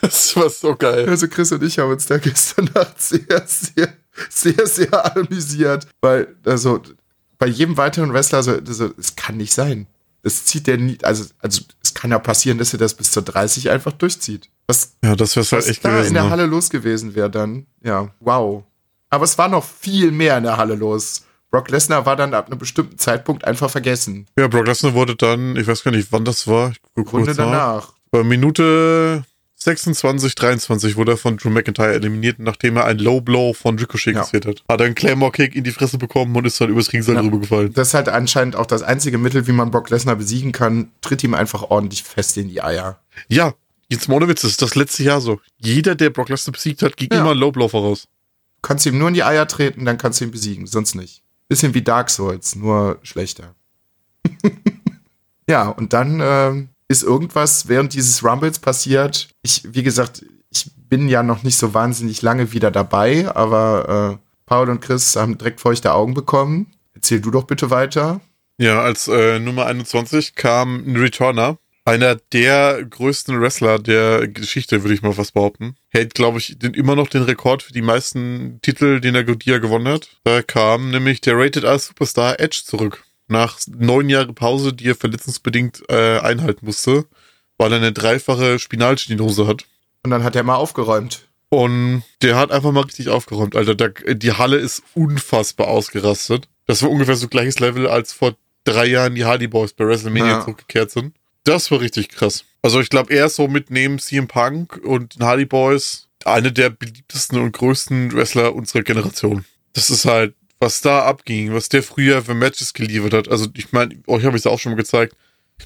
[0.00, 1.08] Das war so geil.
[1.08, 3.92] Also Chris und ich haben uns da gestern Nacht sehr, sehr,
[4.28, 6.82] sehr, sehr amüsiert, weil also
[7.38, 9.86] bei jedem weiteren Wrestler so, so es kann nicht sein.
[10.22, 13.22] Das zieht der nie, also also es kann ja passieren, dass er das bis zur
[13.22, 14.48] 30 einfach durchzieht.
[14.66, 16.08] Was, Ja, das wäre halt echt da gewesen.
[16.08, 16.30] in der ne?
[16.30, 18.64] Halle los gewesen wäre dann, ja, wow.
[19.10, 21.22] Aber es war noch viel mehr in der Halle los.
[21.50, 24.26] Brock Lesnar war dann ab einem bestimmten Zeitpunkt einfach vergessen.
[24.38, 26.72] Ja, Brock Lesnar wurde dann, ich weiß gar nicht, wann das war.
[26.96, 27.94] Ich Runde danach.
[28.10, 29.24] Bei Minute
[29.60, 34.14] 26, 23 wurde er von Drew McIntyre eliminiert, nachdem er ein Low Blow von Ricochet
[34.14, 34.20] Ja.
[34.20, 34.62] kassiert hat.
[34.68, 37.22] Hat er einen Claymore-Kick in die Fresse bekommen und ist dann übers Ringseil Ja.
[37.22, 37.72] drüber gefallen.
[37.72, 40.92] Das ist halt anscheinend auch das einzige Mittel, wie man Brock Lesnar besiegen kann.
[41.00, 43.00] Tritt ihm einfach ordentlich fest in die Eier.
[43.28, 43.54] Ja,
[43.88, 45.40] jetzt mal ohne Witz, das ist das letzte Jahr so.
[45.58, 47.20] Jeder, der Brock Lesnar besiegt hat, ging Ja.
[47.20, 48.06] immer ein Low Blow voraus.
[48.62, 51.22] kannst ihm nur in die Eier treten, dann kannst du ihn besiegen, sonst nicht.
[51.48, 53.54] Bisschen wie Dark Souls, nur schlechter.
[55.48, 59.28] ja, und dann ähm, ist irgendwas während dieses Rumbles passiert.
[59.42, 64.28] Ich, wie gesagt, ich bin ja noch nicht so wahnsinnig lange wieder dabei, aber äh,
[64.46, 66.72] Paul und Chris haben direkt feuchte Augen bekommen.
[66.94, 68.20] Erzähl du doch bitte weiter.
[68.58, 71.58] Ja, als äh, Nummer 21 kam ein Returner.
[71.84, 75.76] Einer der größten Wrestler der Geschichte, würde ich mal fast behaupten.
[75.88, 79.50] Hält, glaube ich, den, immer noch den Rekord für die meisten Titel, den er, die
[79.50, 80.08] er gewonnen hat.
[80.24, 83.04] Da kam nämlich der Rated R Superstar Edge zurück.
[83.28, 87.04] Nach neun Jahren Pause, die er verletzungsbedingt äh, einhalten musste,
[87.58, 89.64] weil er eine dreifache Spinalschnitthose hat.
[90.02, 91.26] Und dann hat er mal aufgeräumt.
[91.50, 93.74] Und der hat einfach mal richtig aufgeräumt, Alter.
[93.74, 96.48] Da, die Halle ist unfassbar ausgerastet.
[96.66, 98.34] Das war ungefähr so gleiches Level, als vor
[98.64, 100.40] drei Jahren die Hardy Boys bei WrestleMania Ja.
[100.40, 101.14] zurückgekehrt sind.
[101.44, 102.44] Das war richtig krass.
[102.60, 106.52] Also ich glaube, er ist so mit neben CM Punk und den Hardy Boys eine
[106.52, 109.44] der beliebtesten und größten Wrestler unserer Generation.
[109.72, 113.28] Das ist halt, was da abging, was der früher für Matches geliefert hat.
[113.28, 115.14] Also ich meine, euch habe ich es auch schon mal gezeigt.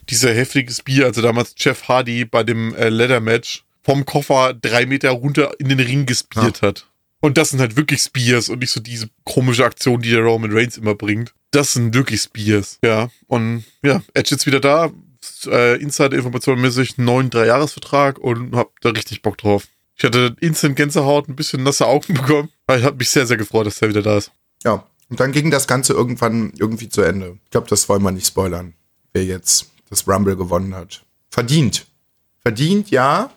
[0.08, 4.86] Dieser heftige Spear, also damals Jeff Hardy bei dem äh, Leather Match vom Koffer drei
[4.86, 6.86] Meter runter in den Ring gespiert hat.
[7.20, 10.52] Und das sind halt wirklich Spears und nicht so diese komische Aktion, die der Roman
[10.52, 11.32] Reigns immer bringt.
[11.52, 12.78] Das sind wirklich Spears.
[12.84, 13.10] Ja.
[13.28, 14.90] Und ja, Edge jetzt wieder da.
[15.46, 19.68] Äh, Insider-Information mäßig, neuen Dreijahresvertrag und hab da richtig Bock drauf.
[19.96, 22.48] Ich hatte instant Gänsehaut, ein bisschen nasse Augen bekommen.
[22.66, 24.32] Aber ich habe mich sehr, sehr gefreut, dass der wieder da ist.
[24.64, 24.86] Ja.
[25.08, 27.38] Und dann ging das Ganze irgendwann irgendwie zu Ende.
[27.44, 28.74] Ich glaube, das wollen wir nicht spoilern,
[29.12, 31.04] wer jetzt das Rumble gewonnen hat.
[31.30, 31.86] Verdient.
[32.40, 33.30] Verdient, ja.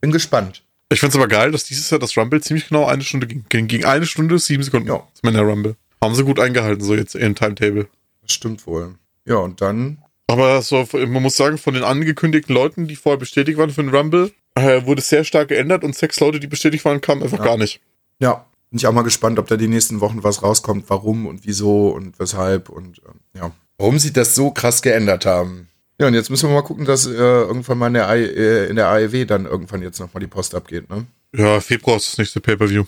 [0.00, 0.62] Bin gespannt.
[0.90, 3.44] Ich find's aber geil, dass dieses Jahr das Rumble ziemlich genau eine Stunde ging.
[3.48, 4.88] Ging, ging eine Stunde, sieben Sekunden.
[4.88, 5.02] Ja.
[5.14, 5.76] Das Männer Rumble.
[6.02, 7.88] Haben sie gut eingehalten, so jetzt im Timetable.
[8.20, 8.96] Das stimmt wohl.
[9.24, 13.56] Ja, und dann Aber so, man muss sagen, von den angekündigten Leuten, die vorher bestätigt
[13.56, 16.84] waren für den Rumble, äh, wurde es sehr stark geändert und sechs Leute, die bestätigt
[16.84, 17.44] waren, kamen einfach Ja.
[17.44, 17.80] gar nicht.
[18.18, 21.44] Ja, bin ich auch mal gespannt, ob da die nächsten Wochen was rauskommt, warum und
[21.44, 23.52] wieso und weshalb und ähm, ja.
[23.76, 25.68] Warum sie das so krass geändert haben.
[26.00, 28.70] Ja, und jetzt müssen wir mal gucken, dass äh, irgendwann mal in der, I, äh,
[28.70, 31.04] in der AEW dann irgendwann jetzt nochmal die Post abgeht, ne?
[31.36, 32.84] Ja, Februar ist das nächste Pay-Per-View.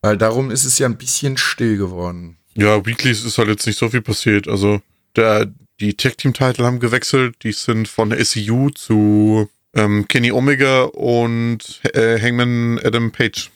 [0.00, 2.36] Weil darum ist es ja ein bisschen still geworden.
[2.54, 4.46] Ja, Weeklies ist halt jetzt nicht so viel passiert.
[4.46, 4.80] Also,
[5.16, 7.34] der, die Tag-Team-Titel haben gewechselt.
[7.42, 13.50] Die sind von SCU zu ähm, Kenny Omega und äh, Hangman Adam Page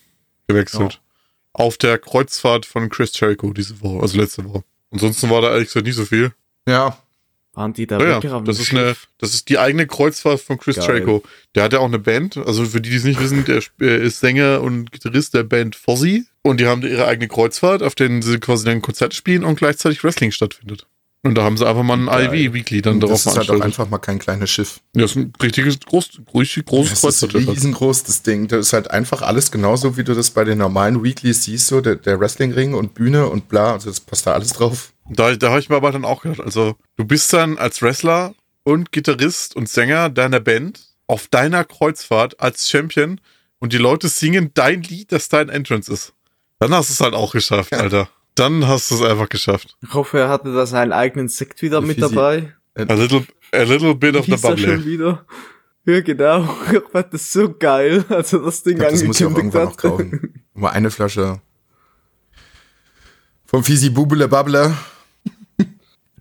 [0.47, 1.01] gewechselt.
[1.52, 4.62] Auf der Kreuzfahrt von Chris Jericho diese Woche, also letzte Woche.
[4.90, 6.32] Ansonsten war da ehrlich gesagt nicht so viel.
[6.68, 6.98] Ja,
[7.56, 10.77] Waren die da Ja, ja, das ist eine, das ist die eigene Kreuzfahrt von Chris
[10.77, 10.86] Geil.
[10.89, 11.23] Jericho.
[11.55, 12.36] Der hat ja auch eine Band.
[12.36, 15.74] Also für die, die es nicht wissen, der äh, ist Sänger und Gitarrist der Band
[15.74, 16.27] Fozzy.
[16.43, 20.05] Und die haben ihre eigene Kreuzfahrt, auf denen sie quasi dann Konzerte spielen und gleichzeitig
[20.05, 20.86] Wrestling stattfindet.
[21.27, 22.35] Und da haben sie einfach mal ein Geil.
[22.35, 24.81] IV-Weekly dann und darauf das ist halt auch einfach mal kein kleines Schiff.
[24.94, 28.48] Ja, das ist ein richtiges, groß, richtig großes Das ist riesengroß, das Ding.
[28.48, 31.81] Das ist halt einfach alles genauso, wie du das bei den normalen Weeklies siehst, so
[31.81, 33.73] der, der Wrestlingring und Bühne und bla.
[33.73, 34.93] Also das passt da alles drauf.
[35.09, 38.35] Da, da habe ich mir aber dann auch gedacht, also du bist dann als Wrestler
[38.65, 43.20] und Gitarrist und Sänger deiner Band auf deiner Kreuzfahrt als Champion
[43.59, 46.12] und die Leute singen dein Lied, das dein Entrance ist.
[46.59, 47.78] Dann hast du es halt auch geschafft, Ja.
[47.78, 48.09] Alter.
[48.36, 49.76] Dann hast du es einfach geschafft.
[49.82, 52.54] Ich hoffe, er hatte da seinen eigenen Sekt wieder Wie mit sie- dabei.
[52.76, 54.64] A little, a little bit of the bubbly.
[54.64, 55.24] schon wieder.
[55.86, 56.48] Ja, genau.
[56.72, 59.54] Ich fand das so geil, als er das Ding glaub, das muss ich auch angekündigt
[59.56, 59.84] irgendwann hat.
[59.84, 59.90] noch
[60.22, 60.44] kaufen.
[60.54, 61.40] Mal eine Flasche
[63.46, 64.74] vom Fisi Bubble Bubble.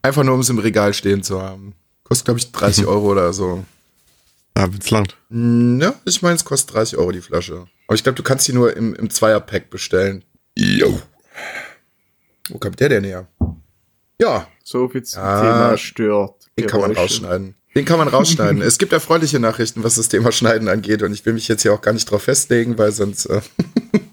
[0.01, 1.73] Einfach nur, um es im Regal stehen zu haben.
[2.03, 3.65] Kostet, glaube ich, 30 Euro oder so.
[4.57, 5.17] Ja, wenn's langt.
[5.31, 7.65] Hm, Ja, ich meine, es kostet 30 Euro die Flasche.
[7.87, 10.23] Aber ich glaube, du kannst die nur im, im Zweierpack bestellen.
[10.55, 11.01] Jo.
[12.49, 13.27] Wo kommt der denn her?
[14.21, 16.47] Ja, So viel zum Ah, Thema stört.
[16.57, 17.55] den kann man rausschneiden.
[17.75, 18.61] Den kann man rausschneiden.
[18.61, 21.03] es gibt erfreuliche Nachrichten, was das Thema Schneiden angeht.
[21.03, 23.25] Und ich will mich jetzt hier auch gar nicht drauf festlegen, weil sonst.
[23.25, 23.41] Äh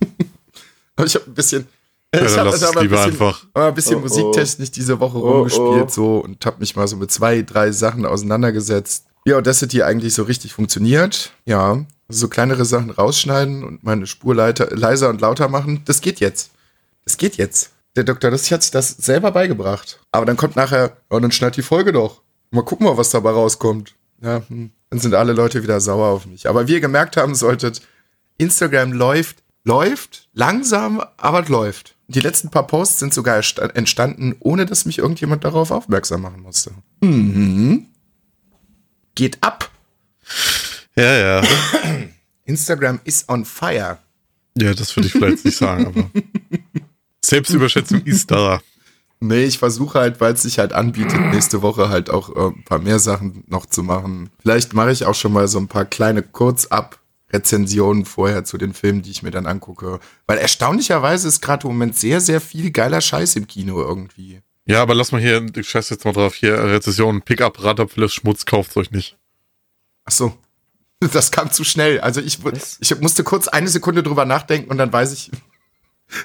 [0.97, 1.67] aber ich habe ein bisschen.
[2.15, 3.47] Ja, ich habe es aber ein bisschen, einfach.
[3.55, 4.03] ein bisschen Oh, oh.
[4.03, 5.89] musiktechnisch diese Woche Oh, rumgespielt oh.
[5.89, 9.07] so und habe mich mal so mit zwei, drei Sachen auseinandergesetzt.
[9.25, 11.33] Ja, Audacity eigentlich so richtig funktioniert.
[11.47, 11.71] Ja,
[12.09, 15.83] also so kleinere Sachen rausschneiden und meine Spur leiter, leiser und lauter machen.
[15.87, 16.51] Das geht jetzt.
[17.05, 17.71] Das geht jetzt.
[17.97, 18.31] Der Dr.
[18.31, 20.01] Das hat sich das selber beigebracht.
[20.13, 22.23] Aber dann kommt nachher, oh, dann schneid die Folge doch.
[22.51, 23.95] Mal gucken mal, was dabei rauskommt.
[24.23, 24.71] Ja, hm.
[24.91, 26.49] dann sind alle Leute wieder sauer auf mich.
[26.49, 27.83] Aber wie ihr gemerkt haben solltet,
[28.39, 31.97] Instagram läuft, läuft, langsam, aber es läuft.
[32.09, 33.43] Die letzten paar Posts sind sogar
[33.75, 36.73] entstanden, ohne dass mich irgendjemand darauf aufmerksam machen musste.
[37.01, 37.87] Mhm.
[39.15, 39.71] Geht ab.
[40.95, 41.43] Ja, ja.
[42.45, 43.99] Instagram is on fire.
[44.59, 46.11] Ja, das würde ich vielleicht nicht sagen, aber.
[47.25, 48.61] Selbstüberschätzung ist da.
[49.21, 52.65] Nee, ich versuche halt, weil es sich halt anbietet, nächste Woche halt auch äh, ein
[52.65, 54.31] paar mehr Sachen noch zu machen.
[54.41, 59.03] Vielleicht mache ich auch schon mal so ein paar kleine Kurzab-Rezensionen vorher zu den Filmen,
[59.03, 60.01] die ich mir dann angucke.
[60.27, 64.41] Weil erstaunlicherweise ist gerade im Moment sehr, sehr viel geiler Scheiß im Kino irgendwie.
[64.67, 68.45] Ja, aber lass mal hier, ich scheiß jetzt mal drauf, hier Rezession, Pickup, Radapfel, Schmutz,
[68.45, 69.17] kauft euch nicht.
[70.05, 70.37] Ach so.
[71.13, 72.01] Das kam zu schnell.
[72.01, 72.39] Also ich,
[72.79, 75.33] ich musste kurz eine Sekunde drüber nachdenken und dann weiß ich,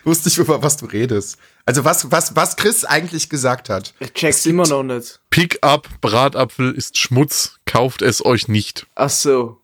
[0.03, 1.38] wusste ich, über was du redest.
[1.65, 3.93] Also was, was, was Chris eigentlich gesagt hat.
[3.99, 5.19] Ich check's immer noch nicht.
[5.30, 8.88] Pickup, Bratapfel ist Schmutz, kauft es euch nicht.
[8.95, 9.59] Ach so.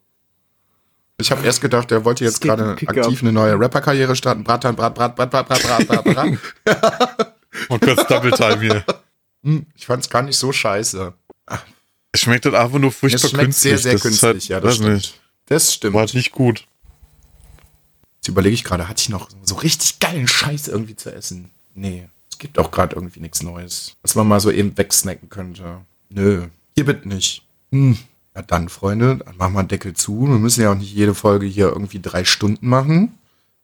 [1.18, 4.44] Ich habe erst gedacht, er wollte Es jetzt um gerade aktiv eine neue Rapper-Karriere starten.
[4.44, 7.36] Bratan, Brat, Brat, Brat, Brat, Brat, Brat, Brat, Brat.
[7.70, 8.84] Und kurz Double Time hier.
[9.44, 11.14] Hm, Ich fand's gar nicht so scheiße.
[12.12, 13.72] Es schmeckt halt einfach nur Es furchtbar schmeckt künstlich.
[13.72, 14.94] sehr, sehr Das künstlich, halt, ja, das stimmt.
[14.94, 15.20] nicht.
[15.48, 15.94] Das stimmt.
[15.94, 16.66] War halt nicht gut.
[18.24, 21.50] Jetzt überlege ich gerade, hatte ich noch so richtig geilen Scheiß irgendwie zu essen?
[21.76, 25.82] Nee, es gibt auch gerade irgendwie nichts Neues, was man mal so eben wegsnacken könnte.
[26.08, 27.44] Nö, hier bitte nicht.
[27.74, 27.98] Hm.
[28.34, 30.22] Ja dann, Freunde, dann machen wir einen Deckel zu.
[30.22, 33.20] Wir müssen ja auch nicht jede Folge hier irgendwie drei Stunden machen.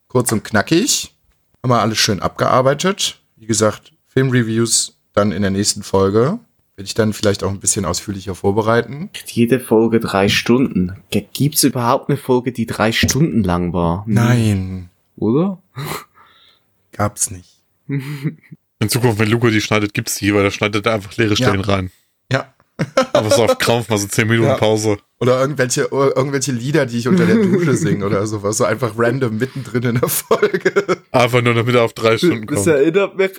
[0.08, 1.14] Kurz und knackig.
[1.62, 3.18] Haben wir alles schön abgearbeitet.
[3.36, 6.38] Wie gesagt, Filmreviews dann in der nächsten Folge.
[6.80, 9.10] Werde ich dann vielleicht auch ein bisschen ausführlicher vorbereiten.
[9.26, 10.96] Jede Folge drei Stunden.
[11.10, 14.02] G- Gibt's überhaupt eine Folge, die drei Stunden lang war?
[14.06, 15.58] Nein, Oder?
[16.92, 17.60] gab's nicht.
[17.86, 21.60] In Zukunft, wenn Luca die schneidet, gibt's die, weil da schneidet er einfach leere Stellen
[21.60, 21.66] Ja.
[21.66, 21.90] rein.
[22.32, 22.54] Ja,
[23.12, 24.54] Aber so auf Krampf, mal so 10 Minuten Ja.
[24.56, 24.96] Pause.
[25.18, 28.56] Oder irgendwelche, irgendwelche Lieder, die ich unter der Dusche singe oder sowas.
[28.56, 30.72] So einfach random mittendrin in der Folge.
[31.12, 32.68] Einfach nur, damit er auf drei Stunden Das kommt.
[32.68, 33.32] erinnert mich,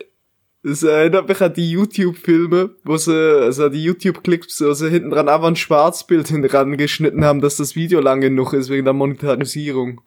[0.64, 5.28] das erinnert mich an die YouTube-Filme, wo sie, also die YouTube-Clips, wo sie hinten dran
[5.28, 10.02] einfach ein Schwarzbild hinten geschnitten haben, dass das Video lang genug ist wegen der Monetarisierung.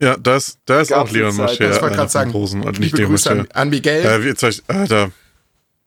[0.00, 1.70] Ja, da ist, da ist auch Leon Mascher.
[1.70, 4.04] Ich wollte gerade sagen, Großen, also nicht Grüße an, an Miguel.
[4.04, 5.12] Äh, wie, jetzt sag ich, Alter.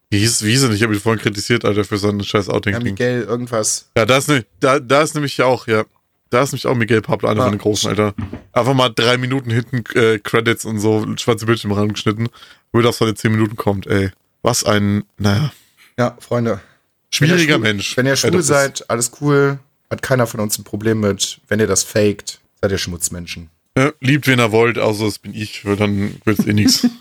[0.08, 0.78] Wie hieß, wie hieß er nicht?
[0.78, 2.94] Ich habe ihn vorhin kritisiert, Alter, für sein scheiß an Outing-Ding.
[2.94, 3.90] Miguel irgendwas.
[3.96, 5.84] Ja, da ist, ne, da, da ist nämlich auch, ja.
[6.30, 7.44] Da ist nämlich auch Miguel Pablo, einer Ah.
[7.44, 8.14] von den Großen, Alter.
[8.52, 12.28] Einfach mal drei Minuten hinten äh, Credits und so schwarze Bildschirme rangeschnitten,
[12.76, 14.10] würde auf seine zehn Minuten kommt, ey.
[14.42, 15.52] Was ein, naja,
[15.98, 16.60] Ja, Freunde.
[17.10, 17.96] schwieriger Wenn ihr Mensch.
[17.96, 19.58] Wenn ihr schwul das seid, alles cool.
[19.90, 21.40] Hat keiner von uns ein Problem mit.
[21.48, 23.50] Wenn ihr das faked, seid ihr Schmutzmenschen.
[23.76, 26.86] Ja, liebt, wen er wollt, außer das bin ich, weil dann wird's eh nix.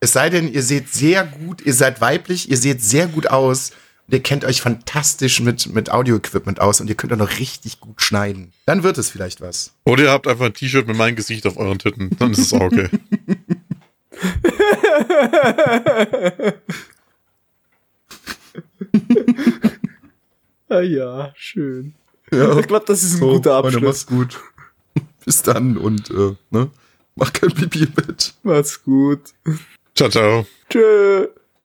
[0.00, 3.72] Es sei denn, ihr seht sehr gut, ihr seid weiblich, ihr seht sehr gut aus
[4.06, 7.80] und ihr kennt euch fantastisch mit, mit Audio-Equipment aus und ihr könnt auch noch richtig
[7.80, 8.52] gut schneiden.
[8.64, 9.72] Dann wird es vielleicht was.
[9.84, 12.52] Oder ihr habt einfach ein T-Shirt mit meinem Gesicht auf euren Titten, dann ist es
[12.52, 12.88] auch okay.
[20.70, 21.94] Ah ja, schön.
[22.30, 22.58] Ja.
[22.58, 23.82] Ich glaube, das ist ein guter Freunde, Abschluss.
[23.82, 24.38] macht's gut.
[25.24, 26.70] Bis dann und äh, ne?
[27.16, 28.34] Mach kein Pipi mit.
[28.42, 29.32] Macht's gut.
[29.94, 30.46] Ciao, ciao.
[30.68, 31.28] Tschö.